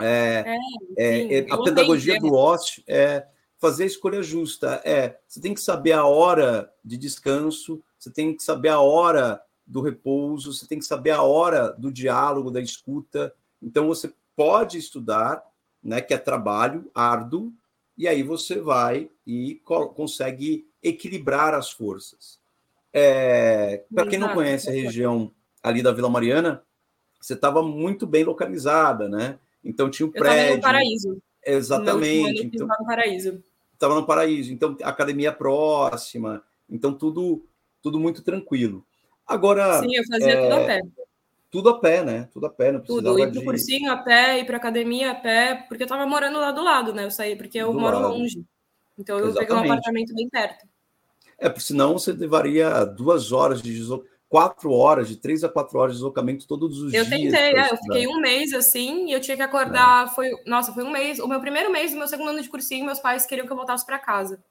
É, 0.00 0.56
é, 0.96 1.38
é 1.38 1.46
a 1.50 1.58
pedagogia 1.58 2.20
do 2.20 2.32
ócio 2.32 2.84
é 2.86 3.26
fazer 3.58 3.84
a 3.84 3.86
escolha 3.86 4.22
justa. 4.22 4.80
É, 4.84 5.18
você 5.26 5.40
tem 5.40 5.54
que 5.54 5.60
saber 5.60 5.92
a 5.92 6.04
hora 6.04 6.72
de 6.84 6.96
descanso, 6.96 7.82
você 7.98 8.10
tem 8.10 8.34
que 8.34 8.42
saber 8.42 8.68
a 8.68 8.80
hora 8.80 9.42
do 9.66 9.80
repouso, 9.80 10.52
você 10.52 10.66
tem 10.66 10.78
que 10.78 10.84
saber 10.84 11.10
a 11.10 11.22
hora 11.22 11.72
do 11.72 11.92
diálogo, 11.92 12.50
da 12.50 12.60
escuta. 12.60 13.34
Então 13.60 13.86
você 13.86 14.12
pode 14.34 14.78
estudar, 14.78 15.42
né, 15.82 16.00
que 16.00 16.14
é 16.14 16.18
trabalho 16.18 16.90
árduo, 16.94 17.52
e 17.98 18.06
aí 18.08 18.22
você 18.22 18.60
vai 18.60 19.10
e 19.26 19.60
consegue 19.94 20.66
equilibrar 20.82 21.52
as 21.52 21.70
forças. 21.70 22.38
É, 22.92 23.84
Para 23.94 24.06
quem 24.06 24.18
não 24.18 24.32
conhece 24.32 24.70
a 24.70 24.72
região 24.72 25.30
ali 25.62 25.82
da 25.82 25.92
Vila 25.92 26.08
Mariana, 26.08 26.62
você 27.20 27.34
estava 27.34 27.62
muito 27.62 28.06
bem 28.06 28.24
localizada, 28.24 29.08
né? 29.08 29.38
Então 29.62 29.90
tinha 29.90 30.06
o 30.06 30.12
prédio. 30.12 30.52
Eu 30.52 30.56
no 30.56 30.62
paraíso. 30.62 31.22
Exatamente. 31.44 32.46
Então, 32.46 32.66
no 32.66 32.86
paraíso 32.86 33.42
estava 33.78 33.94
no 33.94 34.04
paraíso, 34.04 34.52
então 34.52 34.76
academia 34.82 35.32
próxima, 35.32 36.42
então 36.68 36.92
tudo 36.92 37.46
tudo 37.80 37.98
muito 37.98 38.22
tranquilo. 38.22 38.84
Agora. 39.26 39.80
Sim, 39.80 39.94
eu 39.94 40.04
fazia 40.04 40.32
é, 40.32 40.42
tudo 40.42 40.54
a 40.54 40.66
pé. 40.66 40.80
Tudo 41.50 41.70
a 41.70 41.80
pé, 41.80 42.04
né? 42.04 42.28
Tudo 42.32 42.46
a 42.46 42.50
pé, 42.50 42.72
não 42.72 42.80
precisava 42.80 43.08
Tudo, 43.08 43.18
ir 43.20 43.30
pro 43.30 43.40
de... 43.40 43.44
cursinho 43.44 43.90
a 43.90 43.96
pé, 43.96 44.38
ir 44.38 44.44
para 44.44 44.56
academia 44.56 45.12
a 45.12 45.14
pé, 45.14 45.64
porque 45.68 45.82
eu 45.82 45.86
estava 45.86 46.06
morando 46.06 46.38
lá 46.38 46.52
do 46.52 46.62
lado, 46.62 46.92
né? 46.92 47.04
Eu 47.04 47.10
saí, 47.10 47.36
porque 47.36 47.58
eu 47.58 47.72
do 47.72 47.80
moro 47.80 47.98
lado. 47.98 48.14
longe. 48.14 48.44
Então 48.98 49.18
eu 49.18 49.28
Exatamente. 49.28 49.48
peguei 49.48 49.62
um 49.62 49.72
apartamento 49.72 50.14
bem 50.14 50.28
perto. 50.28 50.66
É, 51.38 51.48
porque 51.48 51.64
senão 51.64 51.92
você 51.94 52.12
levaria 52.12 52.84
duas 52.84 53.32
horas 53.32 53.62
de 53.62 53.72
deslocamento 53.72 54.18
quatro 54.28 54.72
horas, 54.72 55.08
de 55.08 55.16
três 55.16 55.42
a 55.42 55.48
quatro 55.48 55.78
horas 55.78 55.94
de 55.94 55.98
deslocamento 55.98 56.46
todos 56.46 56.78
os 56.78 56.92
eu 56.92 57.04
dias. 57.04 57.12
Eu 57.12 57.30
tentei, 57.30 57.58
é, 57.58 57.72
eu 57.72 57.76
fiquei 57.76 58.06
um 58.06 58.20
mês 58.20 58.52
assim, 58.52 59.08
e 59.08 59.12
eu 59.12 59.20
tinha 59.20 59.36
que 59.36 59.42
acordar. 59.42 60.06
É. 60.06 60.10
Foi, 60.10 60.30
nossa, 60.46 60.72
foi 60.72 60.84
um 60.84 60.90
mês. 60.90 61.18
O 61.18 61.26
meu 61.26 61.40
primeiro 61.40 61.72
mês, 61.72 61.92
o 61.92 61.96
meu 61.96 62.06
segundo 62.06 62.28
ano 62.28 62.42
de 62.42 62.48
cursinho, 62.48 62.84
meus 62.84 63.00
pais 63.00 63.26
queriam 63.26 63.46
que 63.46 63.52
eu 63.52 63.56
voltasse 63.56 63.84
para 63.84 63.98
casa, 63.98 64.42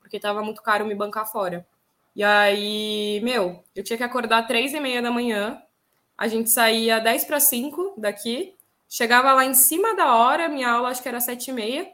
porque 0.00 0.16
estava 0.16 0.42
muito 0.42 0.62
caro 0.62 0.86
me 0.86 0.94
bancar 0.94 1.30
fora. 1.30 1.66
E 2.14 2.24
aí, 2.24 3.20
meu, 3.22 3.62
eu 3.74 3.84
tinha 3.84 3.96
que 3.96 4.02
acordar 4.02 4.46
três 4.46 4.72
e 4.72 4.80
meia 4.80 5.02
da 5.02 5.10
manhã. 5.10 5.60
A 6.16 6.28
gente 6.28 6.50
saía 6.50 7.00
dez 7.00 7.24
para 7.24 7.40
cinco 7.40 7.94
daqui, 7.96 8.54
chegava 8.88 9.32
lá 9.32 9.44
em 9.44 9.54
cima 9.54 9.94
da 9.94 10.14
hora, 10.14 10.48
minha 10.48 10.70
aula 10.70 10.88
acho 10.88 11.02
que 11.02 11.08
era 11.08 11.20
sete 11.20 11.50
e 11.50 11.52
meia. 11.52 11.86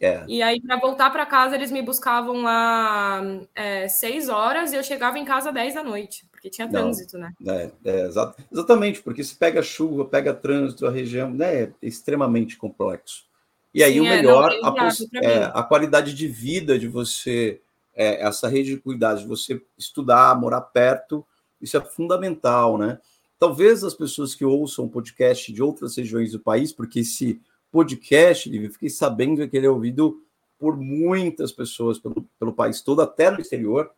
É. 0.00 0.24
E 0.28 0.42
aí, 0.42 0.60
para 0.60 0.76
voltar 0.76 1.10
para 1.10 1.26
casa, 1.26 1.56
eles 1.56 1.72
me 1.72 1.82
buscavam 1.82 2.42
lá 2.42 3.20
é, 3.54 3.88
seis 3.88 4.28
horas 4.28 4.72
e 4.72 4.76
eu 4.76 4.82
chegava 4.84 5.18
em 5.18 5.24
casa 5.24 5.52
dez 5.52 5.74
da 5.74 5.82
noite 5.82 6.28
porque 6.38 6.48
tinha 6.48 6.68
trânsito, 6.68 7.18
né? 7.18 7.32
É, 7.46 7.70
é, 7.84 8.10
exatamente, 8.50 9.02
porque 9.02 9.24
se 9.24 9.34
pega 9.34 9.60
chuva, 9.60 10.04
pega 10.04 10.32
trânsito, 10.32 10.86
a 10.86 10.90
região 10.90 11.30
né, 11.30 11.64
é 11.64 11.72
extremamente 11.82 12.56
complexo. 12.56 13.26
E 13.74 13.82
aí 13.82 13.94
Sim, 13.94 14.00
o 14.00 14.06
é, 14.06 14.16
melhor, 14.16 14.54
não, 14.62 14.68
a, 14.68 14.88
é, 15.22 15.50
a, 15.52 15.62
qualidade 15.62 16.14
de 16.14 16.28
vida 16.28 16.78
de 16.78 16.86
você, 16.86 17.60
é, 17.94 18.24
essa 18.24 18.48
rede 18.48 18.70
de 18.70 18.80
cuidados, 18.80 19.22
de 19.22 19.28
você 19.28 19.60
estudar, 19.76 20.38
morar 20.40 20.60
perto, 20.60 21.26
isso 21.60 21.76
é 21.76 21.80
fundamental, 21.80 22.78
né? 22.78 22.98
Talvez 23.38 23.84
as 23.84 23.94
pessoas 23.94 24.34
que 24.34 24.44
ouçam 24.44 24.84
o 24.86 24.90
podcast 24.90 25.52
de 25.52 25.62
outras 25.62 25.96
regiões 25.96 26.32
do 26.32 26.40
país, 26.40 26.72
porque 26.72 27.00
esse 27.00 27.40
podcast, 27.70 28.54
eu 28.54 28.70
fiquei 28.70 28.90
sabendo 28.90 29.46
que 29.48 29.56
ele 29.56 29.66
é 29.66 29.70
ouvido 29.70 30.20
por 30.58 30.76
muitas 30.76 31.52
pessoas 31.52 31.98
pelo, 31.98 32.28
pelo 32.38 32.52
país 32.52 32.80
todo, 32.82 33.00
até 33.00 33.30
no 33.30 33.40
exterior, 33.40 33.90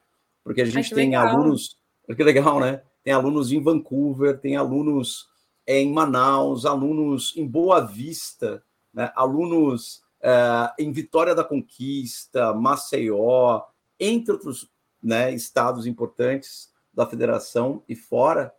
porque 0.45 0.61
a 0.61 0.67
gente 0.67 0.95
tem 0.95 1.11
legal. 1.11 1.29
alunos. 1.29 1.79
Que 2.15 2.25
legal, 2.25 2.61
né? 2.61 2.83
Tem 3.03 3.15
alunos 3.15 3.51
em 3.51 3.63
Vancouver, 3.63 4.39
tem 4.39 4.57
alunos 4.57 5.29
em 5.67 5.91
Manaus, 5.93 6.67
alunos 6.67 7.33
em 7.37 7.47
Boa 7.47 7.81
Vista, 7.81 8.63
né? 8.93 9.11
alunos 9.15 10.03
uh, 10.21 10.73
em 10.79 10.93
Vitória 10.93 11.35
da 11.35 11.45
Conquista, 11.45 12.53
Maceió, 12.53 13.63
entre 13.99 14.33
outros 14.33 14.69
né, 15.03 15.33
estados 15.33 15.87
importantes 15.87 16.71
da 16.93 17.07
federação 17.07 17.83
e 17.89 17.95
fora, 17.95 18.53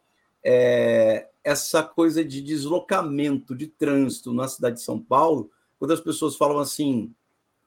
é, 0.44 1.28
essa 1.44 1.84
coisa 1.84 2.24
de 2.24 2.42
deslocamento, 2.42 3.56
de 3.56 3.68
trânsito 3.68 4.34
na 4.34 4.48
cidade 4.48 4.76
de 4.76 4.82
São 4.82 5.00
Paulo, 5.00 5.50
quando 5.80 5.92
as 5.92 6.02
pessoas 6.02 6.36
falam 6.36 6.60
assim, 6.60 7.14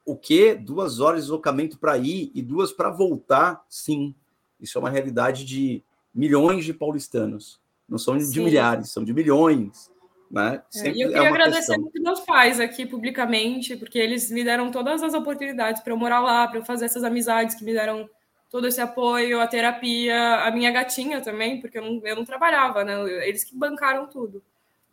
o 0.05 0.15
quê? 0.15 0.55
Duas 0.55 0.99
horas 0.99 1.21
de 1.21 1.25
deslocamento 1.25 1.77
para 1.77 1.97
ir 1.97 2.31
e 2.33 2.41
duas 2.41 2.71
para 2.71 2.89
voltar? 2.89 3.65
Sim, 3.67 4.13
isso 4.59 4.77
é 4.77 4.81
uma 4.81 4.89
realidade 4.89 5.43
de 5.43 5.83
milhões 6.13 6.63
de 6.63 6.73
paulistanos. 6.73 7.59
Não 7.87 7.97
são 7.97 8.19
Sim. 8.19 8.31
de 8.31 8.39
milhares, 8.39 8.89
são 8.89 9.03
de 9.03 9.13
milhões. 9.13 9.91
Né? 10.31 10.61
É, 10.75 10.91
e 10.91 11.01
eu 11.01 11.09
queria 11.09 11.23
é 11.23 11.27
agradecer 11.27 11.57
questão. 11.57 11.79
muito 11.79 12.01
meus 12.01 12.19
pais 12.21 12.59
aqui 12.59 12.85
publicamente, 12.85 13.75
porque 13.75 13.99
eles 13.99 14.31
me 14.31 14.43
deram 14.43 14.71
todas 14.71 15.03
as 15.03 15.13
oportunidades 15.13 15.81
para 15.83 15.93
eu 15.93 15.97
morar 15.97 16.19
lá, 16.19 16.47
para 16.47 16.59
eu 16.59 16.65
fazer 16.65 16.85
essas 16.85 17.03
amizades 17.03 17.55
que 17.55 17.63
me 17.63 17.73
deram 17.73 18.09
todo 18.55 18.67
esse 18.67 18.79
apoio, 18.79 19.41
a 19.41 19.47
terapia, 19.47 20.45
a 20.45 20.49
minha 20.49 20.71
gatinha 20.71 21.19
também, 21.19 21.59
porque 21.59 21.77
eu 21.77 21.81
não, 21.81 22.01
eu 22.07 22.15
não 22.15 22.23
trabalhava, 22.23 22.85
né? 22.85 22.93
Eles 23.27 23.43
que 23.43 23.53
bancaram 23.53 24.07
tudo. 24.07 24.41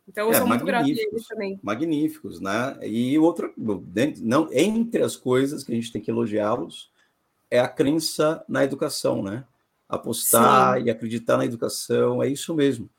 Então, 0.05 0.25
eu 0.25 0.33
é, 0.33 0.35
sou 0.35 0.45
muito 0.45 0.65
grata 0.65 0.85
a 0.85 0.89
eles 0.89 1.25
também. 1.25 1.57
Magníficos, 1.63 2.41
né? 2.41 2.77
E 2.81 3.17
outra, 3.17 3.49
não, 4.21 4.49
entre 4.51 5.01
as 5.01 5.15
coisas 5.15 5.63
que 5.63 5.71
a 5.71 5.75
gente 5.75 5.93
tem 5.93 6.01
que 6.01 6.11
elogiá-los 6.11 6.91
é 7.49 7.61
a 7.61 7.67
crença 7.69 8.43
na 8.49 8.65
educação, 8.65 9.23
né? 9.23 9.45
Apostar 9.87 10.79
Sim. 10.79 10.83
e 10.83 10.89
acreditar 10.89 11.37
na 11.37 11.45
educação, 11.45 12.21
é 12.21 12.27
isso 12.27 12.53
mesmo 12.53 12.89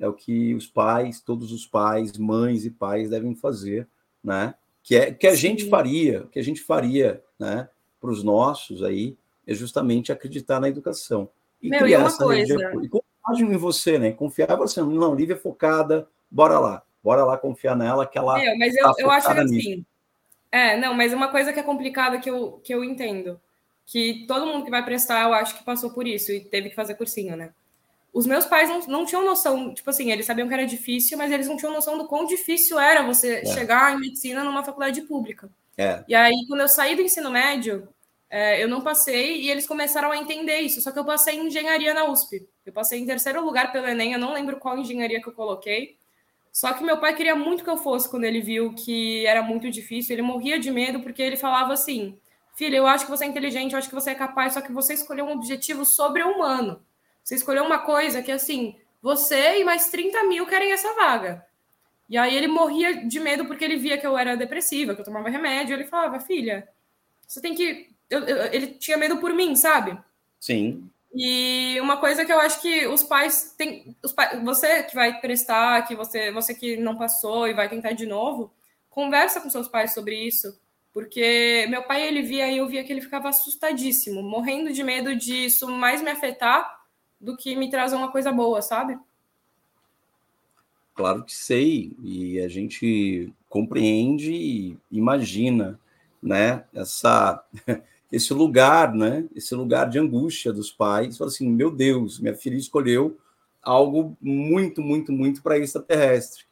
é 0.00 0.08
o 0.08 0.12
que 0.12 0.54
os 0.54 0.66
pais, 0.66 1.20
todos 1.20 1.52
os 1.52 1.66
pais, 1.66 2.16
mães 2.16 2.64
e 2.64 2.70
pais 2.70 3.10
devem 3.10 3.34
fazer, 3.34 3.88
né? 4.22 4.54
Que 4.84 4.94
é 4.94 5.12
que 5.12 5.26
a 5.26 5.32
Sim. 5.32 5.36
gente 5.36 5.68
faria, 5.68 6.28
que 6.30 6.38
a 6.38 6.42
gente 6.44 6.62
faria, 6.62 7.22
né? 7.38 7.68
Para 8.00 8.10
os 8.10 8.22
nossos 8.22 8.82
aí 8.82 9.16
é 9.46 9.54
justamente 9.54 10.12
acreditar 10.12 10.60
na 10.60 10.68
educação 10.68 11.28
e 11.60 11.68
Meu, 11.68 11.80
criar 11.80 12.00
e 12.00 12.04
essa 12.04 12.24
coisa. 12.24 12.54
e 12.82 12.88
confiar 12.88 13.50
em 13.50 13.56
você, 13.56 13.98
né? 13.98 14.12
Confiar 14.12 14.56
você, 14.56 14.80
não, 14.80 15.14
Lívia 15.14 15.34
é 15.34 15.38
focada, 15.38 16.08
bora 16.30 16.58
lá, 16.58 16.82
bora 17.02 17.24
lá 17.24 17.36
confiar 17.36 17.76
nela 17.76 18.06
que 18.06 18.18
ela. 18.18 18.38
Meu, 18.38 18.58
mas 18.58 18.74
eu, 18.74 18.84
tá 18.84 18.94
eu 18.98 19.10
acho 19.10 19.32
que 19.32 19.40
assim, 19.40 19.86
é, 20.50 20.76
não, 20.76 20.94
mas 20.94 21.12
uma 21.12 21.28
coisa 21.28 21.52
que 21.52 21.60
é 21.60 21.62
complicada 21.62 22.18
que 22.18 22.30
eu, 22.30 22.60
que 22.64 22.74
eu 22.74 22.84
entendo, 22.84 23.40
que 23.86 24.24
todo 24.26 24.46
mundo 24.46 24.64
que 24.64 24.70
vai 24.70 24.84
prestar, 24.84 25.24
eu 25.24 25.34
acho 25.34 25.56
que 25.56 25.64
passou 25.64 25.90
por 25.90 26.06
isso 26.06 26.32
e 26.32 26.40
teve 26.40 26.70
que 26.70 26.74
fazer 26.74 26.94
cursinho, 26.94 27.36
né? 27.36 27.52
os 28.12 28.26
meus 28.26 28.44
pais 28.44 28.68
não, 28.68 28.80
não 28.80 29.06
tinham 29.06 29.24
noção, 29.24 29.72
tipo 29.72 29.88
assim, 29.88 30.12
eles 30.12 30.26
sabiam 30.26 30.46
que 30.46 30.52
era 30.52 30.66
difícil, 30.66 31.16
mas 31.16 31.32
eles 31.32 31.48
não 31.48 31.56
tinham 31.56 31.72
noção 31.72 31.96
do 31.96 32.06
quão 32.06 32.26
difícil 32.26 32.78
era 32.78 33.02
você 33.02 33.36
é. 33.36 33.46
chegar 33.46 33.94
em 33.94 34.00
medicina 34.00 34.44
numa 34.44 34.62
faculdade 34.62 35.00
pública. 35.02 35.48
É. 35.78 36.04
E 36.06 36.14
aí, 36.14 36.34
quando 36.46 36.60
eu 36.60 36.68
saí 36.68 36.94
do 36.94 37.00
ensino 37.00 37.30
médio, 37.30 37.88
eu 38.60 38.68
não 38.68 38.80
passei 38.80 39.42
e 39.42 39.50
eles 39.50 39.66
começaram 39.66 40.10
a 40.10 40.16
entender 40.16 40.60
isso. 40.60 40.80
Só 40.80 40.90
que 40.90 40.98
eu 40.98 41.04
passei 41.04 41.36
em 41.36 41.46
engenharia 41.46 41.92
na 41.92 42.04
USP. 42.06 42.48
Eu 42.64 42.72
passei 42.72 42.98
em 42.98 43.06
terceiro 43.06 43.44
lugar 43.44 43.72
pelo 43.72 43.86
Enem, 43.86 44.12
eu 44.12 44.18
não 44.18 44.32
lembro 44.32 44.58
qual 44.58 44.78
engenharia 44.78 45.20
que 45.20 45.28
eu 45.28 45.32
coloquei. 45.32 45.96
Só 46.52 46.72
que 46.72 46.84
meu 46.84 46.98
pai 46.98 47.14
queria 47.14 47.34
muito 47.34 47.64
que 47.64 47.70
eu 47.70 47.78
fosse 47.78 48.08
quando 48.08 48.24
ele 48.24 48.40
viu 48.40 48.74
que 48.74 49.26
era 49.26 49.42
muito 49.42 49.70
difícil. 49.70 50.14
Ele 50.14 50.22
morria 50.22 50.58
de 50.58 50.70
medo 50.70 51.00
porque 51.00 51.22
ele 51.22 51.36
falava 51.36 51.72
assim: 51.72 52.18
Filha, 52.54 52.76
eu 52.76 52.86
acho 52.86 53.06
que 53.06 53.10
você 53.10 53.24
é 53.24 53.28
inteligente, 53.28 53.72
eu 53.72 53.78
acho 53.78 53.88
que 53.88 53.94
você 53.94 54.10
é 54.10 54.14
capaz, 54.14 54.54
só 54.54 54.60
que 54.60 54.72
você 54.72 54.94
escolheu 54.94 55.24
um 55.24 55.32
objetivo 55.32 55.84
sobre-humano. 55.84 56.82
Você 57.24 57.34
escolheu 57.34 57.64
uma 57.64 57.78
coisa 57.78 58.22
que, 58.22 58.30
assim, 58.30 58.76
você 59.00 59.60
e 59.60 59.64
mais 59.64 59.88
30 59.88 60.24
mil 60.24 60.46
querem 60.46 60.72
essa 60.72 60.94
vaga. 60.94 61.46
E 62.08 62.18
aí 62.18 62.36
ele 62.36 62.48
morria 62.48 63.06
de 63.06 63.18
medo 63.18 63.46
porque 63.46 63.64
ele 63.64 63.76
via 63.76 63.96
que 63.96 64.06
eu 64.06 64.18
era 64.18 64.36
depressiva, 64.36 64.94
que 64.94 65.00
eu 65.00 65.04
tomava 65.04 65.30
remédio. 65.30 65.74
Ele 65.74 65.84
falava, 65.84 66.20
filha, 66.20 66.68
você 67.26 67.40
tem 67.40 67.54
que. 67.54 67.90
Eu, 68.12 68.20
eu, 68.24 68.52
ele 68.52 68.66
tinha 68.68 68.96
medo 68.96 69.16
por 69.18 69.32
mim, 69.32 69.56
sabe? 69.56 69.98
Sim. 70.38 70.88
E 71.14 71.78
uma 71.80 71.96
coisa 71.96 72.24
que 72.24 72.32
eu 72.32 72.38
acho 72.38 72.60
que 72.60 72.86
os 72.86 73.02
pais 73.02 73.54
têm. 73.56 73.96
Os 74.02 74.12
pais, 74.12 74.42
você 74.42 74.82
que 74.82 74.94
vai 74.94 75.20
prestar, 75.20 75.86
que 75.86 75.94
você, 75.94 76.30
você 76.30 76.54
que 76.54 76.76
não 76.76 76.96
passou 76.96 77.48
e 77.48 77.54
vai 77.54 77.68
tentar 77.68 77.92
de 77.92 78.06
novo, 78.06 78.52
conversa 78.88 79.40
com 79.40 79.50
seus 79.50 79.68
pais 79.68 79.94
sobre 79.94 80.14
isso. 80.14 80.58
Porque 80.92 81.66
meu 81.70 81.82
pai 81.84 82.06
ele 82.06 82.22
via 82.22 82.50
e 82.50 82.58
eu 82.58 82.68
via 82.68 82.84
que 82.84 82.92
ele 82.92 83.00
ficava 83.00 83.30
assustadíssimo, 83.30 84.22
morrendo 84.22 84.72
de 84.72 84.84
medo 84.84 85.16
disso 85.16 85.66
mais 85.66 86.02
me 86.02 86.10
afetar 86.10 86.82
do 87.18 87.36
que 87.36 87.56
me 87.56 87.70
trazer 87.70 87.96
uma 87.96 88.12
coisa 88.12 88.30
boa, 88.30 88.60
sabe? 88.60 88.98
Claro 90.94 91.24
que 91.24 91.34
sei, 91.34 91.92
e 92.02 92.38
a 92.40 92.48
gente 92.48 93.32
compreende 93.48 94.32
e 94.32 94.78
imagina, 94.90 95.80
né, 96.22 96.64
essa, 96.74 97.42
esse 98.12 98.34
lugar, 98.34 98.94
né, 98.94 99.24
esse 99.34 99.54
lugar 99.54 99.88
de 99.88 99.98
angústia 99.98 100.52
dos 100.52 100.70
pais, 100.70 101.16
fala 101.16 101.30
assim, 101.30 101.48
meu 101.48 101.70
Deus, 101.70 102.20
minha 102.20 102.34
filha 102.34 102.56
escolheu 102.56 103.16
algo 103.62 104.14
muito, 104.20 104.82
muito, 104.82 105.10
muito 105.10 105.42
para 105.42 105.58
extraterrestre. 105.58 106.44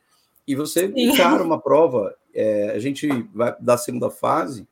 E 0.48 0.54
você 0.56 0.90
encara 0.96 1.44
uma 1.44 1.60
prova, 1.60 2.16
é, 2.34 2.70
a 2.70 2.78
gente 2.78 3.06
vai 3.34 3.54
da 3.60 3.76
segunda 3.76 4.08
fase, 4.10 4.66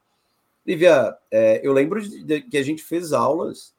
Lívia, 0.67 1.17
é, 1.31 1.61
eu 1.63 1.73
lembro 1.73 2.01
de, 2.01 2.23
de, 2.23 2.41
que 2.43 2.57
a 2.57 2.63
gente 2.63 2.83
fez 2.83 3.13
aulas 3.13 3.75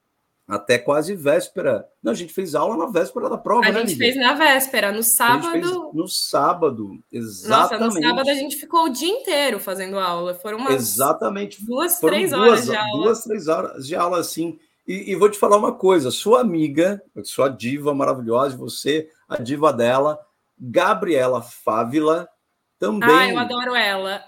até 0.50 0.80
quase 0.80 1.16
véspera. 1.16 1.88
Não, 2.02 2.12
a 2.12 2.16
gente 2.16 2.34
fez 2.34 2.56
aula 2.56 2.76
na 2.76 2.88
véspera 2.88 3.30
da 3.30 3.38
prova, 3.38 3.68
a 3.68 3.72
né? 3.72 3.82
A 3.82 3.86
gente 3.86 3.96
fez 3.96 4.16
na 4.16 4.34
véspera, 4.34 4.92
no 4.92 5.04
sábado. 5.04 5.92
no 5.94 6.08
sábado, 6.08 7.00
exatamente. 7.12 7.80
Nossa, 7.80 8.00
no 8.00 8.08
sábado 8.08 8.30
a 8.32 8.34
gente 8.34 8.56
ficou 8.58 8.86
o 8.86 8.90
dia 8.90 9.10
inteiro 9.10 9.60
fazendo 9.60 10.00
aula. 10.00 10.34
Foram 10.34 10.58
umas 10.58 10.74
exatamente. 10.74 11.64
duas, 11.64 12.00
Foram 12.00 12.16
três 12.16 12.32
duas, 12.32 12.42
horas 12.42 12.66
de 12.66 12.76
aula. 12.76 13.04
Duas, 13.04 13.24
três 13.24 13.48
horas 13.48 13.88
de 13.88 13.96
aula, 13.96 14.20
assim. 14.20 14.58
E, 14.88 15.12
e, 15.12 15.16
vou 15.16 15.30
te 15.30 15.38
falar 15.38 15.58
uma 15.58 15.74
coisa: 15.74 16.10
sua 16.10 16.42
amiga, 16.42 17.00
sua 17.24 17.48
diva 17.48 17.94
maravilhosa, 17.94 18.58
você, 18.58 19.08
a 19.28 19.40
diva 19.40 19.72
dela, 19.72 20.20
Gabriela 20.58 21.44
Fávila, 21.44 22.28
também. 22.80 23.10
Ah, 23.10 23.30
eu 23.30 23.38
adoro 23.38 23.76
ela. 23.76 24.26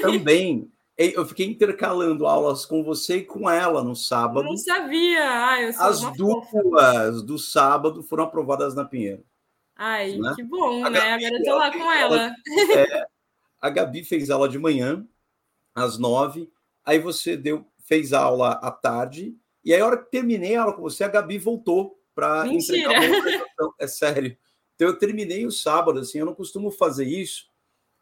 Também 0.00 0.70
eu 0.96 1.26
fiquei 1.26 1.46
intercalando 1.46 2.26
aulas 2.26 2.64
com 2.64 2.82
você 2.82 3.18
e 3.18 3.24
com 3.24 3.48
ela 3.50 3.84
no 3.84 3.94
sábado. 3.94 4.40
Eu 4.40 4.50
não 4.50 4.56
sabia. 4.56 5.28
Ai, 5.28 5.66
As 5.78 6.00
duas 6.16 6.48
fofa. 6.48 7.10
do 7.22 7.38
sábado 7.38 8.02
foram 8.02 8.24
aprovadas 8.24 8.74
na 8.74 8.84
Pinheiro. 8.84 9.24
Ai, 9.76 10.16
né? 10.16 10.32
que 10.34 10.42
bom, 10.42 10.84
a 10.84 10.88
né? 10.88 10.98
Gabi, 10.98 11.26
Agora 11.26 11.38
eu 11.38 11.44
tô 11.44 11.54
lá 11.56 11.70
com 11.70 11.92
ela. 11.92 12.34
É, 12.74 13.06
a 13.60 13.68
Gabi 13.68 14.04
fez 14.04 14.30
aula 14.30 14.48
de 14.48 14.58
manhã, 14.58 15.06
às 15.74 15.98
nove. 15.98 16.50
Aí 16.82 16.98
você 16.98 17.36
deu, 17.36 17.66
fez 17.80 18.14
aula 18.14 18.52
à 18.52 18.70
tarde. 18.70 19.36
E 19.62 19.74
aí, 19.74 19.80
a 19.80 19.86
hora 19.86 19.98
que 19.98 20.10
terminei 20.10 20.56
a 20.56 20.62
aula 20.62 20.72
com 20.72 20.80
você, 20.80 21.04
a 21.04 21.08
Gabi 21.08 21.36
voltou 21.36 22.00
para 22.14 22.46
entregar 22.48 22.90
uma 23.60 23.74
É 23.78 23.86
sério. 23.86 24.36
Então, 24.74 24.88
eu 24.88 24.98
terminei 24.98 25.44
o 25.44 25.50
sábado, 25.50 25.98
assim, 25.98 26.18
eu 26.18 26.26
não 26.26 26.34
costumo 26.34 26.70
fazer 26.70 27.06
isso, 27.06 27.46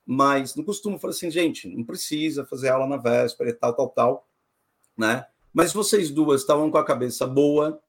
mas 0.06 0.54
não 0.54 0.64
costumo 0.64 0.98
falar 0.98 1.12
assim, 1.12 1.30
gente, 1.30 1.68
não 1.68 1.84
precisa 1.84 2.44
fazer 2.44 2.68
aula 2.68 2.86
na 2.86 2.96
véspera 2.96 3.50
e 3.50 3.54
tal, 3.54 3.74
tal, 3.74 3.88
tal, 3.88 4.28
né? 4.96 5.26
Mas 5.52 5.72
vocês 5.72 6.10
duas 6.10 6.42
estavam 6.42 6.70
com 6.70 6.78
a 6.78 6.84
cabeça 6.84 7.26
boa, 7.26 7.80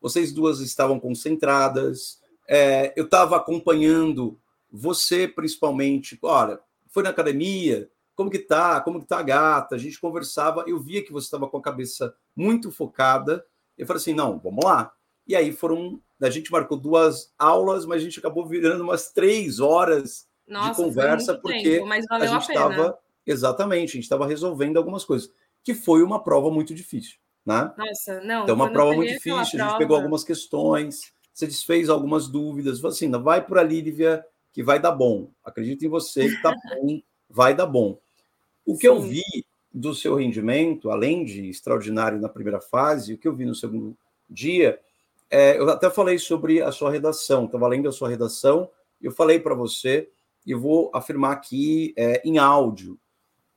vocês 0.00 0.32
duas 0.32 0.60
estavam 0.60 1.00
concentradas, 1.00 2.20
é, 2.48 2.92
eu 2.96 3.04
estava 3.04 3.36
acompanhando 3.36 4.38
você 4.70 5.26
principalmente, 5.26 6.18
olha, 6.22 6.60
foi 6.88 7.02
na 7.02 7.10
academia, 7.10 7.90
como 8.14 8.30
que 8.30 8.38
tá, 8.38 8.80
como 8.80 9.00
que 9.00 9.06
tá 9.06 9.18
a 9.18 9.22
gata, 9.22 9.74
a 9.74 9.78
gente 9.78 10.00
conversava, 10.00 10.64
eu 10.66 10.80
via 10.80 11.04
que 11.04 11.12
você 11.12 11.26
estava 11.26 11.48
com 11.48 11.58
a 11.58 11.62
cabeça 11.62 12.14
muito 12.34 12.70
focada, 12.70 13.44
eu 13.76 13.86
falei 13.86 14.00
assim, 14.00 14.14
não, 14.14 14.38
vamos 14.38 14.64
lá. 14.64 14.92
E 15.26 15.34
aí 15.34 15.52
foram, 15.52 16.00
a 16.22 16.30
gente 16.30 16.50
marcou 16.50 16.78
duas 16.78 17.32
aulas, 17.38 17.84
mas 17.84 18.00
a 18.00 18.04
gente 18.04 18.18
acabou 18.18 18.46
virando 18.46 18.82
umas 18.82 19.12
três 19.12 19.60
horas 19.60 20.25
nossa, 20.46 20.70
de 20.70 20.76
conversa, 20.76 21.34
porque 21.34 21.80
tempo, 21.80 21.92
a 22.10 22.26
gente 22.26 22.48
estava. 22.48 22.98
Exatamente, 23.26 23.90
a 23.90 23.92
gente 23.94 24.04
estava 24.04 24.26
resolvendo 24.26 24.76
algumas 24.76 25.04
coisas, 25.04 25.28
que 25.64 25.74
foi 25.74 26.02
uma 26.02 26.22
prova 26.22 26.50
muito 26.50 26.72
difícil. 26.72 27.16
Né? 27.44 27.72
Nossa, 27.76 28.20
não. 28.20 28.44
Então, 28.44 28.54
uma 28.54 28.70
prova 28.70 28.92
muito 28.92 29.08
difícil, 29.10 29.32
prova... 29.32 29.64
a 29.64 29.68
gente 29.68 29.78
pegou 29.78 29.96
algumas 29.96 30.22
questões, 30.22 31.12
você 31.32 31.46
desfez 31.46 31.88
algumas 31.88 32.28
dúvidas, 32.28 32.84
assim: 32.84 33.10
vai 33.10 33.44
por 33.44 33.58
ali, 33.58 33.80
Lívia, 33.80 34.24
que 34.52 34.62
vai 34.62 34.80
dar 34.80 34.92
bom. 34.92 35.30
Acredito 35.44 35.84
em 35.84 35.88
você 35.88 36.28
que 36.28 36.42
tá 36.42 36.52
bom, 36.52 37.00
vai 37.28 37.54
dar 37.54 37.66
bom. 37.66 37.98
O 38.64 38.74
que 38.74 38.88
Sim. 38.88 38.94
eu 38.94 39.00
vi 39.00 39.22
do 39.72 39.94
seu 39.94 40.14
rendimento, 40.14 40.90
além 40.90 41.24
de 41.24 41.50
extraordinário 41.50 42.18
na 42.18 42.28
primeira 42.28 42.60
fase, 42.60 43.14
o 43.14 43.18
que 43.18 43.28
eu 43.28 43.34
vi 43.34 43.44
no 43.44 43.54
segundo 43.54 43.96
dia, 44.28 44.80
é, 45.30 45.58
eu 45.58 45.68
até 45.68 45.90
falei 45.90 46.18
sobre 46.18 46.62
a 46.62 46.72
sua 46.72 46.90
redação, 46.90 47.44
estava 47.44 47.68
lendo 47.68 47.88
a 47.88 47.92
sua 47.92 48.08
redação, 48.08 48.70
eu 49.02 49.12
falei 49.12 49.38
para 49.38 49.54
você 49.54 50.08
e 50.46 50.54
vou 50.54 50.90
afirmar 50.94 51.32
aqui 51.32 51.92
é, 51.96 52.22
em 52.24 52.38
áudio. 52.38 52.98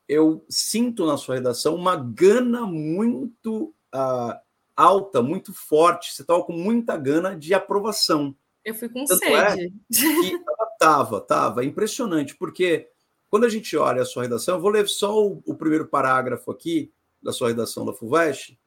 eu 0.07 0.43
sinto 0.49 1.05
na 1.05 1.17
sua 1.17 1.35
redação 1.35 1.75
uma 1.75 1.95
gana 1.95 2.65
muito 2.65 3.75
uh, 3.93 4.39
alta, 4.75 5.21
muito 5.21 5.53
forte. 5.53 6.11
Você 6.11 6.23
estava 6.23 6.43
com 6.43 6.53
muita 6.53 6.97
gana 6.97 7.35
de 7.35 7.53
aprovação. 7.53 8.35
Eu 8.65 8.73
fui 8.73 8.89
com 8.89 9.05
Tanto 9.05 9.23
é 9.23 9.51
sede. 9.51 9.73
É 9.93 10.49
tava, 10.79 11.21
tava. 11.21 11.63
Impressionante, 11.63 12.35
porque 12.35 12.89
quando 13.29 13.45
a 13.45 13.49
gente 13.49 13.77
olha 13.77 14.01
a 14.01 14.05
sua 14.05 14.23
redação, 14.23 14.55
eu 14.55 14.61
vou 14.61 14.71
ler 14.71 14.87
só 14.87 15.23
o, 15.23 15.43
o 15.45 15.55
primeiro 15.55 15.85
parágrafo 15.87 16.49
aqui 16.49 16.91
da 17.21 17.31
sua 17.31 17.49
redação 17.49 17.85
da 17.85 17.93
FUVEST, 17.93 18.57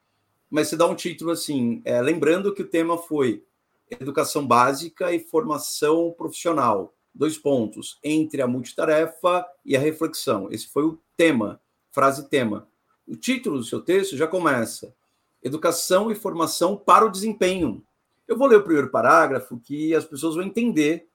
mas 0.48 0.68
você 0.68 0.76
dá 0.76 0.86
um 0.86 0.94
título 0.94 1.30
assim, 1.30 1.80
é, 1.84 2.00
lembrando 2.00 2.54
que 2.54 2.62
o 2.62 2.68
tema 2.68 2.98
foi 2.98 3.42
educação 3.90 4.46
básica 4.46 5.12
e 5.12 5.18
formação 5.18 6.14
profissional. 6.16 6.94
Dois 7.14 7.36
pontos, 7.36 7.98
entre 8.02 8.40
a 8.40 8.46
multitarefa 8.46 9.46
e 9.64 9.76
a 9.76 9.80
reflexão. 9.80 10.50
Esse 10.50 10.68
foi 10.68 10.84
o 10.84 10.98
tema, 11.16 11.60
frase 11.90 12.28
tema. 12.28 12.66
O 13.06 13.16
título 13.16 13.58
do 13.58 13.64
seu 13.64 13.80
texto 13.80 14.16
já 14.16 14.26
começa: 14.26 14.94
Educação 15.42 16.10
e 16.10 16.14
formação 16.14 16.76
para 16.76 17.04
o 17.04 17.10
desempenho. 17.10 17.84
Eu 18.26 18.38
vou 18.38 18.46
ler 18.46 18.56
o 18.56 18.62
primeiro 18.62 18.90
parágrafo 18.90 19.60
que 19.60 19.94
as 19.94 20.04
pessoas 20.04 20.36
vão 20.36 20.44
entender 20.44 21.08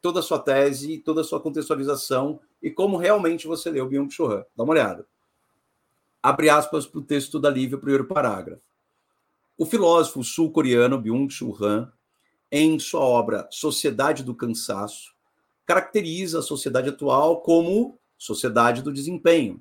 toda 0.00 0.20
a 0.20 0.22
sua 0.22 0.38
tese, 0.38 0.98
toda 0.98 1.20
a 1.20 1.24
sua 1.24 1.40
contextualização 1.40 2.40
e 2.62 2.70
como 2.70 2.96
realmente 2.96 3.46
você 3.46 3.70
leu 3.70 3.88
Byung-Chul 3.88 4.30
Han. 4.30 4.44
Dá 4.56 4.62
uma 4.62 4.72
olhada. 4.72 5.06
Abre 6.22 6.48
aspas 6.48 6.86
para 6.86 7.00
o 7.00 7.04
texto 7.04 7.38
da 7.38 7.50
Lívia, 7.50 7.76
o 7.76 7.80
primeiro 7.80 8.06
parágrafo. 8.06 8.62
O 9.58 9.66
filósofo 9.66 10.22
sul-coreano 10.22 11.00
Byung-Chul 11.00 11.56
Han, 11.60 11.92
em 12.52 12.78
sua 12.78 13.00
obra 13.00 13.48
Sociedade 13.50 14.22
do 14.22 14.34
Cansaço, 14.34 15.15
caracteriza 15.66 16.38
a 16.38 16.42
sociedade 16.42 16.88
atual 16.88 17.40
como 17.40 17.98
sociedade 18.16 18.82
do 18.82 18.92
desempenho, 18.92 19.60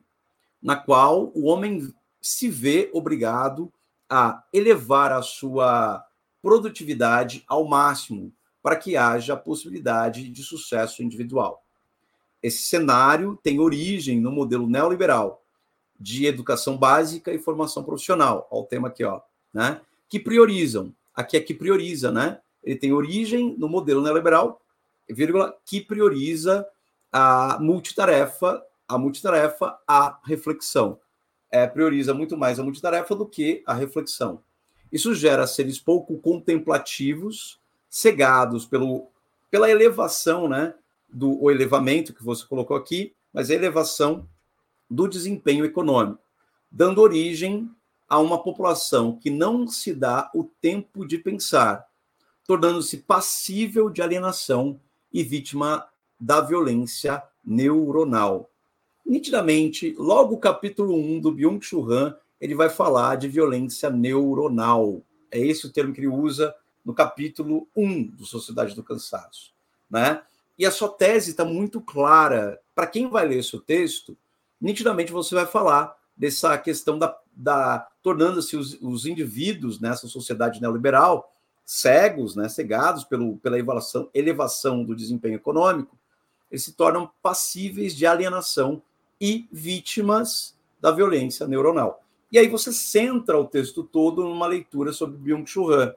na 0.61 0.75
qual 0.75 1.31
o 1.33 1.45
homem 1.45 1.93
se 2.21 2.49
vê 2.49 2.89
obrigado 2.93 3.71
a 4.09 4.43
elevar 4.53 5.11
a 5.11 5.21
sua 5.21 6.05
produtividade 6.41 7.43
ao 7.47 7.65
máximo 7.65 8.31
para 8.61 8.75
que 8.75 8.95
haja 8.95 9.33
a 9.33 9.37
possibilidade 9.37 10.29
de 10.29 10.43
sucesso 10.43 11.03
individual. 11.03 11.63
Esse 12.41 12.63
cenário 12.63 13.37
tem 13.41 13.59
origem 13.59 14.19
no 14.19 14.31
modelo 14.31 14.67
neoliberal 14.67 15.43
de 15.99 16.25
educação 16.25 16.77
básica 16.77 17.33
e 17.33 17.39
formação 17.39 17.83
profissional, 17.83 18.47
ao 18.51 18.65
tema 18.65 18.89
aqui, 18.89 19.03
ó, 19.03 19.21
né? 19.53 19.81
Que 20.07 20.19
priorizam, 20.19 20.93
aqui 21.15 21.37
é 21.37 21.39
que 21.39 21.53
prioriza, 21.53 22.11
né? 22.11 22.39
Ele 22.63 22.75
tem 22.75 22.93
origem 22.93 23.55
no 23.57 23.67
modelo 23.67 24.01
neoliberal, 24.01 24.61
vírgula, 25.09 25.55
que 25.65 25.81
prioriza 25.81 26.67
a 27.11 27.57
multitarefa, 27.59 28.63
a 28.87 28.97
multitarefa, 28.97 29.77
a 29.87 30.19
reflexão. 30.23 30.99
É, 31.51 31.65
prioriza 31.65 32.13
muito 32.13 32.35
mais 32.35 32.59
a 32.59 32.63
multitarefa 32.63 33.15
do 33.15 33.25
que 33.25 33.63
a 33.65 33.73
reflexão. 33.73 34.41
Isso 34.91 35.13
gera 35.13 35.47
seres 35.47 35.79
pouco 35.79 36.17
contemplativos, 36.17 37.59
cegados 37.89 38.65
pelo, 38.65 39.07
pela 39.49 39.69
elevação, 39.69 40.49
né, 40.49 40.73
do 41.07 41.41
o 41.41 41.49
elevamento 41.49 42.13
que 42.13 42.23
você 42.23 42.45
colocou 42.45 42.75
aqui, 42.75 43.13
mas 43.31 43.49
a 43.49 43.53
elevação 43.53 44.27
do 44.89 45.07
desempenho 45.07 45.65
econômico, 45.65 46.21
dando 46.69 47.01
origem 47.01 47.69
a 48.07 48.19
uma 48.19 48.41
população 48.41 49.17
que 49.17 49.29
não 49.29 49.67
se 49.67 49.93
dá 49.93 50.29
o 50.33 50.43
tempo 50.43 51.05
de 51.05 51.17
pensar, 51.17 51.85
tornando-se 52.45 52.97
passível 52.97 53.89
de 53.89 54.01
alienação 54.01 54.79
e 55.15 55.23
vítima 55.23 55.87
da 56.19 56.41
violência 56.41 57.23
neuronal. 57.41 58.49
Nitidamente, 59.05 59.95
logo 59.97 60.35
o 60.35 60.39
capítulo 60.39 60.93
1 60.93 61.21
do 61.21 61.31
Byung-Chul 61.31 61.89
Han, 61.89 62.17
ele 62.39 62.53
vai 62.53 62.67
falar 62.67 63.15
de 63.15 63.29
violência 63.29 63.89
neuronal. 63.89 65.01
É 65.31 65.39
esse 65.39 65.67
o 65.67 65.71
termo 65.71 65.93
que 65.93 66.01
ele 66.01 66.09
usa 66.09 66.53
no 66.83 66.93
capítulo 66.93 67.65
1 67.73 68.07
do 68.07 68.25
Sociedade 68.25 68.75
do 68.75 68.83
Cansaço. 68.83 69.53
Né? 69.89 70.21
E 70.59 70.65
a 70.65 70.71
sua 70.71 70.89
tese 70.89 71.31
está 71.31 71.45
muito 71.45 71.79
clara. 71.79 72.59
Para 72.75 72.85
quem 72.85 73.09
vai 73.09 73.25
ler 73.25 73.41
seu 73.41 73.61
texto, 73.61 74.17
nitidamente 74.59 75.13
você 75.13 75.33
vai 75.33 75.45
falar 75.45 75.95
dessa 76.17 76.57
questão 76.57 76.99
da, 76.99 77.17
da 77.33 77.87
tornando-se 78.03 78.57
os, 78.57 78.77
os, 78.81 79.05
indivíduos 79.05 79.79
nessa 79.79 80.09
sociedade 80.09 80.59
neoliberal 80.59 81.31
cegos, 81.65 82.35
né, 82.35 82.47
cegados 82.47 83.03
pelo, 83.03 83.37
pela 83.37 83.57
elevação, 83.57 84.09
elevação 84.13 84.83
do 84.83 84.95
desempenho 84.95 85.35
econômico, 85.35 85.97
eles 86.51 86.63
se 86.63 86.73
tornam 86.73 87.09
passíveis 87.21 87.95
de 87.95 88.05
alienação 88.05 88.81
e 89.19 89.47
vítimas 89.51 90.55
da 90.79 90.91
violência 90.91 91.47
neuronal. 91.47 92.03
E 92.31 92.37
aí 92.37 92.47
você 92.47 92.71
centra 92.71 93.39
o 93.39 93.45
texto 93.45 93.83
todo 93.83 94.23
numa 94.23 94.45
leitura 94.45 94.93
sobre 94.93 95.17
Byung-Chul 95.17 95.73
Han, 95.73 95.95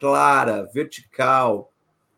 clara, 0.00 0.64
vertical, 0.72 1.70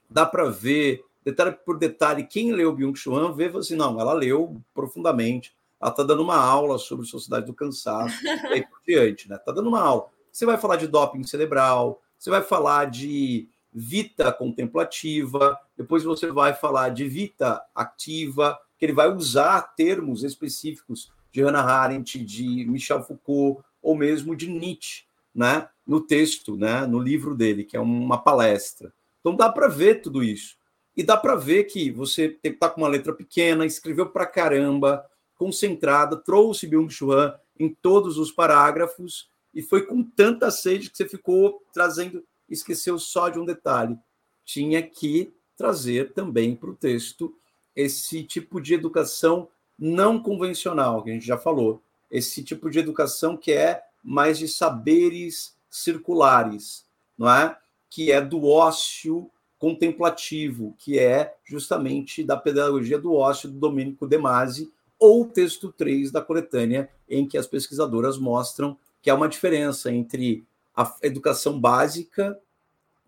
dá 0.09 0.25
para 0.25 0.49
ver 0.49 1.05
detalhe 1.25 1.53
por 1.65 1.79
detalhe. 1.79 2.25
Quem 2.25 2.53
leu 2.53 2.75
Byung-Chul 2.75 3.17
Han 3.17 3.35
vê 3.35 3.47
assim, 3.47 3.77
não, 3.77 4.01
ela 4.01 4.13
leu 4.13 4.61
profundamente, 4.73 5.55
ela 5.81 5.91
está 5.91 6.03
dando 6.03 6.23
uma 6.23 6.37
aula 6.37 6.79
sobre 6.79 7.05
sociedade 7.07 7.47
do 7.47 7.55
cansaço 7.55 8.17
e 8.25 8.53
aí 8.55 8.67
por 8.67 8.81
diante, 8.87 9.29
né? 9.29 9.37
Está 9.37 9.53
dando 9.53 9.69
uma 9.69 9.81
aula. 9.81 10.07
Você 10.33 10.47
vai 10.47 10.57
falar 10.57 10.77
de 10.77 10.87
doping 10.87 11.25
cerebral, 11.25 12.01
você 12.19 12.31
vai 12.31 12.43
falar 12.43 12.87
de 12.87 13.49
vita 13.73 14.33
contemplativa, 14.33 15.59
depois 15.77 16.03
você 16.03 16.33
vai 16.33 16.55
falar 16.55 16.89
de 16.89 17.07
vita 17.07 17.63
ativa, 17.75 18.59
que 18.79 18.87
ele 18.87 18.93
vai 18.93 19.13
usar 19.13 19.61
termos 19.77 20.25
específicos 20.25 21.13
de 21.31 21.43
Hannah 21.43 21.65
Arendt, 21.65 22.19
de 22.25 22.65
Michel 22.67 23.03
Foucault, 23.03 23.63
ou 23.83 23.95
mesmo 23.95 24.35
de 24.35 24.49
Nietzsche, 24.49 25.05
né? 25.35 25.69
no 25.87 26.01
texto, 26.01 26.57
né? 26.57 26.87
no 26.87 26.99
livro 26.99 27.35
dele, 27.35 27.65
que 27.65 27.77
é 27.77 27.81
uma 27.81 28.19
palestra. 28.19 28.93
Então 29.21 29.37
dá 29.37 29.53
para 29.53 29.69
ver 29.69 30.01
tudo 30.01 30.25
isso. 30.25 30.57
E 30.97 31.03
dá 31.03 31.17
para 31.17 31.37
ver 31.37 31.65
que 31.65 31.91
você 31.91 32.29
tem 32.29 32.53
que 32.53 32.57
estar 32.57 32.71
tá 32.71 32.75
com 32.75 32.81
uma 32.81 32.89
letra 32.89 33.13
pequena, 33.13 33.67
escreveu 33.67 34.07
para 34.07 34.25
caramba, 34.25 35.05
concentrada, 35.37 36.17
trouxe 36.17 36.67
Byung-Chul 36.67 37.13
Han 37.13 37.35
em 37.59 37.69
todos 37.69 38.17
os 38.17 38.33
parágrafos 38.33 39.29
e 39.57 39.63
foi 39.63 39.87
com 39.87 40.03
tanta 40.05 40.51
sede 40.51 40.91
que 40.91 40.99
você 40.99 41.09
ficou 41.09 41.63
trazendo, 41.73 42.23
esqueceu 42.47 42.99
só 42.99 43.31
de 43.31 43.39
um 43.39 43.45
detalhe. 43.47 43.99
Tinha 44.45 44.83
que 44.83 45.33
trazer 45.57 46.13
também 46.13 46.55
para 46.55 46.69
o 46.69 46.77
texto 46.77 47.35
esse 47.75 48.23
tipo 48.23 48.61
de 48.61 48.75
educação 48.75 49.49
não 49.79 50.23
convencional, 50.23 51.03
que 51.03 51.09
a 51.09 51.15
gente 51.15 51.27
já 51.27 51.39
falou. 51.39 51.83
Esse 52.11 52.45
tipo 52.45 52.69
de 52.69 52.81
educação 52.81 53.35
que 53.35 53.51
é 53.51 53.83
mais 54.05 54.39
de 54.39 54.47
saberes 54.47 55.57
circulares, 55.71 56.85
não 57.17 57.31
é? 57.31 57.57
Que 57.89 58.13
é 58.13 58.21
do 58.21 58.45
ócio 58.45 59.31
contemplativo, 59.59 60.77
que 60.79 60.99
é 60.99 61.35
justamente 61.43 62.23
da 62.23 62.37
pedagogia 62.37 62.99
do 62.99 63.15
ócio 63.15 63.49
do 63.49 63.59
Domênico 63.59 64.07
De 64.07 64.19
Masi, 64.19 64.71
ou 64.99 65.27
texto 65.27 65.73
3 65.73 66.11
da 66.11 66.21
coletânea, 66.21 66.91
em 67.09 67.27
que 67.27 67.39
as 67.39 67.47
pesquisadoras 67.47 68.19
mostram 68.19 68.77
que 69.07 69.11
há 69.11 69.15
uma 69.15 69.29
diferença 69.29 69.93
entre 69.93 70.45
a 70.75 70.97
educação 71.01 71.61
básica, 71.61 72.37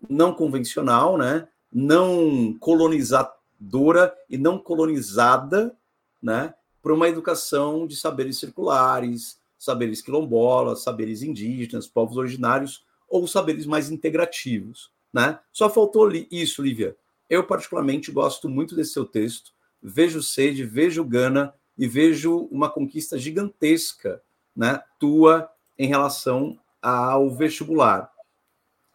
não 0.09 0.33
convencional, 0.33 1.17
né, 1.17 1.45
não 1.69 2.55
colonizadora 2.57 4.15
e 4.29 4.37
não 4.37 4.57
colonizada, 4.57 5.75
né, 6.23 6.53
para 6.81 6.93
uma 6.93 7.09
educação 7.09 7.85
de 7.85 7.97
saberes 7.97 8.39
circulares, 8.39 9.41
saberes 9.57 10.01
quilombolas, 10.01 10.83
saberes 10.83 11.21
indígenas, 11.21 11.85
povos 11.85 12.15
originários 12.15 12.85
ou 13.09 13.27
saberes 13.27 13.65
mais 13.65 13.91
integrativos, 13.91 14.89
né? 15.11 15.37
Só 15.51 15.69
faltou 15.69 16.09
isso, 16.31 16.61
Lívia. 16.61 16.95
Eu 17.29 17.43
particularmente 17.43 18.09
gosto 18.09 18.47
muito 18.47 18.73
desse 18.73 18.93
seu 18.93 19.03
texto, 19.03 19.51
vejo 19.83 20.23
sede, 20.23 20.63
vejo 20.63 21.03
gana 21.03 21.53
e 21.77 21.85
vejo 21.89 22.47
uma 22.49 22.69
conquista 22.69 23.17
gigantesca, 23.17 24.23
né, 24.55 24.81
tua 24.97 25.51
em 25.79 25.87
relação 25.87 26.59
ao 26.81 27.29
vestibular. 27.29 28.11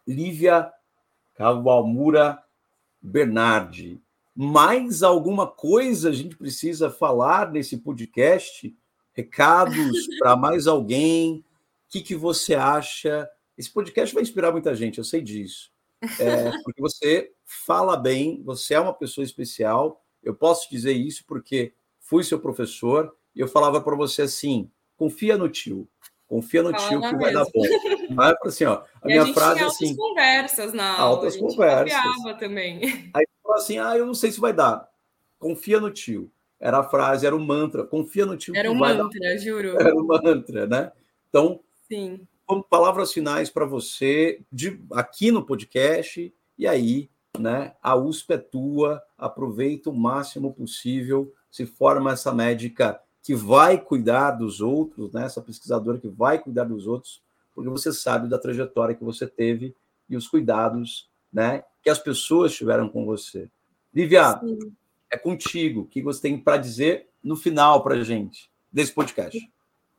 Lívia 0.07 0.71
Kawamura 1.33 2.41
Bernardi. 3.01 3.99
Mais 4.35 5.01
alguma 5.01 5.47
coisa 5.47 6.09
a 6.09 6.13
gente 6.13 6.35
precisa 6.35 6.91
falar 6.91 7.51
nesse 7.51 7.77
podcast? 7.77 8.73
Recados 9.13 10.07
para 10.19 10.35
mais 10.35 10.67
alguém? 10.67 11.37
O 11.37 11.43
que, 11.89 12.01
que 12.01 12.15
você 12.15 12.53
acha? 12.53 13.27
Esse 13.57 13.71
podcast 13.71 14.13
vai 14.13 14.21
inspirar 14.21 14.51
muita 14.51 14.75
gente, 14.75 14.99
eu 14.99 15.03
sei 15.03 15.21
disso. 15.21 15.71
É, 16.19 16.51
porque 16.63 16.81
você 16.81 17.31
fala 17.43 17.97
bem, 17.97 18.43
você 18.43 18.75
é 18.75 18.79
uma 18.79 18.93
pessoa 18.93 19.25
especial. 19.25 20.03
Eu 20.21 20.35
posso 20.35 20.69
dizer 20.69 20.93
isso 20.93 21.23
porque 21.25 21.73
fui 21.99 22.23
seu 22.23 22.39
professor 22.39 23.15
e 23.35 23.39
eu 23.39 23.47
falava 23.47 23.81
para 23.81 23.95
você 23.95 24.23
assim: 24.23 24.69
confia 24.97 25.37
no 25.37 25.49
tio, 25.49 25.87
Confia 26.27 26.63
no 26.63 26.73
tio 26.73 26.99
que 27.01 27.15
vai 27.17 27.31
dar 27.31 27.45
bom. 27.45 28.15
Vai 28.15 28.35
para 28.35 28.49
assim, 28.49 28.65
ó. 28.65 28.81
A 29.01 29.05
e 29.05 29.07
minha 29.07 29.21
a 29.21 29.25
gente 29.25 29.35
frase 29.35 29.55
tinha 29.55 29.65
é 29.65 29.69
assim. 29.69 29.95
conversas 29.95 30.73
na 30.73 30.97
aula. 30.97 31.17
Altas 31.17 31.37
conversas. 31.37 31.99
também. 32.39 33.11
Aí 33.13 33.25
fala 33.43 33.55
assim: 33.55 33.77
ah, 33.77 33.95
eu 33.95 34.05
não 34.05 34.13
sei 34.13 34.31
se 34.31 34.39
vai 34.39 34.51
dar. 34.51 34.89
Confia 35.37 35.79
no 35.79 35.91
tio. 35.91 36.31
era 36.59 36.79
a 36.79 36.83
frase, 36.83 37.27
era 37.27 37.35
o 37.35 37.39
mantra. 37.39 37.85
Confia 37.85 38.25
no 38.25 38.35
tio. 38.35 38.55
Era 38.55 38.71
um 38.71 38.75
mantra, 38.75 39.37
juro. 39.37 39.77
Era 39.79 39.95
um 39.95 40.05
mantra, 40.05 40.65
né? 40.65 40.91
Então, 41.29 41.59
Sim. 41.87 42.27
palavras 42.69 43.13
finais 43.13 43.49
para 43.49 43.65
você 43.65 44.41
de, 44.51 44.81
aqui 44.93 45.31
no 45.31 45.45
podcast. 45.45 46.33
E 46.57 46.65
aí, 46.65 47.11
né? 47.37 47.75
A 47.83 47.95
USP 47.95 48.33
é 48.33 48.37
tua, 48.37 49.03
aproveita 49.15 49.91
o 49.91 49.95
máximo 49.95 50.53
possível, 50.53 51.31
se 51.51 51.65
forma 51.65 52.13
essa 52.13 52.33
médica 52.33 52.99
que 53.25 53.33
vai 53.33 53.79
cuidar 53.79 54.31
dos 54.31 54.61
outros, 54.61 55.11
né? 55.11 55.25
Essa 55.25 55.41
pesquisadora 55.41 55.97
que 55.97 56.07
vai 56.07 56.37
cuidar 56.37 56.65
dos 56.65 56.85
outros, 56.85 57.23
porque 57.55 57.67
você 57.67 57.91
sabe 57.91 58.29
da 58.29 58.37
trajetória 58.37 58.93
que 58.93 59.03
você 59.03 59.25
teve 59.25 59.75
e 60.07 60.15
os 60.15 60.27
cuidados, 60.27 61.09
né? 61.33 61.63
Que 61.81 61.89
as 61.89 61.97
pessoas 61.97 62.53
tiveram 62.53 62.87
com 62.87 63.03
você. 63.03 63.49
Lívia, 63.91 64.39
é 65.09 65.17
contigo. 65.17 65.81
O 65.81 65.87
que 65.87 66.03
você 66.03 66.21
tem 66.21 66.37
para 66.37 66.57
dizer 66.57 67.07
no 67.23 67.35
final 67.35 67.81
para 67.81 68.03
gente 68.03 68.47
desse 68.71 68.91
podcast? 68.91 69.51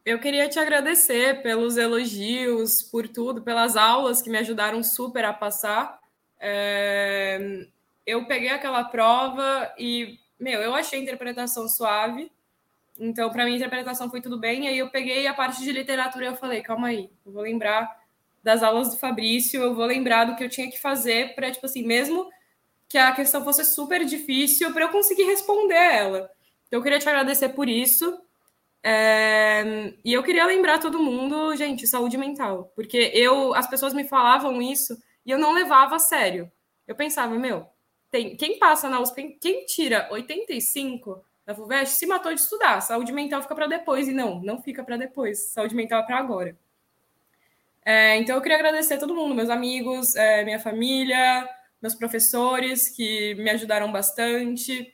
Eu 0.04 0.20
queria 0.20 0.48
te 0.48 0.60
agradecer 0.60 1.42
pelos 1.42 1.76
elogios, 1.76 2.80
por 2.80 3.08
tudo, 3.08 3.42
pelas 3.42 3.76
aulas 3.76 4.22
que 4.22 4.30
me 4.30 4.38
ajudaram 4.38 4.84
super 4.84 5.24
a 5.24 5.32
passar. 5.32 5.98
É... 6.38 7.66
Eu 8.06 8.24
peguei 8.28 8.50
aquela 8.50 8.84
prova 8.84 9.74
e, 9.76 10.16
meu, 10.38 10.60
eu 10.60 10.72
achei 10.76 11.00
a 11.00 11.02
interpretação 11.02 11.68
suave. 11.68 12.30
Então, 12.98 13.30
para 13.30 13.44
mim, 13.44 13.52
a 13.52 13.56
interpretação 13.56 14.10
foi 14.10 14.20
tudo 14.20 14.38
bem. 14.38 14.64
E 14.64 14.68
aí 14.68 14.78
eu 14.78 14.90
peguei 14.90 15.26
a 15.26 15.34
parte 15.34 15.62
de 15.62 15.72
literatura 15.72 16.24
e 16.24 16.28
eu 16.28 16.36
falei, 16.36 16.62
calma 16.62 16.88
aí, 16.88 17.10
eu 17.24 17.32
vou 17.32 17.42
lembrar 17.42 17.88
das 18.42 18.62
aulas 18.62 18.90
do 18.90 18.98
Fabrício, 18.98 19.60
eu 19.60 19.74
vou 19.74 19.84
lembrar 19.84 20.24
do 20.24 20.36
que 20.36 20.44
eu 20.44 20.48
tinha 20.48 20.70
que 20.70 20.80
fazer 20.80 21.34
para, 21.34 21.50
tipo 21.50 21.66
assim, 21.66 21.84
mesmo 21.84 22.28
que 22.88 22.96
a 22.96 23.12
questão 23.12 23.42
fosse 23.42 23.64
super 23.64 24.04
difícil, 24.04 24.72
para 24.72 24.84
eu 24.84 24.88
conseguir 24.90 25.24
responder 25.24 25.74
ela. 25.74 26.30
Então, 26.66 26.78
eu 26.78 26.82
queria 26.82 26.98
te 26.98 27.08
agradecer 27.08 27.50
por 27.50 27.68
isso. 27.68 28.20
É... 28.82 29.92
E 30.04 30.12
eu 30.12 30.22
queria 30.22 30.46
lembrar 30.46 30.78
todo 30.78 31.02
mundo, 31.02 31.54
gente, 31.56 31.86
saúde 31.86 32.16
mental. 32.16 32.72
Porque 32.76 33.10
eu, 33.14 33.52
as 33.54 33.68
pessoas 33.68 33.92
me 33.92 34.06
falavam 34.06 34.62
isso 34.62 34.96
e 35.24 35.30
eu 35.30 35.38
não 35.38 35.52
levava 35.52 35.96
a 35.96 35.98
sério. 35.98 36.50
Eu 36.86 36.94
pensava, 36.94 37.34
meu, 37.36 37.66
tem, 38.10 38.36
quem 38.36 38.58
passa 38.58 38.88
na 38.88 39.00
USP, 39.00 39.38
quem 39.40 39.66
tira 39.66 40.08
85 40.12 41.24
da 41.46 41.54
FUVEST 41.54 41.96
se 41.96 42.06
matou 42.06 42.34
de 42.34 42.40
estudar. 42.40 42.80
Saúde 42.80 43.12
mental 43.12 43.40
fica 43.40 43.54
para 43.54 43.68
depois. 43.68 44.08
E 44.08 44.12
não, 44.12 44.40
não 44.42 44.60
fica 44.60 44.82
para 44.82 44.96
depois. 44.96 45.52
Saúde 45.52 45.76
mental 45.76 46.02
é 46.02 46.06
para 46.06 46.18
agora. 46.18 46.58
É, 47.84 48.16
então 48.16 48.34
eu 48.34 48.42
queria 48.42 48.56
agradecer 48.56 48.94
a 48.94 48.98
todo 48.98 49.14
mundo, 49.14 49.32
meus 49.32 49.48
amigos, 49.48 50.16
é, 50.16 50.44
minha 50.44 50.58
família, 50.58 51.48
meus 51.80 51.94
professores 51.94 52.88
que 52.88 53.36
me 53.36 53.48
ajudaram 53.48 53.92
bastante. 53.92 54.92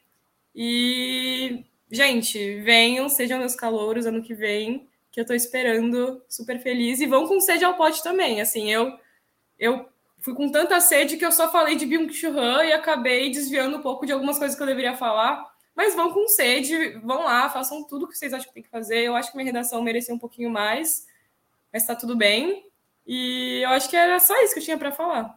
E, 0.54 1.64
gente, 1.90 2.60
venham, 2.60 3.08
sejam 3.08 3.38
meus 3.38 3.54
calouros 3.54 4.04
ano 4.04 4.22
que 4.22 4.34
vem, 4.34 4.86
que 5.10 5.18
eu 5.18 5.24
tô 5.24 5.32
esperando, 5.32 6.22
super 6.28 6.60
feliz. 6.60 7.00
E 7.00 7.06
vão 7.06 7.26
com 7.26 7.40
sede 7.40 7.64
ao 7.64 7.78
pote 7.78 8.02
também. 8.02 8.42
Assim, 8.42 8.70
eu, 8.70 8.92
eu 9.58 9.88
fui 10.18 10.34
com 10.34 10.50
tanta 10.52 10.78
sede 10.78 11.16
que 11.16 11.24
eu 11.24 11.32
só 11.32 11.50
falei 11.50 11.76
de 11.76 11.86
Byung-Chul 11.86 12.62
e 12.62 12.74
acabei 12.74 13.30
desviando 13.30 13.78
um 13.78 13.82
pouco 13.82 14.04
de 14.04 14.12
algumas 14.12 14.38
coisas 14.38 14.54
que 14.54 14.62
eu 14.62 14.66
deveria 14.66 14.94
falar. 14.94 15.51
Mas 15.74 15.94
vão 15.94 16.12
com 16.12 16.28
sede, 16.28 16.98
vão 16.98 17.24
lá, 17.24 17.48
façam 17.48 17.82
tudo 17.84 18.06
que 18.06 18.16
vocês 18.16 18.32
acham 18.32 18.48
que 18.48 18.54
tem 18.54 18.62
que 18.62 18.68
fazer. 18.68 18.98
Eu 19.04 19.16
acho 19.16 19.30
que 19.30 19.36
minha 19.36 19.46
redação 19.46 19.82
merecia 19.82 20.14
um 20.14 20.18
pouquinho 20.18 20.50
mais, 20.50 21.06
mas 21.72 21.86
tá 21.86 21.94
tudo 21.94 22.14
bem. 22.16 22.66
E 23.06 23.60
eu 23.64 23.70
acho 23.70 23.88
que 23.88 23.96
era 23.96 24.20
só 24.20 24.40
isso 24.42 24.54
que 24.54 24.60
eu 24.60 24.64
tinha 24.64 24.78
para 24.78 24.92
falar. 24.92 25.34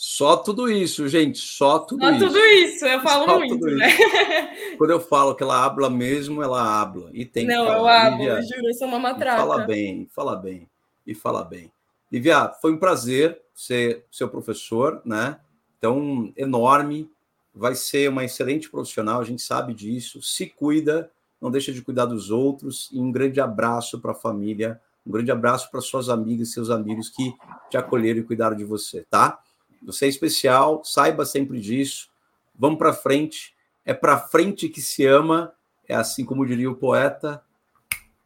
Só 0.00 0.36
tudo 0.36 0.70
isso, 0.70 1.08
gente, 1.08 1.38
só 1.38 1.80
tudo 1.80 2.04
só 2.04 2.10
isso. 2.12 2.20
Só 2.20 2.26
tudo 2.28 2.38
isso, 2.38 2.86
eu 2.86 3.00
falo 3.00 3.24
só 3.24 3.38
muito, 3.38 3.66
né? 3.66 3.88
Quando 4.78 4.90
eu 4.90 5.00
falo 5.00 5.34
que 5.34 5.42
ela 5.42 5.64
habla 5.64 5.90
mesmo, 5.90 6.40
ela 6.40 6.80
habla. 6.80 7.10
E 7.12 7.24
tem 7.24 7.44
Não, 7.46 7.66
que 7.66 7.72
falar. 7.72 7.78
eu 7.78 8.12
hablo, 8.12 8.24
eu 8.24 8.42
juro, 8.42 8.68
eu 8.68 8.74
sou 8.74 8.86
uma 8.86 9.00
matraca. 9.00 9.38
Fala 9.38 9.66
bem, 9.66 10.08
fala 10.14 10.36
bem, 10.36 10.70
e 11.04 11.16
fala 11.16 11.42
bem. 11.44 11.72
Livia, 12.12 12.48
foi 12.62 12.72
um 12.72 12.78
prazer 12.78 13.42
ser 13.52 14.04
seu 14.08 14.28
professor, 14.28 15.02
né? 15.04 15.40
Então, 15.78 16.32
enorme, 16.36 17.10
vai 17.54 17.74
ser 17.74 18.08
uma 18.08 18.24
excelente 18.24 18.70
profissional, 18.70 19.20
a 19.20 19.24
gente 19.24 19.42
sabe 19.42 19.74
disso. 19.74 20.22
Se 20.22 20.46
cuida, 20.46 21.10
não 21.40 21.50
deixa 21.50 21.72
de 21.72 21.82
cuidar 21.82 22.06
dos 22.06 22.30
outros, 22.30 22.88
e 22.92 23.00
um 23.00 23.10
grande 23.10 23.40
abraço 23.40 24.00
para 24.00 24.12
a 24.12 24.14
família, 24.14 24.80
um 25.06 25.10
grande 25.10 25.30
abraço 25.30 25.70
para 25.70 25.80
suas 25.80 26.08
amigas 26.08 26.48
e 26.48 26.52
seus 26.52 26.70
amigos 26.70 27.08
que 27.08 27.32
te 27.70 27.76
acolheram 27.76 28.20
e 28.20 28.24
cuidaram 28.24 28.56
de 28.56 28.64
você, 28.64 29.06
tá? 29.08 29.40
Você 29.82 30.06
é 30.06 30.08
especial, 30.08 30.84
saiba 30.84 31.24
sempre 31.24 31.60
disso. 31.60 32.10
Vamos 32.54 32.78
para 32.78 32.92
frente. 32.92 33.54
É 33.84 33.94
para 33.94 34.18
frente 34.18 34.68
que 34.68 34.82
se 34.82 35.06
ama, 35.06 35.54
é 35.88 35.94
assim 35.94 36.24
como 36.24 36.44
diria 36.44 36.70
o 36.70 36.76
poeta. 36.76 37.42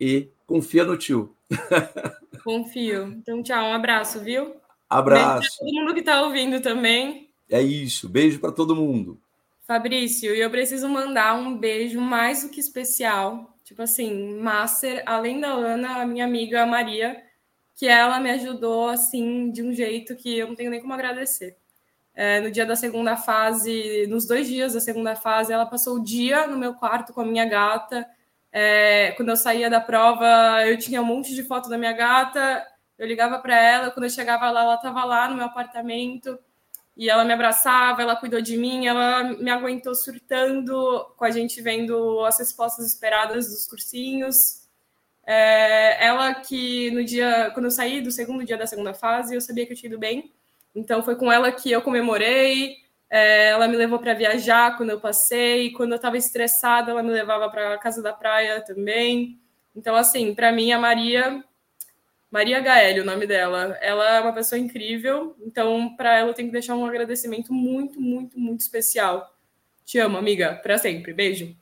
E 0.01 0.31
confia 0.47 0.85
no 0.85 0.97
tio. 0.97 1.37
Confio. 2.43 3.05
Então, 3.13 3.43
tchau, 3.43 3.65
um 3.65 3.75
abraço, 3.75 4.21
viu? 4.21 4.57
Abraço. 4.91 5.41
Beijo 5.41 5.57
todo 5.59 5.73
mundo 5.73 5.95
que 5.95 6.01
está 6.01 6.23
ouvindo 6.23 6.61
também. 6.61 7.31
É 7.53 7.61
isso. 7.61 8.09
Beijo 8.09 8.41
para 8.41 8.51
todo 8.51 8.75
mundo. 8.75 9.21
Fabrício, 9.67 10.35
e 10.35 10.41
eu 10.41 10.51
preciso 10.51 10.89
mandar 10.89 11.35
um 11.35 11.57
beijo 11.57 12.01
mais 12.01 12.43
do 12.43 12.49
que 12.49 12.59
especial. 12.59 13.55
Tipo 13.63 13.83
assim, 13.83 14.37
master, 14.39 15.03
além 15.05 15.39
da 15.39 15.49
Ana, 15.49 16.01
a 16.01 16.07
minha 16.07 16.25
amiga 16.25 16.65
Maria, 16.65 17.23
que 17.77 17.87
ela 17.87 18.19
me 18.19 18.31
ajudou 18.31 18.89
assim 18.89 19.51
de 19.51 19.63
um 19.63 19.73
jeito 19.73 20.17
que 20.17 20.39
eu 20.39 20.49
não 20.49 20.55
tenho 20.55 20.71
nem 20.71 20.81
como 20.81 20.95
agradecer. 20.95 21.57
É, 22.15 22.41
no 22.41 22.51
dia 22.51 22.65
da 22.65 22.75
segunda 22.75 23.17
fase, 23.17 24.07
nos 24.09 24.27
dois 24.27 24.49
dias 24.49 24.73
da 24.73 24.81
segunda 24.81 25.15
fase, 25.15 25.53
ela 25.53 25.67
passou 25.67 25.97
o 25.97 26.03
dia 26.03 26.47
no 26.47 26.59
meu 26.59 26.75
quarto 26.75 27.13
com 27.13 27.21
a 27.21 27.27
minha 27.27 27.45
gata. 27.45 28.07
É, 28.51 29.13
quando 29.13 29.29
eu 29.29 29.37
saía 29.37 29.69
da 29.69 29.81
prova, 29.81 30.67
eu 30.67 30.79
tinha 30.79 31.03
um 31.03 31.05
monte 31.07 31.35
de 31.35 31.43
foto 31.43 31.69
da 31.69 31.77
minha 31.77 31.93
gata. 31.93 32.67
Eu 32.99 33.07
ligava 33.07 33.39
para 33.39 33.57
ela, 33.57 33.91
quando 33.91 34.05
eu 34.05 34.11
chegava 34.11 34.51
lá, 34.51 34.63
ela 34.63 34.75
estava 34.75 35.05
lá 35.05 35.29
no 35.29 35.37
meu 35.37 35.45
apartamento 35.47 36.39
e 36.97 37.09
ela 37.09 37.25
me 37.25 37.33
abraçava, 37.33 38.03
ela 38.03 38.17
cuidou 38.17 38.41
de 38.41 38.57
mim, 38.57 38.87
ela 38.87 39.25
me 39.25 39.51
aguentou 39.51 39.95
surtando 39.95 41.07
com 41.17 41.25
a 41.25 41.31
gente 41.31 41.61
vendo 41.63 42.25
as 42.25 42.39
respostas 42.39 42.87
esperadas 42.87 43.49
dos 43.49 43.67
cursinhos. 43.67 44.63
É, 45.25 46.05
ela 46.05 46.35
que 46.35 46.91
no 46.91 47.05
dia, 47.05 47.51
quando 47.55 47.67
eu 47.67 47.71
saí 47.71 48.01
do 48.01 48.11
segundo 48.11 48.45
dia 48.45 48.59
da 48.59 48.67
segunda 48.67 48.93
fase, 48.93 49.35
eu 49.35 49.41
sabia 49.41 49.65
que 49.67 49.73
eu 49.73 49.77
tinha 49.77 49.89
ido 49.89 49.99
bem. 49.99 50.33
Então 50.75 51.03
foi 51.03 51.17
com 51.17 51.33
ela 51.33 51.51
que 51.51 51.71
eu 51.71 51.81
comemorei. 51.81 52.77
É, 53.09 53.49
ela 53.51 53.69
me 53.69 53.77
levou 53.77 53.99
para 53.99 54.15
viajar 54.15 54.77
quando 54.77 54.91
eu 54.91 55.01
passei. 55.01 55.71
Quando 55.73 55.93
eu 55.93 55.97
estava 55.97 56.17
estressada, 56.17 56.91
ela 56.91 57.03
me 57.03 57.11
levava 57.11 57.49
para 57.51 57.79
casa 57.79 58.03
da 58.03 58.13
praia 58.13 58.61
também. 58.63 59.41
Então 59.75 59.97
assim, 59.97 60.35
para 60.35 60.53
mim 60.53 60.73
a 60.73 60.79
Maria 60.79 61.43
Maria 62.33 62.61
Gaeli, 62.61 63.01
o 63.01 63.05
nome 63.05 63.27
dela, 63.27 63.79
ela 63.83 64.17
é 64.17 64.21
uma 64.21 64.33
pessoa 64.33 64.59
incrível. 64.59 65.37
Então 65.41 65.95
para 65.95 66.19
ela 66.19 66.31
eu 66.31 66.35
tenho 66.35 66.49
que 66.49 66.53
deixar 66.53 66.75
um 66.75 66.87
agradecimento 66.87 67.53
muito, 67.53 68.01
muito, 68.01 68.41
muito 68.41 68.61
especial. 68.61 69.37
Te 69.85 69.99
amo, 69.99 70.17
amiga, 70.17 70.55
para 70.63 70.79
sempre. 70.79 71.13
Beijo. 71.13 71.62